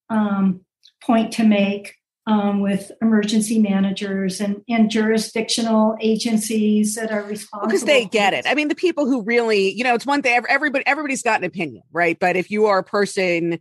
um, 0.08 0.60
point 1.02 1.32
to 1.32 1.44
make 1.44 1.96
um, 2.26 2.60
with 2.60 2.92
emergency 3.02 3.58
managers 3.58 4.40
and, 4.40 4.62
and 4.68 4.90
jurisdictional 4.90 5.96
agencies 6.00 6.94
that 6.94 7.10
are 7.10 7.22
responsible 7.22 7.68
because 7.68 7.84
they 7.84 8.04
get 8.04 8.34
it. 8.34 8.46
I 8.46 8.54
mean, 8.54 8.68
the 8.68 8.74
people 8.74 9.06
who 9.06 9.22
really, 9.22 9.72
you 9.72 9.82
know, 9.82 9.94
it's 9.94 10.06
one 10.06 10.22
thing. 10.22 10.40
Everybody, 10.48 10.86
everybody's 10.86 11.22
got 11.22 11.40
an 11.40 11.44
opinion, 11.44 11.82
right? 11.90 12.18
But 12.18 12.36
if 12.36 12.50
you 12.50 12.66
are 12.66 12.78
a 12.78 12.84
person 12.84 13.58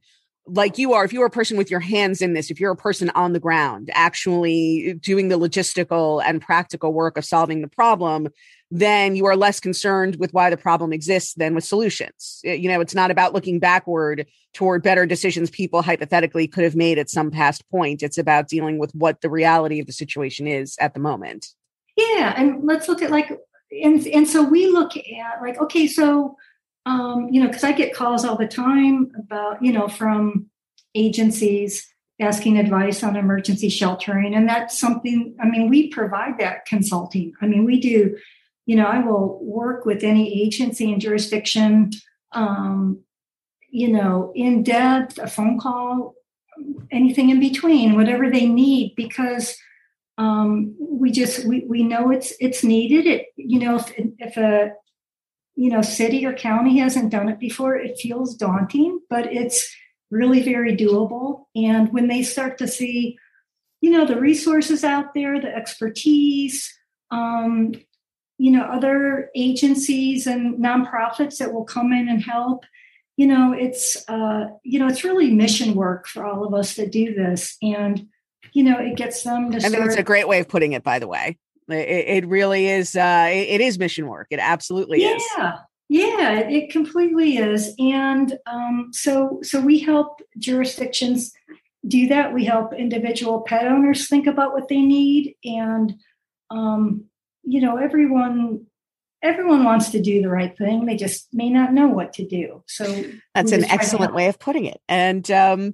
like 0.51 0.77
you 0.77 0.93
are, 0.93 1.03
if 1.05 1.13
you're 1.13 1.25
a 1.25 1.31
person 1.31 1.57
with 1.57 1.71
your 1.71 1.79
hands 1.79 2.21
in 2.21 2.33
this, 2.33 2.49
if 2.49 2.59
you're 2.59 2.71
a 2.71 2.75
person 2.75 3.09
on 3.11 3.33
the 3.33 3.39
ground 3.39 3.89
actually 3.93 4.93
doing 5.01 5.29
the 5.29 5.37
logistical 5.37 6.21
and 6.25 6.41
practical 6.41 6.93
work 6.93 7.17
of 7.17 7.25
solving 7.25 7.61
the 7.61 7.67
problem, 7.67 8.27
then 8.71 9.15
you 9.15 9.25
are 9.25 9.35
less 9.35 9.59
concerned 9.59 10.17
with 10.17 10.31
why 10.33 10.49
the 10.49 10.57
problem 10.57 10.93
exists 10.93 11.33
than 11.33 11.55
with 11.55 11.63
solutions. 11.63 12.39
You 12.43 12.69
know, 12.69 12.81
it's 12.81 12.93
not 12.93 13.11
about 13.11 13.33
looking 13.33 13.59
backward 13.59 14.27
toward 14.53 14.83
better 14.83 15.05
decisions 15.05 15.49
people 15.49 15.81
hypothetically 15.81 16.47
could 16.47 16.63
have 16.63 16.75
made 16.75 16.99
at 16.99 17.09
some 17.09 17.31
past 17.31 17.67
point. 17.69 18.03
It's 18.03 18.17
about 18.17 18.47
dealing 18.47 18.77
with 18.77 18.93
what 18.93 19.21
the 19.21 19.29
reality 19.29 19.79
of 19.79 19.87
the 19.87 19.93
situation 19.93 20.47
is 20.47 20.77
at 20.79 20.93
the 20.93 20.99
moment. 20.99 21.47
Yeah. 21.95 22.33
And 22.37 22.63
let's 22.63 22.87
look 22.87 23.01
at 23.01 23.11
like, 23.11 23.31
and, 23.71 24.05
and 24.07 24.27
so 24.27 24.43
we 24.43 24.67
look 24.67 24.95
at 24.95 25.41
like, 25.41 25.59
okay, 25.61 25.87
so 25.87 26.37
um, 26.85 27.29
you 27.29 27.41
know, 27.41 27.47
because 27.47 27.63
I 27.63 27.71
get 27.71 27.93
calls 27.93 28.25
all 28.25 28.37
the 28.37 28.47
time 28.47 29.11
about, 29.17 29.63
you 29.63 29.71
know, 29.71 29.87
from 29.87 30.47
agencies 30.95 31.87
asking 32.21 32.57
advice 32.57 33.03
on 33.03 33.15
emergency 33.15 33.69
sheltering. 33.69 34.35
And 34.35 34.47
that's 34.47 34.77
something, 34.77 35.35
I 35.39 35.47
mean, 35.47 35.69
we 35.69 35.89
provide 35.89 36.37
that 36.39 36.65
consulting. 36.65 37.33
I 37.41 37.47
mean, 37.47 37.63
we 37.63 37.79
do, 37.79 38.17
you 38.65 38.75
know, 38.75 38.85
I 38.85 38.99
will 38.99 39.39
work 39.43 39.85
with 39.85 40.03
any 40.03 40.43
agency 40.43 40.91
and 40.91 41.01
jurisdiction, 41.01 41.91
um, 42.33 42.99
you 43.69 43.89
know, 43.89 44.31
in 44.35 44.63
depth, 44.63 45.17
a 45.17 45.27
phone 45.27 45.59
call 45.59 46.15
anything 46.91 47.29
in 47.29 47.39
between, 47.39 47.95
whatever 47.95 48.29
they 48.29 48.45
need, 48.45 48.95
because 48.95 49.55
um, 50.17 50.75
we 50.79 51.11
just 51.11 51.45
we, 51.45 51.65
we 51.67 51.83
know 51.83 52.11
it's 52.11 52.33
it's 52.39 52.63
needed. 52.63 53.05
It 53.05 53.27
you 53.35 53.59
know 53.59 53.77
if 53.77 53.93
if 54.17 54.37
a 54.37 54.71
you 55.59 55.69
know 55.69 55.81
city 55.81 56.25
or 56.25 56.31
county 56.31 56.79
hasn't 56.79 57.11
done 57.11 57.27
it 57.27 57.37
before, 57.37 57.75
it 57.75 57.99
feels 57.99 58.33
daunting, 58.33 59.01
but 59.09 59.25
it's 59.25 59.69
really 60.09 60.41
very 60.41 60.75
doable. 60.75 61.47
And 61.53 61.91
when 61.91 62.07
they 62.07 62.23
start 62.23 62.57
to 62.59 62.67
see, 62.67 63.17
you 63.81 63.91
know, 63.91 64.05
the 64.05 64.17
resources 64.17 64.85
out 64.85 65.13
there, 65.13 65.39
the 65.41 65.53
expertise, 65.53 66.73
um, 67.11 67.73
you 68.37 68.51
know, 68.51 68.63
other 68.63 69.29
agencies 69.35 70.27
and 70.27 70.63
nonprofits 70.63 71.39
that 71.39 71.53
will 71.53 71.65
come 71.65 71.91
in 71.91 72.07
and 72.07 72.23
help. 72.23 72.63
You 73.17 73.27
know, 73.27 73.51
it's 73.51 73.97
uh, 74.07 74.45
you 74.63 74.79
know, 74.79 74.87
it's 74.87 75.03
really 75.03 75.29
mission 75.29 75.75
work 75.75 76.07
for 76.07 76.25
all 76.25 76.45
of 76.45 76.53
us 76.53 76.77
that 76.77 76.89
do 76.89 77.13
this, 77.13 77.57
and 77.61 78.07
you 78.53 78.63
know, 78.63 78.79
it 78.79 78.95
gets 78.95 79.23
them 79.23 79.51
to. 79.51 79.57
I 79.57 79.69
think 79.69 79.85
it's 79.85 79.97
a 79.97 80.03
great 80.03 80.29
way 80.29 80.39
of 80.39 80.47
putting 80.47 80.71
it. 80.71 80.85
By 80.85 80.99
the 80.99 81.07
way, 81.09 81.37
it, 81.71 82.23
it 82.23 82.27
really 82.27 82.67
is. 82.67 82.95
Uh, 82.95 83.27
it, 83.31 83.49
it 83.49 83.61
is 83.61 83.79
mission 83.79 84.07
work. 84.07 84.27
It 84.31 84.39
absolutely 84.39 85.01
yeah. 85.01 85.15
is. 85.15 85.23
Yeah, 85.37 85.57
yeah, 85.89 86.39
it 86.39 86.71
completely 86.71 87.37
is. 87.37 87.73
And 87.79 88.37
um, 88.45 88.89
so, 88.91 89.39
so 89.41 89.59
we 89.59 89.79
help 89.79 90.21
jurisdictions 90.37 91.33
do 91.87 92.07
that. 92.09 92.33
We 92.33 92.45
help 92.45 92.73
individual 92.73 93.41
pet 93.41 93.65
owners 93.65 94.07
think 94.07 94.27
about 94.27 94.53
what 94.53 94.67
they 94.67 94.81
need, 94.81 95.35
and 95.43 95.95
um, 96.51 97.05
you 97.43 97.61
know, 97.61 97.77
everyone 97.77 98.65
everyone 99.21 99.63
wants 99.63 99.89
to 99.91 100.01
do 100.01 100.21
the 100.21 100.29
right 100.29 100.57
thing. 100.57 100.85
They 100.85 100.95
just 100.95 101.33
may 101.33 101.49
not 101.49 101.73
know 101.73 101.87
what 101.87 102.13
to 102.13 102.25
do. 102.25 102.63
So 102.67 103.03
that's 103.35 103.51
an 103.51 103.65
excellent 103.65 104.13
way 104.13 104.27
of 104.27 104.39
putting 104.39 104.65
it. 104.65 104.79
And 104.87 105.29
um, 105.31 105.73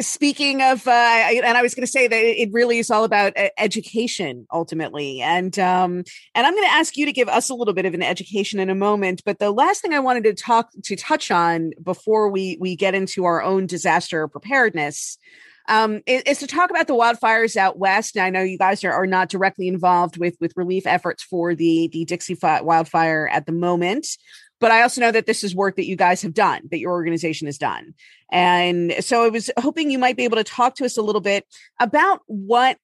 speaking 0.00 0.62
of 0.62 0.86
uh, 0.88 0.90
and 0.90 1.58
i 1.58 1.62
was 1.62 1.74
going 1.74 1.84
to 1.84 1.90
say 1.90 2.08
that 2.08 2.16
it 2.16 2.48
really 2.52 2.78
is 2.78 2.90
all 2.90 3.04
about 3.04 3.36
uh, 3.36 3.48
education 3.58 4.46
ultimately 4.52 5.20
and 5.20 5.58
um 5.58 6.02
and 6.34 6.46
i'm 6.46 6.54
going 6.54 6.66
to 6.66 6.72
ask 6.72 6.96
you 6.96 7.04
to 7.04 7.12
give 7.12 7.28
us 7.28 7.50
a 7.50 7.54
little 7.54 7.74
bit 7.74 7.84
of 7.84 7.94
an 7.94 8.02
education 8.02 8.58
in 8.58 8.70
a 8.70 8.74
moment 8.74 9.22
but 9.24 9.38
the 9.38 9.50
last 9.50 9.82
thing 9.82 9.92
i 9.92 10.00
wanted 10.00 10.24
to 10.24 10.34
talk 10.34 10.70
to 10.82 10.96
touch 10.96 11.30
on 11.30 11.72
before 11.82 12.30
we 12.30 12.56
we 12.60 12.76
get 12.76 12.94
into 12.94 13.24
our 13.24 13.42
own 13.42 13.66
disaster 13.66 14.26
preparedness 14.26 15.18
um, 15.66 16.02
is, 16.06 16.38
to 16.40 16.46
talk 16.46 16.70
about 16.70 16.86
the 16.86 16.94
wildfires 16.94 17.56
out 17.56 17.78
west. 17.78 18.18
I 18.18 18.30
know 18.30 18.42
you 18.42 18.58
guys 18.58 18.84
are, 18.84 18.92
are 18.92 19.06
not 19.06 19.30
directly 19.30 19.66
involved 19.66 20.18
with 20.18 20.36
with 20.40 20.52
relief 20.56 20.86
efforts 20.86 21.22
for 21.22 21.54
the 21.54 21.88
the 21.92 22.04
Dixie 22.04 22.36
wildfire 22.42 23.28
at 23.32 23.46
the 23.46 23.52
moment, 23.52 24.06
but 24.64 24.72
I 24.72 24.80
also 24.80 25.02
know 25.02 25.12
that 25.12 25.26
this 25.26 25.44
is 25.44 25.54
work 25.54 25.76
that 25.76 25.84
you 25.84 25.94
guys 25.94 26.22
have 26.22 26.32
done, 26.32 26.62
that 26.70 26.78
your 26.78 26.92
organization 26.92 27.44
has 27.44 27.58
done. 27.58 27.92
And 28.32 28.94
so 29.00 29.22
I 29.22 29.28
was 29.28 29.50
hoping 29.58 29.90
you 29.90 29.98
might 29.98 30.16
be 30.16 30.24
able 30.24 30.38
to 30.38 30.42
talk 30.42 30.76
to 30.76 30.86
us 30.86 30.96
a 30.96 31.02
little 31.02 31.20
bit 31.20 31.46
about 31.78 32.22
what 32.28 32.78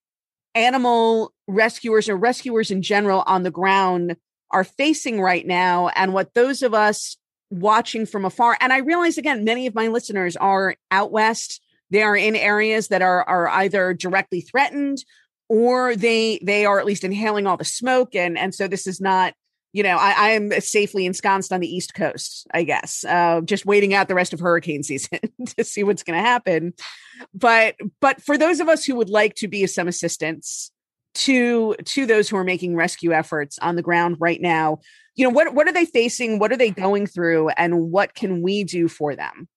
animal 0.55 1.33
rescuers 1.49 2.07
or 2.07 2.19
rescuers 2.19 2.71
in 2.71 2.83
general 2.83 3.25
on 3.27 3.45
the 3.45 3.51
ground 3.51 4.17
are 4.51 4.63
facing 4.63 5.23
right 5.23 5.47
now 5.47 5.89
and 5.97 6.13
what 6.13 6.35
those 6.35 6.61
of 6.61 6.75
us 6.75 7.17
watching 7.49 8.05
from 8.05 8.25
afar 8.25 8.59
and 8.61 8.73
i 8.73 8.79
realize 8.79 9.17
again 9.17 9.43
many 9.45 9.67
of 9.67 9.75
my 9.75 9.89
listeners 9.89 10.37
are 10.37 10.75
out 10.91 11.11
west 11.11 11.61
they 11.91 12.03
are 12.03 12.17
in 12.17 12.37
areas 12.37 12.89
that 12.89 13.03
are 13.03 13.25
are 13.29 13.49
either 13.49 13.95
directly 13.95 14.41
threatened 14.41 15.05
or 15.49 15.97
they 15.97 16.39
they 16.43 16.65
are 16.65 16.79
at 16.79 16.87
least 16.87 17.05
inhaling 17.05 17.47
all 17.47 17.57
the 17.57 17.65
smoke 17.65 18.15
and 18.15 18.37
and 18.39 18.55
so 18.55 18.69
this 18.69 18.87
is 18.87 19.01
not 19.01 19.35
you 19.73 19.83
know, 19.83 19.97
I, 19.97 20.11
I, 20.17 20.29
am 20.31 20.51
safely 20.61 21.07
ensconced 21.07 21.53
on 21.53 21.61
the 21.61 21.69
East 21.69 21.95
Coast, 21.95 22.47
I 22.53 22.65
guess, 22.65 23.05
uh, 23.05 23.41
just 23.43 23.67
waiting 23.67 23.95
out 23.95 24.09
the 24.09 24.15
rest 24.15 24.33
of 24.33 24.41
hurricane 24.41 24.83
season 24.85 25.21
to 25.57 25.65
see 25.65 25.85
what's 25.85 26.03
going 26.03 26.19
to 26.19 26.27
happen. 26.27 26.75
But 27.35 27.77
but 28.01 28.23
for 28.23 28.37
those 28.37 28.61
of 28.61 28.69
us 28.69 28.85
who 28.85 28.97
would 28.97 29.11
like 29.11 29.35
to 29.37 29.49
be 29.49 29.65
of 29.65 29.71
some 29.71 29.89
assistance 29.89 30.73
to 31.13 31.75
to 31.85 32.07
those 32.07 32.29
who 32.29 32.37
are 32.37 32.45
making 32.45 32.77
rescue 32.77 33.13
efforts 33.13 33.59
on 33.59 33.77
the 33.77 33.83
ground 33.83 34.17
right 34.19 34.41
now, 34.41 34.79
you 35.15 35.25
know, 35.25 35.31
what 35.31 35.55
what 35.55 35.69
are 35.69 35.73
they 35.73 35.85
facing? 35.85 36.39
What 36.39 36.53
are 36.53 36.57
they 36.57 36.71
going 36.71 37.07
through, 37.07 37.51
and 37.51 37.91
what 37.91 38.15
can 38.15 38.43
we 38.43 38.65
do 38.65 38.89
for 38.89 39.15
them? 39.15 39.49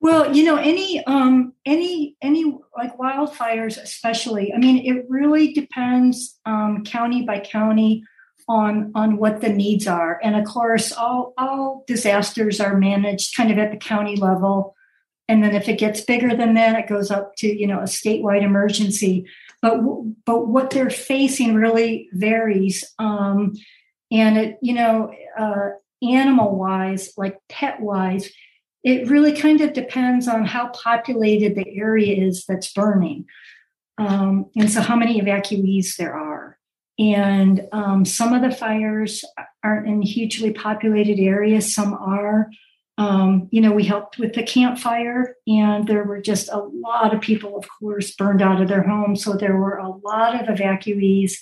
Well, 0.00 0.34
you 0.34 0.44
know, 0.44 0.56
any 0.56 1.04
um, 1.04 1.52
any 1.66 2.16
any 2.22 2.58
like 2.76 2.96
wildfires, 2.98 3.80
especially. 3.80 4.52
I 4.52 4.58
mean, 4.58 4.84
it 4.84 5.04
really 5.08 5.52
depends 5.52 6.40
um, 6.46 6.84
county 6.84 7.22
by 7.22 7.40
county 7.40 8.04
on 8.48 8.92
on 8.94 9.16
what 9.16 9.40
the 9.40 9.48
needs 9.48 9.86
are. 9.86 10.20
And 10.22 10.36
of 10.36 10.44
course 10.44 10.92
all 10.92 11.34
all 11.36 11.84
disasters 11.86 12.60
are 12.60 12.76
managed 12.76 13.36
kind 13.36 13.50
of 13.50 13.58
at 13.58 13.70
the 13.70 13.76
county 13.76 14.16
level. 14.16 14.74
And 15.28 15.42
then 15.42 15.54
if 15.54 15.68
it 15.68 15.78
gets 15.78 16.00
bigger 16.00 16.36
than 16.36 16.54
that 16.54 16.78
it 16.78 16.88
goes 16.88 17.10
up 17.10 17.34
to 17.36 17.46
you 17.46 17.66
know 17.66 17.80
a 17.80 17.84
statewide 17.84 18.42
emergency. 18.42 19.26
But 19.60 19.80
but 20.24 20.48
what 20.48 20.70
they're 20.70 20.90
facing 20.90 21.54
really 21.54 22.08
varies 22.12 22.84
um, 22.98 23.54
and 24.10 24.38
it 24.38 24.58
you 24.62 24.74
know 24.74 25.12
uh, 25.38 25.70
animal 26.02 26.56
wise 26.56 27.12
like 27.16 27.38
pet 27.48 27.80
wise 27.80 28.30
it 28.82 29.08
really 29.08 29.32
kind 29.32 29.60
of 29.60 29.72
depends 29.72 30.26
on 30.26 30.44
how 30.44 30.68
populated 30.68 31.54
the 31.54 31.68
area 31.78 32.26
is 32.26 32.44
that's 32.46 32.72
burning. 32.72 33.26
Um, 33.98 34.46
and 34.56 34.70
so 34.70 34.80
how 34.80 34.96
many 34.96 35.20
evacuees 35.20 35.96
there 35.96 36.14
are 36.14 36.58
and 36.98 37.66
um, 37.72 38.04
some 38.04 38.32
of 38.32 38.42
the 38.42 38.54
fires 38.54 39.24
aren't 39.62 39.88
in 39.88 40.02
hugely 40.02 40.52
populated 40.52 41.18
areas, 41.18 41.74
some 41.74 41.94
are. 41.94 42.50
Um, 42.98 43.48
you 43.50 43.60
know, 43.60 43.72
we 43.72 43.84
helped 43.84 44.18
with 44.18 44.34
the 44.34 44.42
Camp 44.42 44.78
Fire, 44.78 45.36
and 45.46 45.88
there 45.88 46.04
were 46.04 46.20
just 46.20 46.50
a 46.50 46.58
lot 46.58 47.14
of 47.14 47.22
people, 47.22 47.56
of 47.56 47.66
course, 47.80 48.14
burned 48.14 48.42
out 48.42 48.60
of 48.60 48.68
their 48.68 48.82
homes. 48.82 49.24
So 49.24 49.32
there 49.32 49.56
were 49.56 49.78
a 49.78 49.88
lot 49.88 50.40
of 50.40 50.54
evacuees 50.54 51.32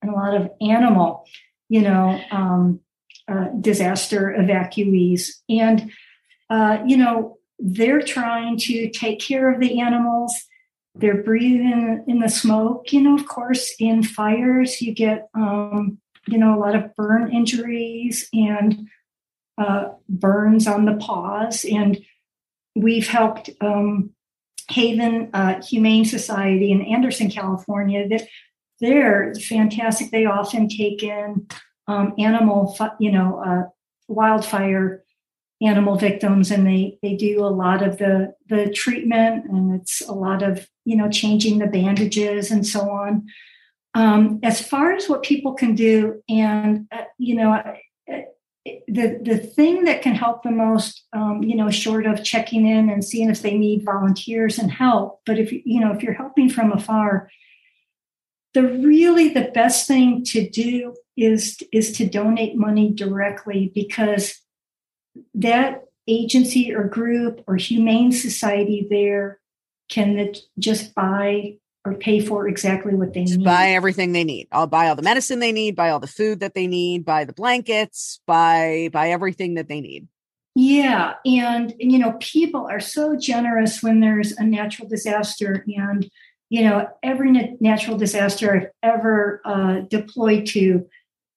and 0.00 0.10
a 0.10 0.14
lot 0.14 0.34
of 0.34 0.50
animal, 0.60 1.24
you 1.68 1.82
know, 1.82 2.20
um, 2.30 2.80
uh, 3.28 3.48
disaster 3.60 4.34
evacuees. 4.38 5.28
And, 5.48 5.92
uh, 6.48 6.78
you 6.86 6.96
know, 6.96 7.38
they're 7.58 8.02
trying 8.02 8.58
to 8.58 8.90
take 8.90 9.20
care 9.20 9.52
of 9.52 9.60
the 9.60 9.80
animals 9.80 10.43
they're 10.94 11.22
breathing 11.22 12.04
in 12.06 12.20
the 12.20 12.28
smoke. 12.28 12.92
You 12.92 13.02
know, 13.02 13.14
of 13.14 13.26
course, 13.26 13.74
in 13.78 14.02
fires, 14.02 14.80
you 14.80 14.94
get, 14.94 15.28
um, 15.34 15.98
you 16.26 16.38
know, 16.38 16.56
a 16.56 16.60
lot 16.60 16.74
of 16.74 16.94
burn 16.94 17.32
injuries 17.32 18.28
and 18.32 18.88
uh, 19.58 19.90
burns 20.08 20.66
on 20.66 20.84
the 20.84 20.96
paws. 20.96 21.64
And 21.64 21.98
we've 22.74 23.08
helped 23.08 23.50
um, 23.60 24.10
Haven 24.70 25.30
uh, 25.34 25.62
Humane 25.62 26.04
Society 26.04 26.70
in 26.70 26.82
Anderson, 26.82 27.30
California. 27.30 28.08
That 28.08 28.26
they're 28.80 29.34
fantastic. 29.34 30.10
They 30.10 30.26
often 30.26 30.68
take 30.68 31.02
in 31.02 31.46
um, 31.88 32.14
animal, 32.18 32.76
you 33.00 33.10
know, 33.10 33.42
uh, 33.44 33.68
wildfire 34.08 35.04
animal 35.62 35.96
victims 35.96 36.50
and 36.50 36.66
they 36.66 36.98
they 37.00 37.14
do 37.14 37.44
a 37.44 37.46
lot 37.46 37.82
of 37.82 37.96
the 37.98 38.34
the 38.48 38.70
treatment 38.70 39.44
and 39.46 39.80
it's 39.80 40.02
a 40.02 40.12
lot 40.12 40.42
of 40.42 40.66
you 40.84 40.96
know 40.96 41.10
changing 41.10 41.58
the 41.58 41.66
bandages 41.66 42.50
and 42.50 42.66
so 42.66 42.90
on. 42.90 43.26
Um, 43.94 44.40
as 44.42 44.60
far 44.60 44.92
as 44.92 45.08
what 45.08 45.22
people 45.22 45.54
can 45.54 45.74
do 45.74 46.22
and 46.28 46.88
uh, 46.90 47.04
you 47.18 47.36
know 47.36 47.52
uh, 47.52 47.74
the 48.64 49.20
the 49.22 49.38
thing 49.38 49.84
that 49.84 50.02
can 50.02 50.14
help 50.14 50.42
the 50.42 50.50
most 50.50 51.04
um, 51.12 51.42
you 51.42 51.54
know 51.54 51.70
short 51.70 52.06
of 52.06 52.24
checking 52.24 52.66
in 52.66 52.88
and 52.88 53.04
seeing 53.04 53.30
if 53.30 53.42
they 53.42 53.56
need 53.58 53.84
volunteers 53.84 54.58
and 54.58 54.70
help 54.70 55.20
but 55.26 55.38
if 55.38 55.52
you 55.52 55.80
know 55.80 55.92
if 55.92 56.02
you're 56.02 56.14
helping 56.14 56.48
from 56.48 56.72
afar 56.72 57.28
the 58.54 58.62
really 58.62 59.28
the 59.28 59.50
best 59.54 59.86
thing 59.86 60.24
to 60.24 60.48
do 60.48 60.94
is 61.16 61.58
is 61.72 61.92
to 61.92 62.08
donate 62.08 62.56
money 62.56 62.90
directly 62.90 63.70
because 63.74 64.40
that 65.34 65.82
agency 66.08 66.74
or 66.74 66.84
group 66.84 67.42
or 67.46 67.56
humane 67.56 68.12
society 68.12 68.86
there 68.88 69.40
can 69.88 70.18
it 70.18 70.38
just 70.58 70.94
buy 70.94 71.56
or 71.84 71.94
pay 71.94 72.18
for 72.18 72.48
exactly 72.48 72.94
what 72.94 73.12
they 73.12 73.24
need. 73.24 73.44
Buy 73.44 73.68
everything 73.68 74.12
they 74.12 74.24
need. 74.24 74.48
I'll 74.50 74.66
buy 74.66 74.88
all 74.88 74.96
the 74.96 75.02
medicine 75.02 75.38
they 75.40 75.52
need, 75.52 75.76
buy 75.76 75.90
all 75.90 76.00
the 76.00 76.06
food 76.06 76.40
that 76.40 76.54
they 76.54 76.66
need, 76.66 77.04
buy 77.04 77.24
the 77.24 77.34
blankets, 77.34 78.20
buy 78.26 78.88
buy 78.92 79.10
everything 79.10 79.54
that 79.54 79.68
they 79.68 79.80
need. 79.80 80.08
Yeah, 80.54 81.14
and 81.26 81.74
you 81.78 81.98
know, 81.98 82.16
people 82.20 82.66
are 82.66 82.80
so 82.80 83.16
generous 83.16 83.82
when 83.82 84.00
there's 84.00 84.32
a 84.32 84.44
natural 84.44 84.88
disaster, 84.88 85.64
and 85.76 86.08
you 86.48 86.62
know, 86.62 86.88
every 87.02 87.32
natural 87.60 87.98
disaster 87.98 88.54
I've 88.54 88.94
ever 88.94 89.42
uh, 89.44 89.80
deployed 89.90 90.46
to, 90.48 90.86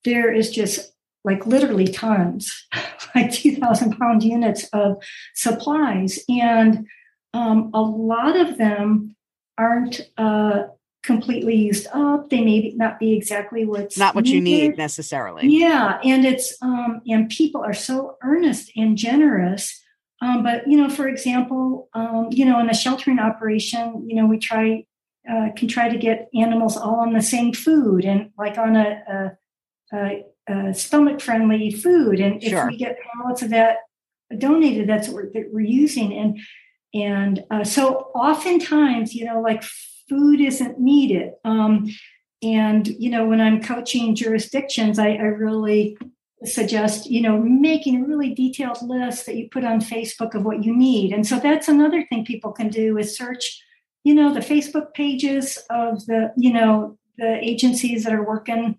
there 0.05 0.31
is 0.31 0.51
just 0.51 0.93
like 1.23 1.45
literally 1.45 1.87
tons, 1.87 2.67
like 3.15 3.31
2,000 3.31 3.97
pound 3.97 4.23
units 4.23 4.65
of 4.73 5.01
supplies. 5.33 6.19
And 6.29 6.87
um, 7.33 7.71
a 7.73 7.81
lot 7.81 8.35
of 8.35 8.57
them 8.57 9.15
aren't 9.57 10.01
uh, 10.17 10.63
completely 11.03 11.55
used 11.55 11.87
up. 11.93 12.29
They 12.29 12.41
may 12.43 12.73
not 12.75 12.99
be 12.99 13.13
exactly 13.13 13.65
what's 13.65 13.97
not 13.97 14.15
what 14.15 14.25
needed. 14.25 14.35
you 14.35 14.41
need 14.41 14.77
necessarily. 14.77 15.47
Yeah. 15.47 15.99
And 16.03 16.25
it's, 16.25 16.55
um, 16.61 17.01
and 17.07 17.29
people 17.29 17.61
are 17.63 17.73
so 17.73 18.17
earnest 18.23 18.71
and 18.75 18.97
generous. 18.97 19.81
Um, 20.21 20.43
but 20.43 20.67
you 20.67 20.77
know, 20.77 20.89
for 20.89 21.07
example, 21.07 21.89
um, 21.93 22.27
you 22.31 22.43
know, 22.45 22.59
in 22.59 22.69
a 22.69 22.73
sheltering 22.73 23.19
operation, 23.19 24.03
you 24.07 24.15
know, 24.15 24.25
we 24.25 24.39
try 24.39 24.85
uh, 25.29 25.49
can 25.55 25.67
try 25.67 25.89
to 25.89 25.97
get 25.97 26.29
animals 26.33 26.77
all 26.77 27.01
on 27.01 27.13
the 27.13 27.21
same 27.21 27.51
food 27.53 28.05
and 28.05 28.31
like 28.37 28.57
on 28.57 28.75
a, 28.77 29.03
a, 29.93 29.95
a, 29.97 30.23
a 30.47 30.73
stomach 30.73 31.19
friendly 31.19 31.69
food. 31.69 32.19
And 32.19 32.41
if 32.41 32.49
Sure. 32.49 32.67
we 32.67 32.77
get 32.77 32.97
pallets 33.13 33.41
of 33.41 33.49
that 33.49 33.77
donated, 34.37 34.87
that's 34.87 35.07
what 35.09 35.15
we're, 35.15 35.31
that 35.33 35.49
we're 35.51 35.61
using. 35.61 36.13
And 36.13 36.39
and 36.93 37.43
uh, 37.51 37.63
so 37.63 38.11
oftentimes, 38.15 39.13
you 39.13 39.25
know, 39.25 39.41
like 39.41 39.63
food 40.09 40.41
isn't 40.41 40.79
needed. 40.79 41.33
Um, 41.43 41.87
and 42.41 42.87
you 42.87 43.09
know, 43.09 43.25
when 43.25 43.41
I'm 43.41 43.61
coaching 43.61 44.15
jurisdictions, 44.15 44.99
I, 44.99 45.13
I 45.13 45.25
really 45.25 45.97
suggest 46.45 47.09
you 47.09 47.21
know 47.21 47.39
making 47.39 48.03
a 48.03 48.07
really 48.07 48.33
detailed 48.33 48.81
list 48.83 49.25
that 49.25 49.35
you 49.35 49.49
put 49.49 49.63
on 49.63 49.81
facebook 49.81 50.35
of 50.35 50.45
what 50.45 50.63
you 50.63 50.75
need 50.75 51.11
and 51.11 51.25
so 51.25 51.39
that's 51.39 51.67
another 51.67 52.05
thing 52.05 52.23
people 52.23 52.51
can 52.51 52.69
do 52.69 52.97
is 52.97 53.17
search 53.17 53.59
you 54.03 54.13
know 54.13 54.31
the 54.31 54.39
facebook 54.39 54.93
pages 54.93 55.57
of 55.71 56.05
the 56.05 56.31
you 56.37 56.53
know 56.53 56.95
the 57.17 57.43
agencies 57.43 58.03
that 58.03 58.13
are 58.13 58.23
working 58.23 58.77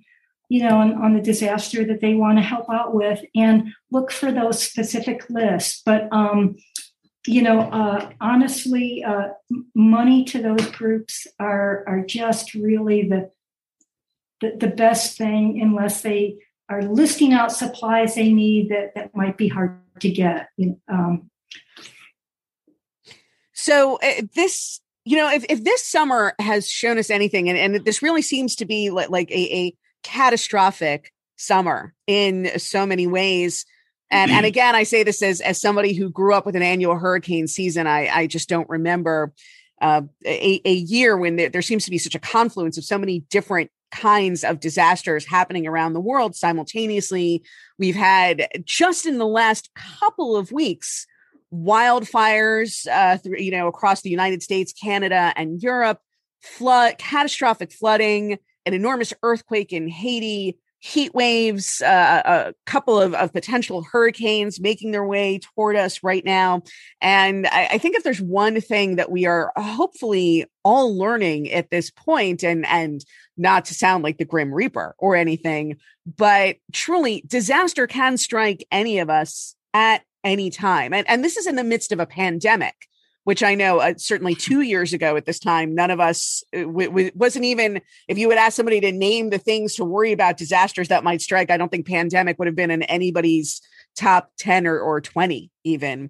you 0.48 0.62
know 0.62 0.76
on, 0.76 0.94
on 1.02 1.14
the 1.14 1.20
disaster 1.20 1.84
that 1.84 2.00
they 2.00 2.14
want 2.14 2.38
to 2.38 2.42
help 2.42 2.70
out 2.70 2.94
with 2.94 3.20
and 3.34 3.74
look 3.90 4.12
for 4.12 4.30
those 4.30 4.62
specific 4.62 5.28
lists 5.28 5.82
but 5.84 6.06
um 6.12 6.54
you 7.28 7.42
know 7.42 7.60
uh 7.60 8.10
honestly 8.20 9.04
uh 9.04 9.28
money 9.74 10.24
to 10.24 10.40
those 10.42 10.66
groups 10.70 11.26
are 11.38 11.84
are 11.86 12.02
just 12.04 12.54
really 12.54 13.08
the 13.08 13.30
the, 14.40 14.56
the 14.58 14.68
best 14.68 15.16
thing 15.18 15.60
unless 15.60 16.02
they 16.02 16.38
are 16.68 16.82
listing 16.82 17.32
out 17.32 17.50
supplies 17.50 18.14
they 18.14 18.32
need 18.32 18.68
that, 18.70 18.94
that 18.94 19.16
might 19.16 19.36
be 19.36 19.48
hard 19.48 19.80
to 20.00 20.10
get. 20.10 20.48
Um, 20.88 21.30
So 23.52 23.98
uh, 24.02 24.22
this, 24.34 24.80
you 25.04 25.16
know, 25.16 25.30
if, 25.30 25.44
if 25.48 25.64
this 25.64 25.84
summer 25.84 26.32
has 26.38 26.70
shown 26.70 26.96
us 26.96 27.10
anything, 27.10 27.48
and, 27.48 27.58
and 27.58 27.84
this 27.84 28.02
really 28.02 28.22
seems 28.22 28.54
to 28.56 28.64
be 28.64 28.90
like, 28.90 29.10
like 29.10 29.30
a, 29.30 29.56
a 29.56 29.76
catastrophic 30.02 31.12
summer 31.36 31.92
in 32.06 32.58
so 32.58 32.86
many 32.86 33.06
ways. 33.06 33.66
And 34.10 34.30
and 34.30 34.46
again, 34.46 34.74
I 34.74 34.84
say 34.84 35.02
this 35.02 35.22
as 35.22 35.40
as 35.40 35.60
somebody 35.60 35.94
who 35.94 36.10
grew 36.10 36.34
up 36.34 36.46
with 36.46 36.56
an 36.56 36.62
annual 36.62 36.96
hurricane 36.96 37.46
season. 37.46 37.86
I 37.86 38.08
I 38.08 38.26
just 38.26 38.48
don't 38.48 38.68
remember 38.68 39.32
uh, 39.80 40.02
a, 40.24 40.60
a 40.64 40.74
year 40.74 41.16
when 41.16 41.36
there, 41.36 41.48
there 41.48 41.62
seems 41.62 41.84
to 41.84 41.90
be 41.90 41.98
such 41.98 42.14
a 42.14 42.18
confluence 42.18 42.78
of 42.78 42.84
so 42.84 42.98
many 42.98 43.20
different 43.30 43.70
kinds 43.90 44.44
of 44.44 44.60
disasters 44.60 45.24
happening 45.24 45.66
around 45.66 45.92
the 45.92 46.00
world 46.00 46.34
simultaneously. 46.34 47.42
We've 47.78 47.94
had 47.94 48.48
just 48.64 49.06
in 49.06 49.18
the 49.18 49.26
last 49.26 49.70
couple 49.74 50.36
of 50.36 50.52
weeks 50.52 51.06
wildfires, 51.52 52.86
uh, 52.88 53.16
through, 53.18 53.38
you 53.38 53.50
know, 53.50 53.68
across 53.68 54.02
the 54.02 54.10
United 54.10 54.42
States, 54.42 54.72
Canada, 54.72 55.32
and 55.36 55.62
Europe, 55.62 56.00
flood, 56.42 56.98
catastrophic 56.98 57.72
flooding, 57.72 58.38
an 58.66 58.74
enormous 58.74 59.14
earthquake 59.22 59.72
in 59.72 59.88
Haiti, 59.88 60.58
heat 60.80 61.12
waves, 61.14 61.82
uh, 61.82 62.22
a 62.24 62.54
couple 62.64 63.00
of, 63.00 63.14
of 63.14 63.32
potential 63.32 63.82
hurricanes 63.82 64.60
making 64.60 64.92
their 64.92 65.04
way 65.04 65.38
toward 65.38 65.74
us 65.74 66.02
right 66.02 66.24
now. 66.24 66.62
And 67.00 67.46
I, 67.48 67.68
I 67.72 67.78
think 67.78 67.96
if 67.96 68.04
there's 68.04 68.20
one 68.20 68.60
thing 68.60 68.96
that 68.96 69.10
we 69.10 69.26
are 69.26 69.52
hopefully 69.56 70.46
all 70.64 70.96
learning 70.96 71.50
at 71.50 71.70
this 71.70 71.90
point, 71.90 72.42
and 72.44 72.66
and 72.66 73.04
not 73.36 73.64
to 73.66 73.74
sound 73.74 74.04
like 74.04 74.18
the 74.18 74.24
Grim 74.24 74.52
Reaper 74.52 74.94
or 74.98 75.16
anything, 75.16 75.76
but 76.16 76.56
truly, 76.72 77.24
disaster 77.26 77.86
can 77.86 78.16
strike 78.16 78.66
any 78.70 78.98
of 78.98 79.10
us 79.10 79.54
at 79.74 80.02
any 80.24 80.50
time. 80.50 80.92
And, 80.92 81.08
and 81.08 81.24
this 81.24 81.36
is 81.36 81.46
in 81.46 81.56
the 81.56 81.64
midst 81.64 81.92
of 81.92 82.00
a 82.00 82.06
pandemic, 82.06 82.87
which 83.28 83.42
I 83.42 83.54
know 83.54 83.80
uh, 83.80 83.92
certainly 83.98 84.34
two 84.34 84.62
years 84.62 84.94
ago 84.94 85.14
at 85.16 85.26
this 85.26 85.38
time, 85.38 85.74
none 85.74 85.90
of 85.90 86.00
us 86.00 86.42
uh, 86.56 86.60
w- 86.60 86.88
w- 86.88 87.10
wasn't 87.14 87.44
even, 87.44 87.82
if 88.08 88.16
you 88.16 88.26
would 88.26 88.38
ask 88.38 88.56
somebody 88.56 88.80
to 88.80 88.90
name 88.90 89.28
the 89.28 89.36
things 89.36 89.74
to 89.74 89.84
worry 89.84 90.12
about 90.12 90.38
disasters 90.38 90.88
that 90.88 91.04
might 91.04 91.20
strike, 91.20 91.50
I 91.50 91.58
don't 91.58 91.70
think 91.70 91.86
pandemic 91.86 92.38
would 92.38 92.48
have 92.48 92.56
been 92.56 92.70
in 92.70 92.84
anybody's 92.84 93.60
top 93.96 94.30
10 94.38 94.66
or, 94.66 94.80
or 94.80 95.02
20 95.02 95.50
even. 95.64 96.08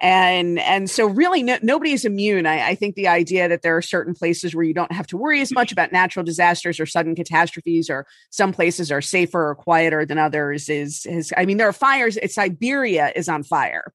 And 0.00 0.60
and 0.60 0.88
so 0.88 1.06
really 1.08 1.42
no, 1.42 1.58
nobody 1.60 1.90
is 1.90 2.04
immune. 2.04 2.46
I, 2.46 2.68
I 2.68 2.74
think 2.76 2.94
the 2.94 3.08
idea 3.08 3.48
that 3.48 3.62
there 3.62 3.76
are 3.76 3.82
certain 3.82 4.14
places 4.14 4.54
where 4.54 4.64
you 4.64 4.72
don't 4.72 4.92
have 4.92 5.08
to 5.08 5.16
worry 5.16 5.40
as 5.40 5.50
much 5.50 5.72
about 5.72 5.90
natural 5.90 6.24
disasters 6.24 6.78
or 6.78 6.86
sudden 6.86 7.16
catastrophes 7.16 7.90
or 7.90 8.06
some 8.30 8.52
places 8.52 8.92
are 8.92 9.02
safer 9.02 9.48
or 9.48 9.56
quieter 9.56 10.06
than 10.06 10.18
others 10.18 10.68
is 10.68 11.04
is 11.04 11.34
i 11.36 11.44
mean 11.44 11.56
there 11.56 11.68
are 11.68 11.72
fires. 11.72 12.16
Siberia 12.32 13.12
is 13.16 13.28
on 13.28 13.42
fire 13.42 13.92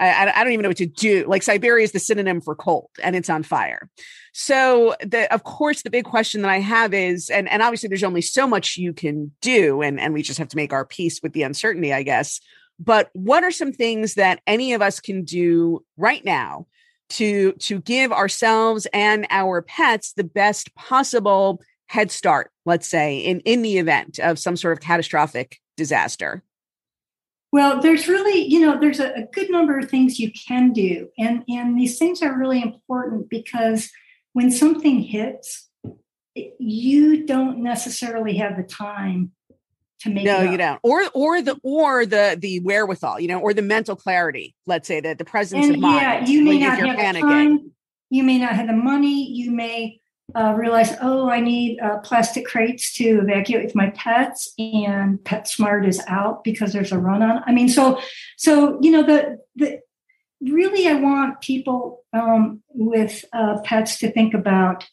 I, 0.00 0.32
I 0.34 0.44
don't 0.44 0.52
even 0.52 0.62
know 0.62 0.70
what 0.70 0.78
to 0.78 0.86
do. 0.86 1.26
Like 1.28 1.42
siberia 1.42 1.84
is 1.84 1.92
the 1.92 1.98
synonym 1.98 2.40
for 2.40 2.54
cold 2.54 2.88
and 3.02 3.14
it's 3.14 3.30
on 3.30 3.42
fire. 3.42 3.90
So 4.32 4.96
the 5.00 5.32
of 5.32 5.44
course 5.44 5.82
the 5.82 5.90
big 5.90 6.04
question 6.04 6.42
that 6.42 6.50
i 6.50 6.60
have 6.60 6.94
is 6.94 7.30
and 7.30 7.48
and 7.48 7.62
obviously 7.62 7.88
there's 7.88 8.04
only 8.04 8.22
so 8.22 8.46
much 8.46 8.76
you 8.76 8.92
can 8.92 9.32
do 9.40 9.82
and 9.82 10.00
and 10.00 10.14
we 10.14 10.22
just 10.22 10.38
have 10.38 10.48
to 10.48 10.56
make 10.56 10.72
our 10.72 10.84
peace 10.84 11.20
with 11.22 11.32
the 11.32 11.42
uncertainty 11.42 11.92
i 11.92 12.02
guess. 12.02 12.40
But 12.78 13.10
what 13.12 13.44
are 13.44 13.50
some 13.50 13.72
things 13.72 14.14
that 14.14 14.40
any 14.46 14.72
of 14.72 14.80
us 14.80 15.00
can 15.00 15.24
do 15.24 15.84
right 15.96 16.24
now 16.24 16.66
to 17.10 17.52
to 17.52 17.80
give 17.80 18.12
ourselves 18.12 18.86
and 18.92 19.26
our 19.30 19.62
pets 19.62 20.12
the 20.12 20.24
best 20.24 20.74
possible 20.74 21.60
head 21.88 22.10
start 22.10 22.52
let's 22.64 22.86
say 22.86 23.18
in 23.18 23.40
in 23.40 23.62
the 23.62 23.78
event 23.78 24.18
of 24.20 24.38
some 24.38 24.56
sort 24.56 24.72
of 24.72 24.80
catastrophic 24.80 25.58
disaster 25.76 26.42
well, 27.52 27.80
there's 27.80 28.06
really, 28.08 28.46
you 28.46 28.60
know, 28.60 28.78
there's 28.78 29.00
a, 29.00 29.12
a 29.12 29.26
good 29.32 29.50
number 29.50 29.78
of 29.78 29.90
things 29.90 30.18
you 30.18 30.30
can 30.32 30.72
do. 30.72 31.08
And, 31.18 31.44
and 31.48 31.78
these 31.78 31.98
things 31.98 32.22
are 32.22 32.38
really 32.38 32.62
important 32.62 33.28
because 33.28 33.90
when 34.32 34.50
something 34.50 35.00
hits, 35.02 35.68
you 36.34 37.26
don't 37.26 37.62
necessarily 37.62 38.36
have 38.36 38.56
the 38.56 38.62
time 38.62 39.32
to 40.00 40.08
make 40.08 40.24
no 40.24 40.40
you 40.40 40.56
don't 40.56 40.80
or 40.82 41.02
or 41.12 41.42
the 41.42 41.58
or 41.62 42.06
the 42.06 42.34
the 42.40 42.60
wherewithal 42.60 43.20
you 43.20 43.28
know 43.28 43.38
or 43.38 43.52
the 43.52 43.60
mental 43.60 43.94
clarity 43.94 44.54
let's 44.64 44.88
say 44.88 44.98
that 44.98 45.18
the 45.18 45.26
presence 45.26 45.66
and 45.66 45.74
of 45.74 45.80
mind 45.80 46.00
yeah, 46.00 46.26
you 46.26 46.42
may 46.42 46.58
not 46.58 46.78
have 46.78 46.96
panicking 46.96 47.14
the 47.14 47.20
time. 47.20 47.72
You 48.10 48.24
may 48.24 48.38
not 48.38 48.54
have 48.54 48.66
the 48.66 48.72
money. 48.72 49.30
You 49.30 49.52
may 49.52 49.99
uh, 50.34 50.54
realize, 50.56 50.94
oh, 51.00 51.28
I 51.28 51.40
need 51.40 51.78
uh, 51.80 51.98
plastic 51.98 52.46
crates 52.46 52.94
to 52.94 53.20
evacuate 53.20 53.64
with 53.64 53.74
my 53.74 53.90
pets, 53.90 54.52
and 54.58 55.18
PetSmart 55.20 55.86
is 55.86 56.00
out 56.06 56.44
because 56.44 56.72
there's 56.72 56.92
a 56.92 56.98
run 56.98 57.22
on. 57.22 57.42
I 57.46 57.52
mean, 57.52 57.68
so 57.68 58.00
so 58.36 58.78
you 58.80 58.90
know 58.90 59.02
the 59.02 59.38
the 59.56 59.80
really, 60.40 60.88
I 60.88 60.94
want 60.94 61.40
people 61.40 62.04
um, 62.12 62.62
with 62.70 63.24
uh, 63.32 63.60
pets 63.62 63.98
to 63.98 64.10
think 64.10 64.34
about, 64.34 64.88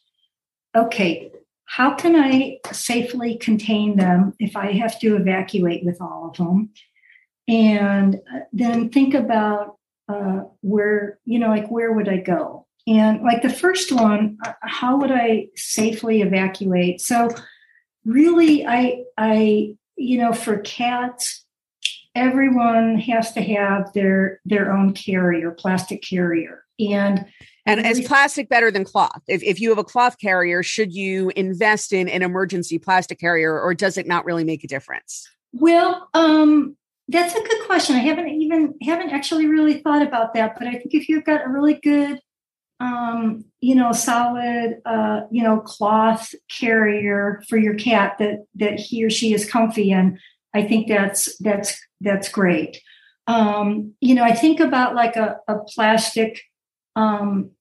okay, 0.75 1.31
how 1.65 1.95
can 1.95 2.15
I 2.15 2.59
safely 2.71 3.37
contain 3.37 3.97
them 3.97 4.33
if 4.39 4.55
I 4.55 4.73
have 4.73 4.99
to 4.99 5.15
evacuate 5.15 5.85
with 5.85 6.01
all 6.01 6.29
of 6.29 6.37
them? 6.37 6.69
And 7.47 8.15
uh, 8.15 8.39
then 8.51 8.89
think 8.89 9.13
about 9.13 9.77
uh, 10.09 10.43
where, 10.61 11.19
you 11.25 11.39
know, 11.39 11.49
like 11.49 11.69
where 11.69 11.91
would 11.91 12.09
I 12.09 12.17
go? 12.17 12.66
And 12.87 13.21
like 13.21 13.41
the 13.41 13.49
first 13.49 13.91
one, 13.91 14.37
how 14.61 14.97
would 14.97 15.11
I 15.11 15.47
safely 15.55 16.21
evacuate? 16.21 17.01
So 17.01 17.29
really, 18.05 18.65
I, 18.65 19.03
I, 19.17 19.75
you 19.97 20.17
know, 20.17 20.31
for 20.31 20.59
cats, 20.59 21.45
everyone 22.15 22.97
has 22.99 23.33
to 23.33 23.41
have 23.41 23.91
their 23.93 24.39
their 24.45 24.71
own 24.71 24.93
carrier, 24.93 25.51
plastic 25.51 26.01
carrier, 26.01 26.63
and 26.79 27.25
and 27.65 27.85
is 27.85 28.07
plastic 28.07 28.47
better 28.49 28.71
than 28.71 28.85
cloth 28.85 29.21
if, 29.27 29.43
if 29.43 29.59
you 29.59 29.69
have 29.69 29.77
a 29.77 29.83
cloth 29.83 30.17
carrier 30.19 30.63
should 30.63 30.93
you 30.93 31.31
invest 31.35 31.91
in 31.91 32.07
an 32.07 32.21
emergency 32.21 32.79
plastic 32.79 33.19
carrier 33.19 33.59
or 33.59 33.73
does 33.73 33.97
it 33.97 34.07
not 34.07 34.23
really 34.25 34.45
make 34.45 34.63
a 34.63 34.67
difference 34.67 35.27
Well, 35.53 36.09
um, 36.13 36.77
that's 37.07 37.33
a 37.33 37.41
good 37.41 37.65
question. 37.65 37.95
I 37.95 37.99
haven't 37.99 38.27
even 38.27 38.75
haven't 38.81 39.11
actually 39.11 39.47
really 39.47 39.79
thought 39.79 40.01
about 40.01 40.33
that, 40.33 40.57
but 40.57 40.67
I 40.67 40.73
think 40.73 40.93
if 40.93 41.07
you've 41.07 41.23
got 41.23 41.45
a 41.45 41.49
really 41.49 41.75
good, 41.75 42.19
um, 42.79 43.45
you 43.59 43.75
know, 43.75 43.91
solid, 43.91 44.81
uh, 44.85 45.21
you 45.31 45.43
know, 45.43 45.59
cloth 45.59 46.33
carrier 46.49 47.41
for 47.49 47.57
your 47.57 47.75
cat 47.75 48.17
that 48.19 48.45
that 48.55 48.79
he 48.79 49.03
or 49.03 49.09
she 49.09 49.33
is 49.33 49.49
comfy 49.49 49.91
in, 49.91 50.19
I 50.53 50.63
think 50.63 50.87
that's 50.87 51.35
that's 51.37 51.79
that's 52.01 52.29
great. 52.29 52.81
Um, 53.25 53.93
you 53.99 54.15
know, 54.15 54.23
I 54.23 54.33
think 54.33 54.59
about 54.59 54.95
like 54.95 55.15
a, 55.15 55.37
a 55.47 55.59
plastic 55.59 56.41
um, 56.95 57.51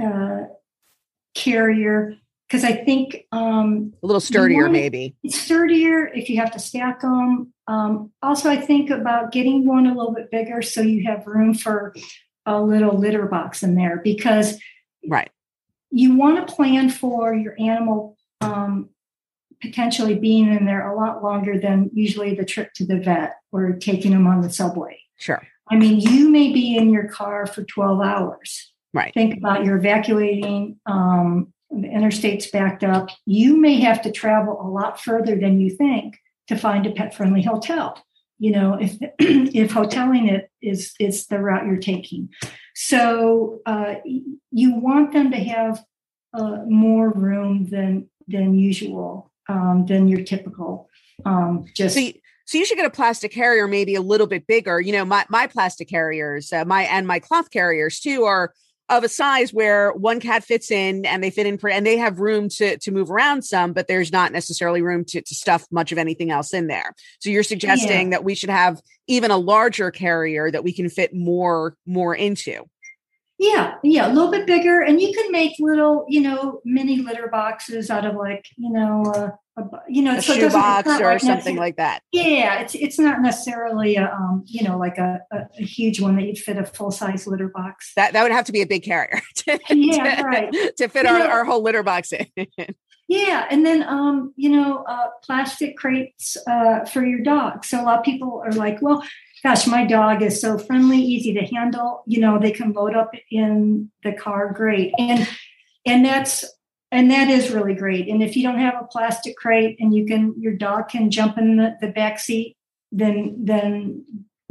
uh, 0.00 0.42
carrier 1.34 2.14
because 2.48 2.62
I 2.62 2.72
think 2.72 3.26
um, 3.32 3.92
a 4.02 4.06
little 4.06 4.20
sturdier 4.20 4.68
maybe 4.68 5.16
it's 5.24 5.40
sturdier 5.40 6.06
if 6.06 6.28
you 6.28 6.36
have 6.38 6.52
to 6.52 6.58
stack 6.58 7.00
them. 7.00 7.52
Um, 7.66 8.12
also, 8.22 8.48
I 8.50 8.56
think 8.56 8.90
about 8.90 9.32
getting 9.32 9.66
one 9.66 9.86
a 9.86 9.94
little 9.94 10.14
bit 10.14 10.30
bigger 10.30 10.62
so 10.62 10.80
you 10.82 11.04
have 11.06 11.26
room 11.26 11.54
for 11.54 11.94
a 12.46 12.60
little 12.60 12.96
litter 12.96 13.26
box 13.26 13.62
in 13.62 13.74
there 13.74 14.00
because 14.02 14.58
right 15.08 15.30
you 15.90 16.16
want 16.16 16.46
to 16.46 16.54
plan 16.54 16.88
for 16.88 17.34
your 17.34 17.54
animal 17.60 18.16
um, 18.40 18.88
potentially 19.60 20.14
being 20.14 20.52
in 20.52 20.64
there 20.64 20.90
a 20.90 20.96
lot 20.96 21.22
longer 21.22 21.58
than 21.58 21.90
usually 21.92 22.34
the 22.34 22.44
trip 22.44 22.72
to 22.74 22.86
the 22.86 22.98
vet 22.98 23.36
or 23.52 23.72
taking 23.72 24.12
them 24.12 24.26
on 24.26 24.40
the 24.42 24.50
subway. 24.50 24.98
sure 25.16 25.42
I 25.68 25.76
mean, 25.76 26.00
you 26.00 26.30
may 26.30 26.52
be 26.52 26.76
in 26.76 26.90
your 26.90 27.08
car 27.08 27.46
for 27.46 27.64
12 27.64 28.00
hours. 28.00 28.72
Right. 28.94 29.12
Think 29.12 29.36
about 29.38 29.64
you're 29.64 29.76
evacuating, 29.76 30.78
um, 30.86 31.52
the 31.70 31.88
interstate's 31.88 32.46
backed 32.50 32.84
up. 32.84 33.08
You 33.26 33.56
may 33.56 33.80
have 33.80 34.00
to 34.02 34.12
travel 34.12 34.58
a 34.60 34.68
lot 34.68 35.00
further 35.00 35.36
than 35.36 35.58
you 35.58 35.70
think 35.70 36.18
to 36.46 36.56
find 36.56 36.86
a 36.86 36.92
pet 36.92 37.14
friendly 37.14 37.42
hotel. 37.42 38.00
You 38.38 38.52
know, 38.52 38.78
if 38.80 38.96
if 39.18 39.72
hoteling 39.72 40.30
it 40.30 40.50
is 40.62 40.94
is 40.98 41.26
the 41.26 41.38
route 41.38 41.66
you're 41.66 41.76
taking, 41.76 42.28
so 42.74 43.60
uh, 43.66 43.96
you 44.50 44.74
want 44.74 45.12
them 45.12 45.30
to 45.30 45.38
have 45.38 45.84
uh, 46.34 46.58
more 46.66 47.10
room 47.10 47.66
than 47.66 48.08
than 48.28 48.54
usual 48.54 49.32
um, 49.48 49.86
than 49.86 50.08
your 50.08 50.22
typical 50.22 50.88
um, 51.24 51.64
just. 51.74 51.94
So 51.94 52.00
you, 52.00 52.12
so 52.46 52.58
you 52.58 52.64
should 52.64 52.76
get 52.76 52.86
a 52.86 52.90
plastic 52.90 53.32
carrier, 53.32 53.66
maybe 53.66 53.96
a 53.96 54.00
little 54.00 54.26
bit 54.26 54.46
bigger. 54.46 54.80
You 54.80 54.92
know, 54.92 55.04
my 55.04 55.24
my 55.28 55.46
plastic 55.46 55.88
carriers, 55.88 56.52
uh, 56.52 56.64
my 56.64 56.82
and 56.82 57.06
my 57.06 57.18
cloth 57.18 57.50
carriers 57.50 58.00
too, 58.00 58.24
are 58.24 58.52
of 58.88 59.02
a 59.02 59.08
size 59.08 59.52
where 59.52 59.92
one 59.92 60.20
cat 60.20 60.44
fits 60.44 60.70
in 60.70 61.04
and 61.06 61.22
they 61.22 61.30
fit 61.30 61.46
in 61.46 61.58
and 61.70 61.86
they 61.86 61.96
have 61.96 62.20
room 62.20 62.48
to 62.48 62.78
to 62.78 62.90
move 62.90 63.10
around 63.10 63.42
some 63.42 63.72
but 63.72 63.88
there's 63.88 64.12
not 64.12 64.32
necessarily 64.32 64.80
room 64.80 65.04
to, 65.04 65.20
to 65.20 65.34
stuff 65.34 65.66
much 65.70 65.90
of 65.90 65.98
anything 65.98 66.30
else 66.30 66.54
in 66.54 66.68
there 66.68 66.94
so 67.18 67.28
you're 67.28 67.42
suggesting 67.42 68.08
yeah. 68.08 68.16
that 68.16 68.24
we 68.24 68.34
should 68.34 68.50
have 68.50 68.80
even 69.08 69.30
a 69.30 69.36
larger 69.36 69.90
carrier 69.90 70.50
that 70.50 70.62
we 70.62 70.72
can 70.72 70.88
fit 70.88 71.14
more 71.14 71.76
more 71.84 72.14
into 72.14 72.64
yeah 73.38 73.74
yeah 73.82 74.06
a 74.06 74.12
little 74.12 74.30
bit 74.30 74.46
bigger 74.46 74.80
and 74.80 75.00
you 75.00 75.12
can 75.12 75.32
make 75.32 75.52
little 75.58 76.04
you 76.08 76.20
know 76.20 76.60
mini 76.64 76.98
litter 76.98 77.28
boxes 77.28 77.90
out 77.90 78.06
of 78.06 78.14
like 78.14 78.46
you 78.56 78.70
know 78.70 79.02
uh, 79.14 79.30
a, 79.56 79.62
you 79.88 80.02
know, 80.02 80.16
a 80.16 80.22
so 80.22 80.34
shoe 80.34 80.50
box 80.50 80.88
or 81.00 81.12
like 81.12 81.20
something 81.20 81.56
like 81.56 81.76
that. 81.76 82.02
Yeah, 82.12 82.60
it's 82.60 82.74
it's 82.74 82.98
not 82.98 83.22
necessarily 83.22 83.96
a 83.96 84.12
um, 84.12 84.44
you 84.46 84.62
know, 84.62 84.78
like 84.78 84.98
a, 84.98 85.20
a, 85.32 85.38
a 85.58 85.62
huge 85.62 86.00
one 86.00 86.16
that 86.16 86.24
you'd 86.24 86.38
fit 86.38 86.58
a 86.58 86.64
full 86.64 86.90
size 86.90 87.26
litter 87.26 87.48
box. 87.48 87.92
That 87.96 88.12
that 88.12 88.22
would 88.22 88.32
have 88.32 88.44
to 88.46 88.52
be 88.52 88.62
a 88.62 88.66
big 88.66 88.82
carrier. 88.82 89.20
To, 89.46 89.60
yeah, 89.70 90.16
to, 90.16 90.22
right. 90.24 90.76
To 90.78 90.88
fit 90.88 91.06
our, 91.06 91.20
our 91.20 91.44
whole 91.44 91.62
litter 91.62 91.82
box 91.82 92.12
in. 92.12 92.26
yeah, 93.08 93.46
and 93.48 93.64
then 93.64 93.82
um, 93.84 94.32
you 94.36 94.48
know, 94.48 94.82
uh, 94.84 95.08
plastic 95.22 95.76
crates 95.76 96.36
uh, 96.48 96.84
for 96.84 97.04
your 97.04 97.20
dog. 97.20 97.64
So 97.64 97.80
a 97.80 97.84
lot 97.84 97.98
of 97.98 98.04
people 98.04 98.42
are 98.44 98.52
like, 98.52 98.82
well, 98.82 99.04
gosh, 99.42 99.66
my 99.66 99.84
dog 99.84 100.22
is 100.22 100.40
so 100.40 100.58
friendly, 100.58 100.98
easy 100.98 101.32
to 101.34 101.44
handle. 101.44 102.02
You 102.06 102.20
know, 102.20 102.38
they 102.38 102.50
can 102.50 102.72
load 102.72 102.96
up 102.96 103.12
in 103.30 103.90
the 104.02 104.12
car, 104.12 104.52
great, 104.52 104.92
and 104.98 105.28
and 105.86 106.04
that's 106.04 106.44
and 106.96 107.10
that 107.10 107.28
is 107.28 107.50
really 107.50 107.74
great. 107.74 108.08
And 108.08 108.22
if 108.22 108.34
you 108.36 108.42
don't 108.42 108.58
have 108.58 108.74
a 108.80 108.86
plastic 108.86 109.36
crate 109.36 109.76
and 109.78 109.94
you 109.94 110.06
can, 110.06 110.34
your 110.38 110.54
dog 110.54 110.88
can 110.88 111.10
jump 111.10 111.36
in 111.36 111.58
the, 111.58 111.76
the 111.82 111.88
back 111.88 112.18
seat, 112.18 112.56
then 112.90 113.36
then 113.38 114.02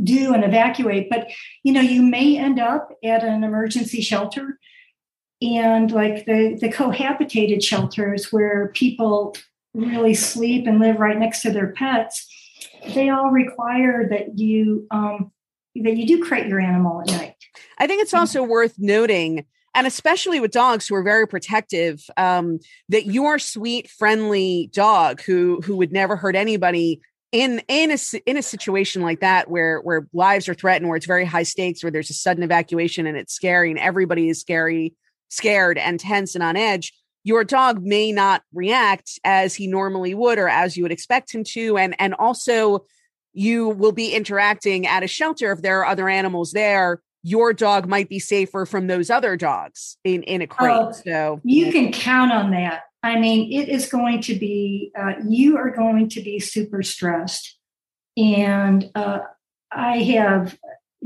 do 0.03 0.31
and 0.31 0.43
evacuate. 0.43 1.09
But 1.09 1.31
you 1.63 1.73
know, 1.73 1.81
you 1.81 2.03
may 2.03 2.37
end 2.37 2.59
up 2.59 2.91
at 3.03 3.23
an 3.23 3.43
emergency 3.43 3.99
shelter, 4.01 4.59
and 5.41 5.91
like 5.91 6.27
the 6.27 6.55
the 6.61 6.69
cohabitated 6.69 7.63
shelters 7.63 8.31
where 8.31 8.67
people 8.75 9.35
really 9.73 10.13
sleep 10.13 10.67
and 10.67 10.79
live 10.79 10.99
right 10.99 11.17
next 11.17 11.41
to 11.41 11.51
their 11.51 11.71
pets. 11.71 12.27
They 12.93 13.09
all 13.09 13.31
require 13.31 14.07
that 14.09 14.37
you 14.37 14.85
um, 14.91 15.31
that 15.73 15.97
you 15.97 16.05
do 16.05 16.23
crate 16.23 16.45
your 16.45 16.59
animal 16.59 17.01
at 17.01 17.07
night. 17.07 17.35
I 17.79 17.87
think 17.87 18.03
it's 18.03 18.13
also 18.13 18.43
worth 18.43 18.75
noting 18.77 19.45
and 19.76 19.86
especially 19.86 20.39
with 20.39 20.51
dogs 20.51 20.88
who 20.88 20.95
are 20.95 21.03
very 21.03 21.28
protective 21.28 22.01
um, 22.17 22.59
that 22.89 23.05
your 23.05 23.38
sweet 23.38 23.89
friendly 23.89 24.69
dog 24.73 25.21
who 25.21 25.61
who 25.61 25.76
would 25.76 25.91
never 25.91 26.15
hurt 26.15 26.36
anybody 26.36 27.01
in 27.32 27.61
in 27.67 27.91
a 27.91 27.97
in 28.26 28.38
a 28.38 28.41
situation 28.41 29.01
like 29.01 29.19
that 29.19 29.49
where 29.49 29.82
where 29.82 30.07
lives 30.13 30.47
are 30.47 30.53
threatened 30.53 30.88
where 30.88 30.95
it's 30.95 31.05
very 31.05 31.26
high 31.26 31.43
stakes 31.43 31.84
where 31.84 31.91
there's 31.91 32.09
a 32.09 32.13
sudden 32.13 32.43
evacuation 32.43 33.05
and 33.05 33.17
it's 33.17 33.34
scary 33.34 33.69
and 33.69 33.80
everybody 33.80 34.30
is 34.30 34.39
scary 34.39 34.93
scared 35.30 35.78
and 35.78 35.99
tense 35.99 36.34
and 36.34 36.43
on 36.43 36.55
edge 36.55 36.93
your 37.23 37.43
dog 37.43 37.84
may 37.84 38.11
not 38.11 38.43
react 38.53 39.19
as 39.23 39.55
he 39.55 39.67
normally 39.67 40.13
would 40.13 40.38
or 40.38 40.47
as 40.47 40.78
you 40.78 40.84
would 40.84 40.91
expect 40.91 41.34
him 41.34 41.43
to 41.43 41.78
and 41.78 41.95
and 41.99 42.13
also 42.13 42.86
you 43.34 43.67
will 43.67 43.91
be 43.91 44.13
interacting 44.13 44.88
at 44.88 45.03
a 45.03 45.07
shelter 45.07 45.51
if 45.51 45.61
there 45.61 45.82
are 45.82 45.86
other 45.86 46.07
animals 46.07 46.53
there 46.53 47.01
your 47.26 47.53
dog 47.53 47.88
might 47.88 48.07
be 48.07 48.19
safer 48.19 48.67
from 48.67 48.86
those 48.86 49.09
other 49.09 49.36
dogs 49.36 49.97
in 50.03 50.21
in 50.23 50.43
a 50.43 50.47
crate. 50.47 50.78
Oh, 50.78 50.91
so 50.91 51.41
you 51.43 51.71
can 51.71 51.91
count 51.91 52.32
on 52.32 52.51
that. 52.51 52.84
I 53.01 53.19
mean, 53.19 53.51
it 53.51 53.67
is 53.67 53.89
going 53.89 54.21
to 54.21 54.36
be 54.36 54.91
uh, 54.97 55.13
you 55.28 55.57
are 55.57 55.71
going 55.71 56.07
to 56.09 56.21
be 56.21 56.39
super 56.39 56.84
stressed, 56.84 57.57
and 58.15 58.91
uh, 58.93 59.19
I 59.71 59.97
have 60.03 60.55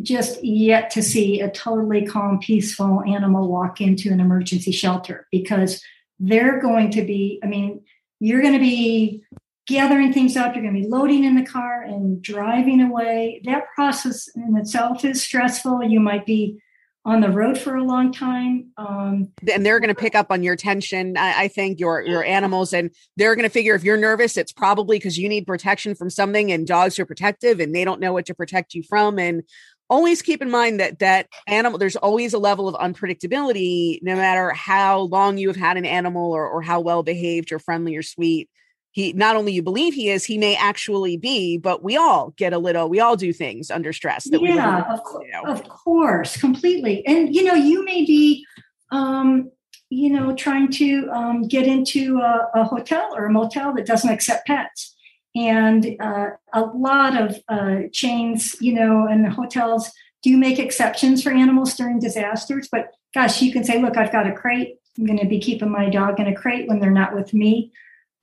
just 0.02 0.44
yet 0.44 0.90
to 0.92 1.02
see 1.02 1.40
a 1.40 1.50
totally 1.50 2.06
calm, 2.06 2.40
peaceful 2.40 3.02
animal 3.04 3.48
walk 3.48 3.80
into 3.80 4.12
an 4.12 4.20
emergency 4.20 4.72
shelter 4.72 5.26
because 5.32 5.82
they're 6.20 6.60
going 6.60 6.92
to 6.92 7.02
be. 7.02 7.40
I 7.42 7.48
mean, 7.48 7.82
you're 8.20 8.42
going 8.42 8.54
to 8.56 8.60
be 8.60 9.24
gathering 9.70 10.12
things 10.12 10.36
up, 10.36 10.56
you're 10.56 10.64
going 10.64 10.76
to 10.76 10.82
be 10.82 10.88
loading 10.88 11.24
in 11.24 11.36
the 11.36 11.46
car 11.46 11.84
and 11.84 12.22
driving 12.22 12.82
away. 12.82 13.40
That 13.46 13.66
process 13.76 14.28
in 14.36 14.58
itself 14.58 15.06
is 15.06 15.22
stressful. 15.22 15.84
You 15.84 16.00
might 16.00 16.26
be 16.26 16.60
on 17.06 17.22
the 17.22 17.30
road 17.30 17.58
for 17.58 17.76
a 17.76 17.84
long 17.84 18.12
time. 18.12 18.72
Um, 18.78 19.32
and 19.52 19.64
they're 19.64 19.80
going 19.80 19.94
to 19.94 19.96
pick 19.96 20.16
up 20.16 20.32
on 20.32 20.42
your 20.42 20.56
tension. 20.56 21.16
I, 21.18 21.44
I 21.44 21.48
think 21.48 21.80
your 21.80 22.02
your 22.02 22.24
animals, 22.24 22.74
and 22.74 22.90
they're 23.16 23.36
going 23.36 23.48
to 23.48 23.50
figure 23.50 23.76
if 23.76 23.84
you're 23.84 23.96
nervous, 23.96 24.38
it's 24.38 24.52
probably 24.52 24.98
because 24.98 25.18
you 25.18 25.30
need 25.30 25.46
protection 25.46 25.94
from 25.94 26.10
something. 26.10 26.52
And 26.52 26.68
dogs 26.68 26.98
are 27.00 27.06
protective, 27.06 27.60
and 27.60 27.74
they 27.74 27.86
don't 27.86 28.02
know 28.02 28.12
what 28.12 28.26
to 28.26 28.34
protect 28.34 28.74
you 28.74 28.84
from. 28.84 29.20
And 29.20 29.44
always 29.90 30.22
keep 30.22 30.42
in 30.42 30.52
mind 30.52 30.80
that 30.80 31.00
that 31.00 31.28
animal 31.48 31.80
there's 31.80 31.96
always 31.96 32.34
a 32.34 32.40
level 32.40 32.68
of 32.68 32.76
unpredictability 32.76 33.98
no 34.04 34.16
matter 34.16 34.52
how 34.52 35.00
long 35.00 35.38
you 35.38 35.48
have 35.48 35.58
had 35.58 35.78
an 35.78 35.86
animal 35.86 36.32
or, 36.32 36.48
or 36.48 36.62
how 36.62 36.80
well 36.80 37.02
behaved 37.02 37.52
or 37.52 37.58
friendly 37.58 37.96
or 37.96 38.04
sweet 38.04 38.49
he 38.92 39.14
not 39.14 39.36
only 39.36 39.52
you 39.54 39.62
believe 39.62 39.94
he 39.94 40.10
is, 40.10 40.26
he 40.26 40.38
may 40.38 40.56
actually 40.56 41.16
be, 41.18 41.58
but 41.58 41.84
we 41.84 41.96
all 41.96 42.34
get 42.38 42.54
a 42.54 42.58
little, 42.58 42.90
we 42.90 43.00
all 43.00 43.16
do 43.16 43.32
things 43.32 43.70
under 43.70 43.94
stress. 43.94 44.26
That 44.26 44.42
yeah, 44.42 44.92
of, 44.92 45.04
co- 45.04 45.22
of 45.46 45.68
course, 45.70 46.38
completely. 46.38 47.06
And 47.06 47.34
you 47.34 47.44
know, 47.44 47.54
you 47.54 47.86
may 47.86 48.04
be, 48.06 48.46
um, 48.92 49.52
you 49.90 50.10
know, 50.10 50.34
trying 50.36 50.72
to 50.74 51.08
um, 51.12 51.48
get 51.48 51.68
into 51.68 52.18
a, 52.20 52.48
a, 52.56 52.64
hotel 52.64 53.14
or 53.16 53.26
a 53.26 53.32
motel 53.32 53.74
that 53.76 53.86
doesn't 53.86 54.10
accept 54.10 54.48
pets, 54.48 54.96
and 55.36 55.96
uh, 56.00 56.30
a 56.54 56.62
lot 56.62 57.20
of 57.20 57.38
uh, 57.48 57.82
chains, 57.92 58.56
you 58.60 58.74
know, 58.74 59.08
and 59.08 59.28
hotels 59.28 59.92
do 60.24 60.36
make 60.36 60.60
exceptions 60.60 61.22
for 61.24 61.32
animals 61.32 61.76
during 61.76 62.00
disasters. 62.00 62.68
But 62.72 62.92
gosh, 63.14 63.42
you 63.42 63.54
can 63.54 63.64
say, 63.64 63.82
look, 63.82 63.98
I've 63.98 64.12
got 64.12 64.28
a 64.28 64.34
crate. 64.34 64.78
I'm 64.98 65.06
going 65.06 65.20
to 65.20 65.28
be 65.28 65.40
keeping 65.40 65.72
my 65.72 65.90
dog 65.90 66.20
in 66.20 66.28
a 66.28 66.36
crate 66.36 66.68
when 66.68 66.80
they're 66.80 66.92
not 66.92 67.16
with 67.16 67.34
me 67.34 67.72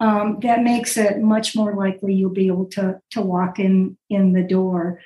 um, 0.00 0.38
that 0.42 0.62
makes 0.62 0.96
it 0.96 1.20
much 1.20 1.56
more 1.56 1.74
likely 1.74 2.14
you'll 2.14 2.30
be 2.30 2.48
able 2.48 2.66
to 2.66 3.00
to 3.10 3.20
walk 3.20 3.58
in 3.58 3.96
in 4.10 4.32
the 4.32 4.42
door. 4.42 5.00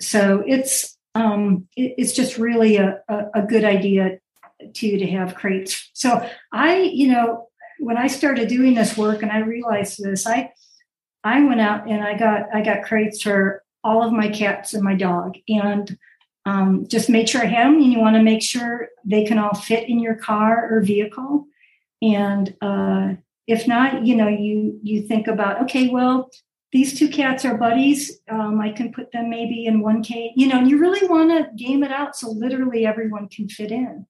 So 0.00 0.42
it's 0.46 0.96
um, 1.14 1.66
it, 1.76 1.94
it's 1.98 2.12
just 2.12 2.38
really 2.38 2.76
a, 2.76 3.00
a, 3.08 3.24
a 3.34 3.42
good 3.42 3.64
idea 3.64 4.18
to 4.74 4.98
to 4.98 5.06
have 5.08 5.34
crates. 5.34 5.90
So 5.94 6.28
I, 6.52 6.78
you 6.82 7.08
know, 7.08 7.48
when 7.78 7.96
I 7.96 8.06
started 8.06 8.48
doing 8.48 8.74
this 8.74 8.96
work 8.96 9.22
and 9.22 9.32
I 9.32 9.38
realized 9.38 10.02
this, 10.02 10.26
I 10.26 10.52
I 11.24 11.42
went 11.42 11.60
out 11.60 11.88
and 11.88 12.02
I 12.02 12.16
got 12.16 12.54
I 12.54 12.62
got 12.62 12.84
crates 12.84 13.22
for 13.22 13.62
all 13.82 14.02
of 14.02 14.12
my 14.12 14.28
cats 14.28 14.74
and 14.74 14.82
my 14.82 14.94
dog 14.94 15.36
and 15.48 15.96
um, 16.44 16.86
just 16.88 17.10
made 17.10 17.28
sure 17.28 17.42
I 17.42 17.46
had 17.46 17.66
them. 17.66 17.82
And 17.82 17.92
you 17.92 17.98
want 17.98 18.16
to 18.16 18.22
make 18.22 18.42
sure 18.42 18.88
they 19.04 19.24
can 19.24 19.38
all 19.38 19.54
fit 19.54 19.88
in 19.88 19.98
your 19.98 20.14
car 20.14 20.68
or 20.72 20.80
vehicle. 20.80 21.46
And 22.00 22.54
uh, 22.60 23.14
if 23.46 23.66
not 23.66 24.06
you 24.06 24.16
know 24.16 24.28
you 24.28 24.78
you 24.82 25.02
think 25.02 25.26
about 25.26 25.62
okay 25.62 25.88
well 25.88 26.30
these 26.72 26.98
two 26.98 27.08
cats 27.08 27.44
are 27.44 27.56
buddies. 27.56 28.18
Um, 28.28 28.60
i 28.60 28.70
can 28.70 28.92
put 28.92 29.12
them 29.12 29.30
maybe 29.30 29.66
in 29.66 29.80
one 29.80 30.02
cage 30.02 30.32
you 30.36 30.46
know 30.46 30.58
and 30.58 30.68
you 30.68 30.78
really 30.78 31.06
want 31.08 31.30
to 31.30 31.64
game 31.64 31.82
it 31.82 31.92
out 31.92 32.16
so 32.16 32.30
literally 32.30 32.86
everyone 32.86 33.28
can 33.28 33.48
fit 33.48 33.70
in. 33.70 34.06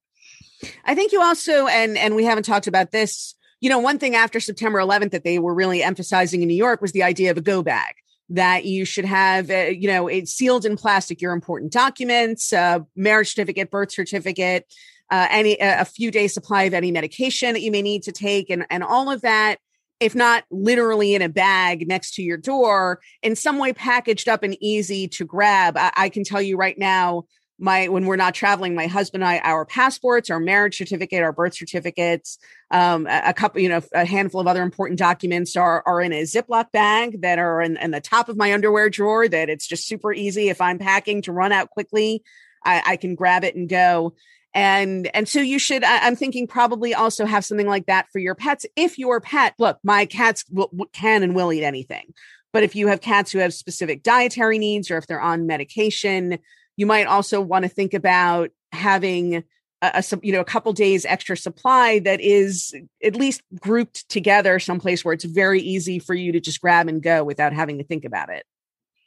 I 0.84 0.94
think 0.94 1.12
you 1.12 1.20
also 1.20 1.66
and 1.66 1.96
and 1.98 2.16
we 2.16 2.24
haven't 2.24 2.44
talked 2.44 2.66
about 2.66 2.90
this 2.92 3.34
you 3.60 3.68
know 3.68 3.78
one 3.78 3.98
thing 3.98 4.14
after 4.14 4.40
september 4.40 4.78
11th 4.78 5.10
that 5.10 5.24
they 5.24 5.38
were 5.38 5.54
really 5.54 5.82
emphasizing 5.82 6.42
in 6.42 6.48
new 6.48 6.54
york 6.54 6.80
was 6.80 6.92
the 6.92 7.02
idea 7.02 7.30
of 7.30 7.36
a 7.36 7.42
go 7.42 7.62
bag 7.62 7.94
that 8.28 8.64
you 8.64 8.84
should 8.84 9.04
have, 9.04 9.50
uh, 9.50 9.66
you 9.66 9.88
know, 9.88 10.08
it's 10.08 10.32
sealed 10.32 10.64
in 10.64 10.76
plastic, 10.76 11.20
your 11.20 11.32
important 11.32 11.72
documents, 11.72 12.52
uh, 12.52 12.80
marriage 12.96 13.30
certificate, 13.30 13.70
birth 13.70 13.92
certificate, 13.92 14.66
uh, 15.10 15.28
any 15.30 15.56
a 15.60 15.84
few 15.84 16.10
days 16.10 16.34
supply 16.34 16.64
of 16.64 16.74
any 16.74 16.90
medication 16.90 17.52
that 17.52 17.62
you 17.62 17.70
may 17.70 17.82
need 17.82 18.02
to 18.02 18.12
take 18.12 18.50
and, 18.50 18.66
and 18.70 18.82
all 18.82 19.10
of 19.10 19.20
that 19.22 19.58
if 20.00 20.14
not 20.14 20.44
literally 20.50 21.14
in 21.14 21.22
a 21.22 21.28
bag 21.28 21.88
next 21.88 22.14
to 22.14 22.22
your 22.22 22.36
door 22.36 23.00
in 23.22 23.34
some 23.34 23.58
way 23.58 23.72
packaged 23.72 24.28
up 24.28 24.42
and 24.42 24.56
easy 24.60 25.08
to 25.08 25.24
grab. 25.24 25.76
I, 25.76 25.92
I 25.96 26.08
can 26.08 26.24
tell 26.24 26.42
you 26.42 26.56
right 26.56 26.76
now 26.76 27.24
my 27.58 27.88
when 27.88 28.04
we're 28.04 28.16
not 28.16 28.34
traveling 28.34 28.74
my 28.74 28.86
husband 28.86 29.22
and 29.22 29.30
i 29.30 29.38
our 29.38 29.64
passports 29.64 30.28
our 30.28 30.38
marriage 30.38 30.76
certificate 30.76 31.22
our 31.22 31.32
birth 31.32 31.54
certificates 31.54 32.38
um, 32.70 33.06
a, 33.06 33.22
a, 33.28 33.32
couple 33.32 33.62
you 33.62 33.68
know 33.70 33.80
a 33.94 34.04
handful 34.04 34.42
of 34.42 34.46
other 34.46 34.62
important 34.62 34.98
documents 34.98 35.56
are 35.56 35.82
are 35.86 36.02
in 36.02 36.12
a 36.12 36.24
ziploc 36.24 36.70
bag 36.72 37.22
that 37.22 37.38
are 37.38 37.62
in, 37.62 37.78
in 37.78 37.92
the 37.92 38.00
top 38.00 38.28
of 38.28 38.36
my 38.36 38.52
underwear 38.52 38.90
drawer 38.90 39.26
that 39.26 39.48
it's 39.48 39.66
just 39.66 39.86
super 39.86 40.12
easy 40.12 40.50
if 40.50 40.60
i'm 40.60 40.78
packing 40.78 41.22
to 41.22 41.32
run 41.32 41.50
out 41.50 41.70
quickly 41.70 42.22
i, 42.62 42.82
I 42.84 42.96
can 42.96 43.14
grab 43.14 43.42
it 43.42 43.56
and 43.56 43.68
go 43.68 44.14
and 44.56 45.08
and 45.14 45.28
so 45.28 45.40
you 45.40 45.58
should 45.58 45.84
I, 45.84 45.98
i'm 46.06 46.16
thinking 46.16 46.46
probably 46.48 46.94
also 46.94 47.26
have 47.26 47.44
something 47.44 47.68
like 47.68 47.86
that 47.86 48.08
for 48.10 48.18
your 48.18 48.34
pets. 48.34 48.66
If 48.74 48.98
your 48.98 49.20
pet 49.20 49.54
look 49.58 49.78
my 49.84 50.06
cats 50.06 50.44
can 50.92 51.22
and 51.22 51.36
will 51.36 51.52
eat 51.52 51.62
anything. 51.62 52.12
But 52.52 52.62
if 52.62 52.74
you 52.74 52.86
have 52.86 53.02
cats 53.02 53.30
who 53.30 53.38
have 53.38 53.52
specific 53.52 54.02
dietary 54.02 54.58
needs 54.58 54.90
or 54.90 54.96
if 54.96 55.06
they're 55.06 55.20
on 55.20 55.46
medication 55.46 56.38
you 56.76 56.86
might 56.86 57.06
also 57.06 57.40
want 57.40 57.64
to 57.64 57.68
think 57.68 57.94
about 57.94 58.50
having 58.72 59.44
a, 59.82 60.02
a, 60.12 60.18
you 60.22 60.32
know 60.32 60.40
a 60.40 60.44
couple 60.44 60.72
days 60.72 61.04
extra 61.04 61.36
supply 61.36 61.98
that 62.00 62.20
is 62.22 62.74
at 63.04 63.14
least 63.14 63.42
grouped 63.60 64.08
together 64.08 64.58
someplace 64.58 65.04
where 65.04 65.12
it's 65.12 65.24
very 65.24 65.60
easy 65.60 65.98
for 65.98 66.14
you 66.14 66.32
to 66.32 66.40
just 66.40 66.62
grab 66.62 66.88
and 66.88 67.02
go 67.02 67.22
without 67.22 67.52
having 67.52 67.76
to 67.76 67.84
think 67.84 68.06
about 68.06 68.30
it. 68.30 68.44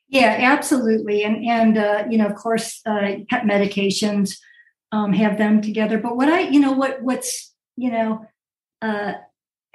Yeah 0.09 0.37
absolutely. 0.39 1.23
And 1.23 1.43
and 1.43 1.77
uh, 1.77 2.03
you 2.07 2.19
know 2.19 2.27
of 2.27 2.35
course 2.35 2.81
uh, 2.85 3.17
pet 3.29 3.45
medications 3.45 4.37
um, 4.91 5.13
have 5.13 5.37
them 5.37 5.61
together 5.61 5.97
but 5.97 6.15
what 6.15 6.29
i 6.29 6.41
you 6.41 6.59
know 6.59 6.71
what 6.71 7.01
what's 7.01 7.53
you 7.75 7.91
know 7.91 8.25
uh, 8.81 9.13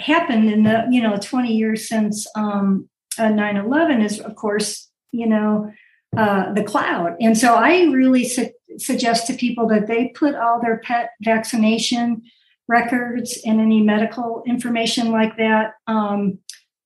happened 0.01 0.51
in 0.51 0.65
the 0.65 0.87
you 0.91 1.03
know 1.03 1.17
20 1.17 1.55
years 1.55 1.89
since 1.89 2.27
um, 2.37 2.89
9-11 3.19 4.01
uh, 4.01 4.05
is 4.05 4.21
of 4.21 4.35
course 4.35 4.91
you 5.13 5.27
know 5.27 5.71
uh, 6.17 6.53
the 6.53 6.63
cloud. 6.63 7.17
And 7.21 7.37
so 7.37 7.55
I 7.55 7.85
really 7.85 8.25
su- 8.25 8.53
suggest 8.79 9.27
to 9.27 9.35
people 9.35 9.67
that 9.69 9.89
they 9.89 10.09
put 10.09 10.37
all 10.37 10.61
their 10.61 10.79
pet 10.79 11.11
vaccination 11.21 12.23
records 12.69 13.41
and 13.45 13.61
any 13.61 13.83
medical 13.83 14.45
information 14.47 15.11
like 15.11 15.37
that, 15.39 15.75
um, 15.89 16.39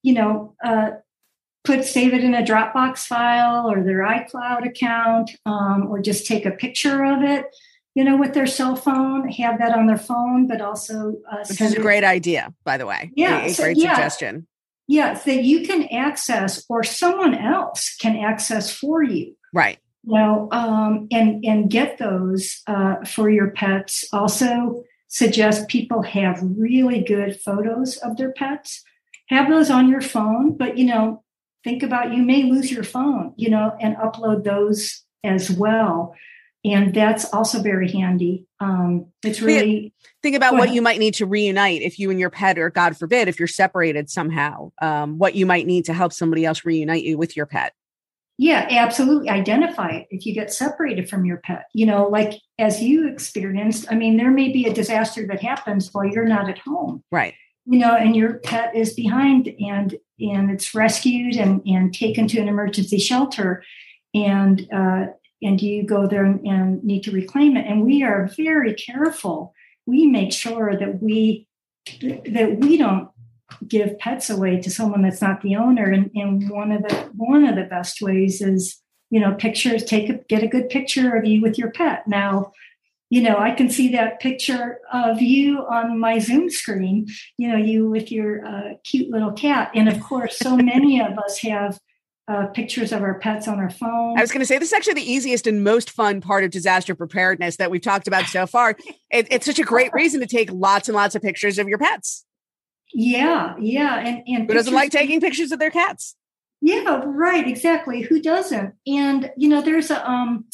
you 0.02 0.14
know, 0.14 0.54
uh, 0.64 0.92
put 1.62 1.84
save 1.84 2.14
it 2.14 2.24
in 2.24 2.34
a 2.34 2.42
Dropbox 2.42 3.00
file 3.00 3.70
or 3.70 3.82
their 3.82 3.98
iCloud 3.98 4.66
account, 4.66 5.30
um, 5.44 5.88
or 5.90 6.00
just 6.00 6.26
take 6.26 6.46
a 6.46 6.50
picture 6.50 7.04
of 7.04 7.22
it. 7.22 7.44
You 7.94 8.04
know, 8.04 8.16
with 8.16 8.32
their 8.32 8.46
cell 8.46 8.76
phone, 8.76 9.28
have 9.28 9.58
that 9.58 9.76
on 9.76 9.86
their 9.86 9.98
phone, 9.98 10.46
but 10.46 10.60
also 10.60 11.14
uh, 11.30 11.44
which 11.48 11.60
is 11.60 11.74
a 11.74 11.80
great 11.80 12.04
idea, 12.04 12.54
by 12.64 12.76
the 12.76 12.86
way. 12.86 13.10
Yeah, 13.16 13.42
a, 13.42 13.46
a 13.46 13.50
so, 13.50 13.64
great 13.64 13.76
yeah. 13.76 13.94
suggestion 13.94 14.46
yeah, 14.88 15.12
that 15.12 15.44
you 15.44 15.66
can 15.66 15.84
access 15.88 16.64
or 16.68 16.82
someone 16.82 17.34
else 17.34 17.94
can 18.00 18.16
access 18.16 18.72
for 18.72 19.02
you. 19.02 19.36
Right. 19.52 19.78
You 20.02 20.14
know, 20.14 20.48
um, 20.50 21.06
and 21.12 21.44
and 21.44 21.70
get 21.70 21.98
those 21.98 22.62
uh, 22.66 23.04
for 23.04 23.28
your 23.28 23.50
pets. 23.50 24.06
Also, 24.12 24.82
suggest 25.08 25.68
people 25.68 26.02
have 26.02 26.40
really 26.42 27.02
good 27.02 27.38
photos 27.38 27.98
of 27.98 28.16
their 28.16 28.32
pets. 28.32 28.82
Have 29.28 29.50
those 29.50 29.70
on 29.70 29.90
your 29.90 30.00
phone, 30.00 30.56
but 30.56 30.78
you 30.78 30.86
know, 30.86 31.22
think 31.62 31.82
about 31.82 32.14
you 32.14 32.22
may 32.22 32.44
lose 32.44 32.72
your 32.72 32.84
phone, 32.84 33.34
you 33.36 33.50
know, 33.50 33.76
and 33.78 33.96
upload 33.96 34.44
those 34.44 35.04
as 35.22 35.50
well 35.50 36.14
and 36.68 36.94
that's 36.94 37.32
also 37.32 37.62
very 37.62 37.90
handy. 37.90 38.46
Um, 38.60 39.06
it's 39.24 39.40
really 39.40 39.92
think 40.22 40.36
about 40.36 40.54
what 40.54 40.72
you 40.72 40.82
might 40.82 40.98
need 40.98 41.14
to 41.14 41.26
reunite 41.26 41.82
if 41.82 41.98
you 41.98 42.10
and 42.10 42.20
your 42.20 42.30
pet, 42.30 42.58
or 42.58 42.70
God 42.70 42.96
forbid, 42.96 43.28
if 43.28 43.38
you're 43.38 43.48
separated 43.48 44.10
somehow. 44.10 44.72
Um, 44.82 45.18
what 45.18 45.34
you 45.34 45.46
might 45.46 45.66
need 45.66 45.84
to 45.86 45.92
help 45.92 46.12
somebody 46.12 46.44
else 46.44 46.64
reunite 46.64 47.04
you 47.04 47.16
with 47.16 47.36
your 47.36 47.46
pet. 47.46 47.72
Yeah, 48.38 48.68
absolutely. 48.70 49.30
Identify 49.30 49.88
it 49.88 50.06
if 50.10 50.24
you 50.24 50.32
get 50.32 50.52
separated 50.52 51.10
from 51.10 51.24
your 51.24 51.38
pet. 51.38 51.66
You 51.74 51.86
know, 51.86 52.06
like 52.08 52.34
as 52.58 52.80
you 52.80 53.08
experienced. 53.08 53.86
I 53.90 53.96
mean, 53.96 54.16
there 54.16 54.30
may 54.30 54.52
be 54.52 54.66
a 54.66 54.72
disaster 54.72 55.26
that 55.26 55.42
happens 55.42 55.92
while 55.92 56.04
you're 56.04 56.28
not 56.28 56.48
at 56.48 56.58
home. 56.58 57.02
Right. 57.10 57.34
You 57.66 57.80
know, 57.80 57.94
and 57.94 58.16
your 58.16 58.34
pet 58.34 58.74
is 58.74 58.94
behind, 58.94 59.54
and 59.60 59.94
and 60.20 60.50
it's 60.50 60.74
rescued 60.74 61.36
and 61.36 61.60
and 61.66 61.92
taken 61.92 62.26
to 62.28 62.40
an 62.40 62.48
emergency 62.48 62.98
shelter, 62.98 63.62
and 64.14 64.66
uh, 64.72 65.06
and 65.42 65.60
you 65.60 65.84
go 65.84 66.06
there 66.06 66.24
and, 66.24 66.44
and 66.46 66.82
need 66.84 67.02
to 67.04 67.12
reclaim 67.12 67.56
it. 67.56 67.66
And 67.66 67.84
we 67.84 68.02
are 68.02 68.30
very 68.36 68.74
careful. 68.74 69.54
We 69.86 70.06
make 70.06 70.32
sure 70.32 70.76
that 70.76 71.02
we 71.02 71.46
that 72.00 72.58
we 72.58 72.76
don't 72.76 73.08
give 73.66 73.98
pets 73.98 74.28
away 74.28 74.60
to 74.60 74.70
someone 74.70 75.02
that's 75.02 75.22
not 75.22 75.40
the 75.40 75.56
owner. 75.56 75.90
And, 75.90 76.10
and 76.14 76.50
one 76.50 76.72
of 76.72 76.82
the 76.82 76.94
one 77.16 77.44
of 77.44 77.56
the 77.56 77.64
best 77.64 78.02
ways 78.02 78.40
is 78.42 78.80
you 79.10 79.20
know 79.20 79.34
pictures. 79.34 79.84
Take 79.84 80.08
a 80.08 80.14
get 80.28 80.42
a 80.42 80.48
good 80.48 80.68
picture 80.68 81.16
of 81.16 81.24
you 81.24 81.40
with 81.40 81.56
your 81.56 81.70
pet. 81.70 82.06
Now, 82.06 82.52
you 83.08 83.22
know 83.22 83.38
I 83.38 83.52
can 83.52 83.70
see 83.70 83.90
that 83.92 84.20
picture 84.20 84.80
of 84.92 85.22
you 85.22 85.60
on 85.60 85.98
my 85.98 86.18
Zoom 86.18 86.50
screen. 86.50 87.06
You 87.38 87.48
know 87.48 87.56
you 87.56 87.88
with 87.88 88.12
your 88.12 88.44
uh, 88.44 88.74
cute 88.84 89.10
little 89.10 89.32
cat. 89.32 89.70
And 89.74 89.88
of 89.88 90.00
course, 90.00 90.38
so 90.38 90.56
many 90.56 91.00
of 91.00 91.18
us 91.18 91.38
have 91.38 91.78
uh, 92.28 92.46
pictures 92.48 92.92
of 92.92 93.02
our 93.02 93.18
pets 93.18 93.48
on 93.48 93.58
our 93.58 93.70
phone. 93.70 94.18
I 94.18 94.20
was 94.20 94.30
going 94.30 94.40
to 94.40 94.46
say 94.46 94.58
this 94.58 94.68
is 94.68 94.74
actually 94.74 94.94
the 94.94 95.10
easiest 95.10 95.46
and 95.46 95.64
most 95.64 95.90
fun 95.90 96.20
part 96.20 96.44
of 96.44 96.50
disaster 96.50 96.94
preparedness 96.94 97.56
that 97.56 97.70
we've 97.70 97.80
talked 97.80 98.06
about 98.06 98.26
so 98.26 98.46
far. 98.46 98.76
It, 99.10 99.26
it's 99.30 99.46
such 99.46 99.58
a 99.58 99.62
great 99.62 99.90
reason 99.94 100.20
to 100.20 100.26
take 100.26 100.52
lots 100.52 100.86
and 100.86 100.94
lots 100.94 101.14
of 101.14 101.22
pictures 101.22 101.58
of 101.58 101.66
your 101.66 101.78
pets. 101.78 102.26
Yeah, 102.92 103.54
yeah, 103.58 103.96
and 104.00 104.22
and 104.26 104.46
who 104.46 104.52
doesn't 104.52 104.74
like 104.74 104.90
taking 104.90 105.18
pictures 105.18 105.50
of 105.50 105.58
their 105.58 105.70
cats? 105.70 106.14
Yeah, 106.60 107.00
right, 107.06 107.48
exactly. 107.48 108.02
Who 108.02 108.20
doesn't? 108.20 108.74
And 108.86 109.32
you 109.38 109.48
know, 109.48 109.62
there's 109.62 109.90
a 109.90 110.06
um, 110.06 110.44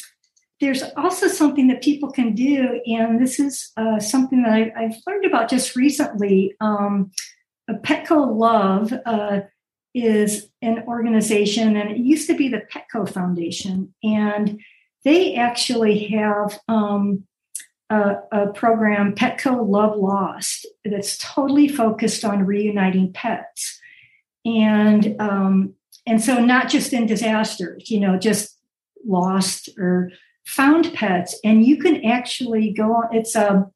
there's 0.61 0.83
also 0.95 1.27
something 1.27 1.67
that 1.67 1.83
people 1.83 2.11
can 2.11 2.33
do, 2.33 2.79
and 2.85 3.21
this 3.21 3.41
is 3.41 3.73
uh, 3.75 3.99
something 3.99 4.43
that 4.43 4.53
I, 4.53 4.83
have 4.83 4.95
learned 5.05 5.25
about 5.25 5.49
just 5.49 5.75
recently. 5.75 6.55
Um, 6.61 7.11
Petco 7.69 8.37
Love. 8.37 8.93
Uh, 9.05 9.41
is 9.95 10.47
an 10.61 10.83
organization, 10.87 11.75
and 11.77 11.89
it 11.89 11.97
used 11.97 12.27
to 12.27 12.35
be 12.35 12.49
the 12.49 12.61
Petco 12.71 13.09
Foundation, 13.09 13.95
and 14.03 14.59
they 15.05 15.35
actually 15.35 16.09
have 16.09 16.59
um, 16.67 17.23
a, 17.89 18.17
a, 18.31 18.47
program, 18.47 19.15
Petco 19.15 19.65
Love 19.67 19.97
Lost, 19.97 20.67
that's 20.83 21.17
totally 21.17 21.69
focused 21.69 22.25
on 22.25 22.45
reuniting 22.45 23.13
pets, 23.13 23.79
and 24.43 25.15
um, 25.19 25.73
and 26.05 26.21
so 26.21 26.43
not 26.43 26.67
just 26.69 26.91
in 26.91 27.05
disasters, 27.05 27.89
you 27.89 28.01
know, 28.01 28.19
just 28.19 28.59
lost 29.05 29.69
or 29.77 30.11
found 30.45 30.93
pets, 30.93 31.39
and 31.43 31.65
you 31.65 31.77
can 31.77 32.03
actually 32.03 32.73
go 32.73 32.95
on. 32.95 33.15
It's 33.15 33.35
a 33.35 33.49
um, 33.49 33.71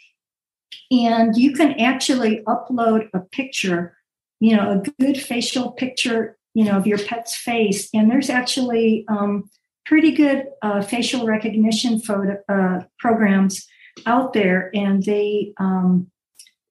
and 0.91 1.35
you 1.35 1.53
can 1.53 1.79
actually 1.79 2.41
upload 2.47 3.09
a 3.13 3.19
picture, 3.19 3.97
you 4.39 4.55
know, 4.55 4.71
a 4.71 5.03
good 5.03 5.21
facial 5.21 5.71
picture, 5.71 6.37
you 6.53 6.63
know, 6.63 6.77
of 6.77 6.87
your 6.87 6.99
pet's 6.99 7.35
face. 7.35 7.89
And 7.93 8.09
there's 8.09 8.29
actually 8.29 9.05
um, 9.07 9.49
pretty 9.85 10.11
good 10.11 10.47
uh, 10.61 10.81
facial 10.81 11.25
recognition 11.25 11.99
photo 11.99 12.37
uh, 12.49 12.83
programs 12.99 13.65
out 14.05 14.33
there, 14.33 14.71
and 14.73 15.03
they 15.03 15.53
um, 15.57 16.11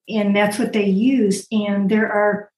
and 0.07 0.35
that's 0.35 0.59
what 0.59 0.73
they 0.73 0.85
use. 0.85 1.47
And 1.51 1.89
there 1.89 2.11
are 2.11 2.51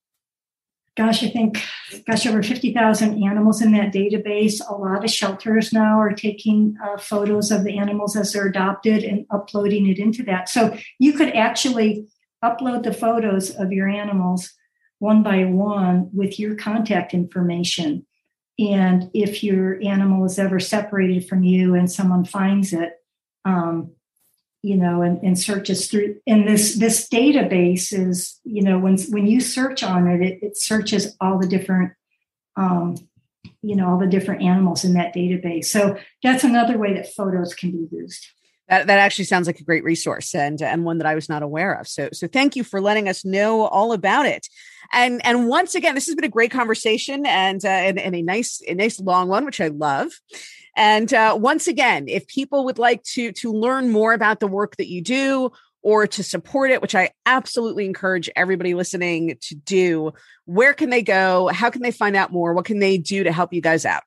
gosh, 0.98 1.24
I 1.24 1.30
think, 1.30 1.64
gosh, 2.07 2.26
over 2.26 2.41
50,000 2.41 3.24
animals 3.24 3.61
in 3.61 3.72
that 3.74 3.94
database. 3.94 4.60
A 4.68 4.74
lot 4.74 5.03
of 5.03 5.11
shelters 5.11 5.72
now 5.72 5.99
are 5.99 6.14
taking 6.14 6.76
uh, 6.84 6.98
photos 6.98 7.52
of 7.52 7.64
the 7.64 7.78
animals 7.78 8.18
as 8.18 8.34
they're 8.34 8.48
adopted 8.48 9.03
and 9.03 9.26
uploading 9.30 9.88
it 9.88 9.99
into 9.99 10.24
that. 10.24 10.49
So 10.49 10.76
you 10.98 11.14
could 11.14 11.36
actually 11.36 12.07
upload 12.44 12.84
the 12.84 12.94
photos 12.94 13.52
of 13.56 13.72
your 13.72 13.88
animals 13.88 14.52
one 14.99 15.22
by 15.22 15.45
one 15.45 16.10
with 16.11 16.40
your 16.40 16.56
contact 16.56 17.14
information. 17.14 18.06
And 18.57 19.11
if 19.14 19.44
your 19.44 19.80
animal 19.84 20.26
is 20.26 20.40
ever 20.40 20.60
separated 20.60 21.30
from 21.30 21.44
you 21.44 21.76
and 21.76 21.91
someone 21.91 22.26
finds 22.26 22.74
it, 22.74 22.94
um, 23.45 23.91
you 24.61 24.75
know, 24.75 25.01
and, 25.01 25.21
and 25.23 25.38
searches 25.38 25.88
through. 25.88 26.15
And 26.25 26.47
this 26.47 26.75
this 26.75 27.07
database 27.07 27.93
is, 27.93 28.39
you 28.43 28.61
know, 28.61 28.79
when 28.79 28.97
when 29.09 29.27
you 29.27 29.39
search 29.39 29.84
on 29.84 30.07
it, 30.07 30.21
it, 30.21 30.39
it 30.41 30.57
searches 30.57 31.15
all 31.21 31.39
the 31.39 31.47
different, 31.47 31.93
um, 32.55 32.95
you 33.61 33.75
know, 33.75 33.89
all 33.89 33.99
the 33.99 34.07
different 34.07 34.41
animals 34.41 34.84
in 34.84 34.93
that 34.93 35.15
database. 35.15 35.65
So 35.65 35.97
that's 36.23 36.43
another 36.43 36.77
way 36.77 36.93
that 36.93 37.13
photos 37.13 37.53
can 37.53 37.71
be 37.71 37.88
used. 37.95 38.27
That, 38.69 38.88
that 38.88 38.99
actually 38.99 39.25
sounds 39.25 39.47
like 39.47 39.61
a 39.61 39.63
great 39.63 39.85
resource 39.85 40.35
and 40.35 40.61
and 40.61 40.84
one 40.84 40.97
that 40.97 41.07
I 41.07 41.15
was 41.15 41.29
not 41.29 41.43
aware 41.43 41.73
of. 41.73 41.88
So 41.88 42.09
so 42.11 42.27
thank 42.27 42.55
you 42.55 42.63
for 42.65 42.81
letting 42.81 43.07
us 43.07 43.23
know 43.23 43.61
all 43.61 43.93
about 43.93 44.25
it. 44.25 44.47
And 44.91 45.25
and 45.25 45.47
once 45.47 45.75
again, 45.75 45.95
this 45.95 46.07
has 46.07 46.15
been 46.15 46.25
a 46.25 46.29
great 46.29 46.51
conversation 46.51 47.25
and 47.25 47.63
uh, 47.63 47.69
and, 47.69 47.99
and 47.99 48.15
a 48.15 48.21
nice 48.21 48.61
a 48.67 48.73
nice 48.73 48.99
long 48.99 49.29
one, 49.29 49.45
which 49.45 49.61
I 49.61 49.67
love. 49.67 50.11
And 50.78 51.12
uh, 51.12 51.36
once 51.40 51.68
again, 51.68 52.08
if 52.08 52.28
people 52.28 52.66
would 52.66 52.78
like 52.78 53.02
to 53.16 53.32
to 53.34 53.52
learn 53.52 53.90
more 53.90 54.14
about 54.14 54.40
the 54.40 54.48
work 54.48 54.78
that 54.78 54.88
you 54.88 55.02
do 55.02 55.52
or 55.82 56.06
to 56.06 56.24
support 56.24 56.70
it, 56.70 56.84
which 56.84 56.94
I 56.94 57.10
absolutely 57.26 57.86
encourage 57.86 58.30
everybody 58.36 58.76
listening 58.76 59.38
to 59.41 59.56
do, 59.56 60.14
where 60.45 60.76
can 60.76 60.91
they 60.91 61.02
go? 61.02 61.48
How 61.48 61.72
can 61.72 61.82
they 61.82 61.91
find 61.91 62.16
out 62.16 62.32
more? 62.32 62.54
What 62.54 62.66
can 62.66 62.78
they 62.78 62.99
do 62.99 63.24
to 63.24 63.32
help 63.32 63.54
you 63.54 63.62
guys 63.62 63.86
out? 63.86 64.04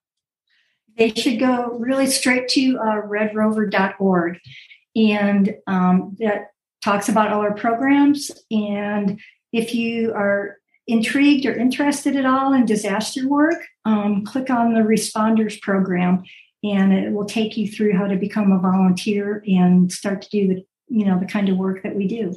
They 0.97 1.13
should 1.13 1.41
go 1.41 1.77
really 1.79 2.07
straight 2.07 2.49
to 2.51 2.79
uh, 2.79 3.03
redrover.org. 3.03 4.39
And 4.95 5.55
um, 5.67 6.17
that 6.21 6.51
talks 6.85 7.09
about 7.09 7.33
all 7.33 7.41
our 7.41 7.55
programs. 7.55 8.31
And 8.51 9.21
if 9.53 9.75
you 9.75 10.13
are 10.13 10.59
intrigued 10.87 11.47
or 11.47 11.57
interested 11.57 12.15
at 12.15 12.27
all 12.27 12.53
in 12.53 12.65
disaster 12.65 13.29
work, 13.29 13.65
um, 13.85 14.25
click 14.25 14.51
on 14.51 14.75
the 14.75 14.81
Responders 14.81 15.61
program 15.61 16.23
and 16.63 16.93
it 16.93 17.13
will 17.13 17.25
take 17.25 17.57
you 17.57 17.69
through 17.69 17.97
how 17.97 18.07
to 18.07 18.17
become 18.17 18.53
a 18.53 18.59
volunteer 18.59 19.43
and 19.47 19.91
start 19.91 20.23
to 20.23 20.29
do 20.31 20.49
the 20.49 20.67
you 20.89 21.07
know 21.07 21.19
the 21.19 21.27
kind 21.27 21.49
of 21.49 21.57
work 21.57 21.83
that 21.83 21.95
we 21.95 22.07
do. 22.07 22.35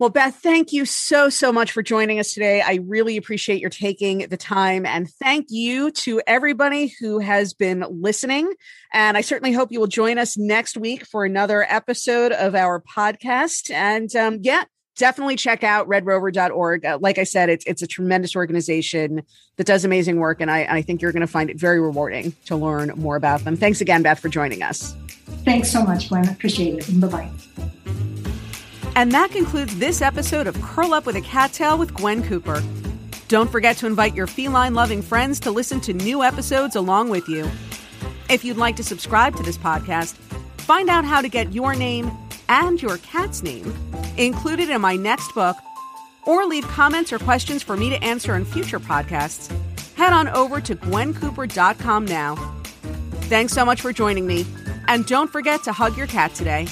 Well, 0.00 0.10
Beth, 0.10 0.36
thank 0.36 0.72
you 0.72 0.84
so, 0.84 1.28
so 1.28 1.52
much 1.52 1.72
for 1.72 1.82
joining 1.82 2.20
us 2.20 2.32
today. 2.32 2.62
I 2.62 2.78
really 2.86 3.16
appreciate 3.16 3.60
your 3.60 3.68
taking 3.68 4.18
the 4.28 4.36
time. 4.36 4.86
And 4.86 5.10
thank 5.10 5.46
you 5.48 5.90
to 5.90 6.22
everybody 6.24 6.94
who 7.00 7.18
has 7.18 7.52
been 7.52 7.84
listening. 7.90 8.52
And 8.92 9.16
I 9.16 9.22
certainly 9.22 9.52
hope 9.52 9.72
you 9.72 9.80
will 9.80 9.88
join 9.88 10.16
us 10.16 10.38
next 10.38 10.76
week 10.76 11.04
for 11.04 11.24
another 11.24 11.66
episode 11.68 12.30
of 12.30 12.54
our 12.54 12.80
podcast. 12.80 13.72
And 13.72 14.14
um, 14.14 14.38
yeah, 14.42 14.66
definitely 14.98 15.36
check 15.36 15.64
out 15.64 15.88
redrover.org. 15.88 16.84
Uh, 16.84 16.98
like 17.00 17.16
I 17.16 17.24
said, 17.24 17.48
it's, 17.48 17.64
it's 17.64 17.80
a 17.80 17.86
tremendous 17.86 18.36
organization 18.36 19.22
that 19.56 19.66
does 19.66 19.84
amazing 19.84 20.18
work. 20.18 20.40
And 20.40 20.50
I, 20.50 20.66
I 20.68 20.82
think 20.82 21.00
you're 21.00 21.12
going 21.12 21.22
to 21.22 21.26
find 21.26 21.48
it 21.48 21.58
very 21.58 21.80
rewarding 21.80 22.34
to 22.46 22.56
learn 22.56 22.92
more 22.96 23.16
about 23.16 23.44
them. 23.44 23.56
Thanks 23.56 23.80
again, 23.80 24.02
Beth, 24.02 24.20
for 24.20 24.28
joining 24.28 24.62
us. 24.62 24.94
Thanks 25.44 25.70
so 25.70 25.82
much, 25.82 26.08
Gwen. 26.08 26.28
Appreciate 26.28 26.86
it. 26.86 27.00
Bye 27.00 27.08
bye. 27.08 27.30
And 28.96 29.12
that 29.12 29.30
concludes 29.30 29.78
this 29.78 30.02
episode 30.02 30.46
of 30.46 30.60
Curl 30.60 30.92
Up 30.92 31.06
with 31.06 31.16
a 31.16 31.20
Cat 31.20 31.52
Tale 31.52 31.78
with 31.78 31.94
Gwen 31.94 32.22
Cooper. 32.22 32.62
Don't 33.28 33.50
forget 33.50 33.76
to 33.78 33.86
invite 33.86 34.14
your 34.14 34.26
feline 34.26 34.74
loving 34.74 35.02
friends 35.02 35.38
to 35.40 35.50
listen 35.50 35.80
to 35.82 35.92
new 35.92 36.24
episodes 36.24 36.74
along 36.74 37.10
with 37.10 37.28
you. 37.28 37.48
If 38.28 38.44
you'd 38.44 38.56
like 38.56 38.76
to 38.76 38.82
subscribe 38.82 39.36
to 39.36 39.42
this 39.42 39.56
podcast, 39.56 40.14
find 40.58 40.88
out 40.88 41.04
how 41.04 41.20
to 41.20 41.28
get 41.28 41.52
your 41.52 41.74
name 41.74 42.10
and 42.48 42.80
your 42.80 42.98
cat's 42.98 43.42
name 43.42 43.72
included 44.16 44.70
in 44.70 44.80
my 44.80 44.96
next 44.96 45.34
book, 45.34 45.56
or 46.24 46.44
leave 46.46 46.66
comments 46.68 47.12
or 47.12 47.18
questions 47.18 47.62
for 47.62 47.76
me 47.76 47.90
to 47.90 48.02
answer 48.02 48.34
in 48.36 48.44
future 48.44 48.80
podcasts, 48.80 49.52
head 49.94 50.12
on 50.12 50.28
over 50.28 50.60
to 50.60 50.76
gwencooper.com 50.76 52.04
now. 52.04 52.34
Thanks 53.22 53.52
so 53.52 53.64
much 53.64 53.80
for 53.80 53.92
joining 53.92 54.26
me, 54.26 54.46
and 54.88 55.06
don't 55.06 55.30
forget 55.30 55.62
to 55.64 55.72
hug 55.72 55.96
your 55.96 56.06
cat 56.06 56.34
today. 56.34 56.66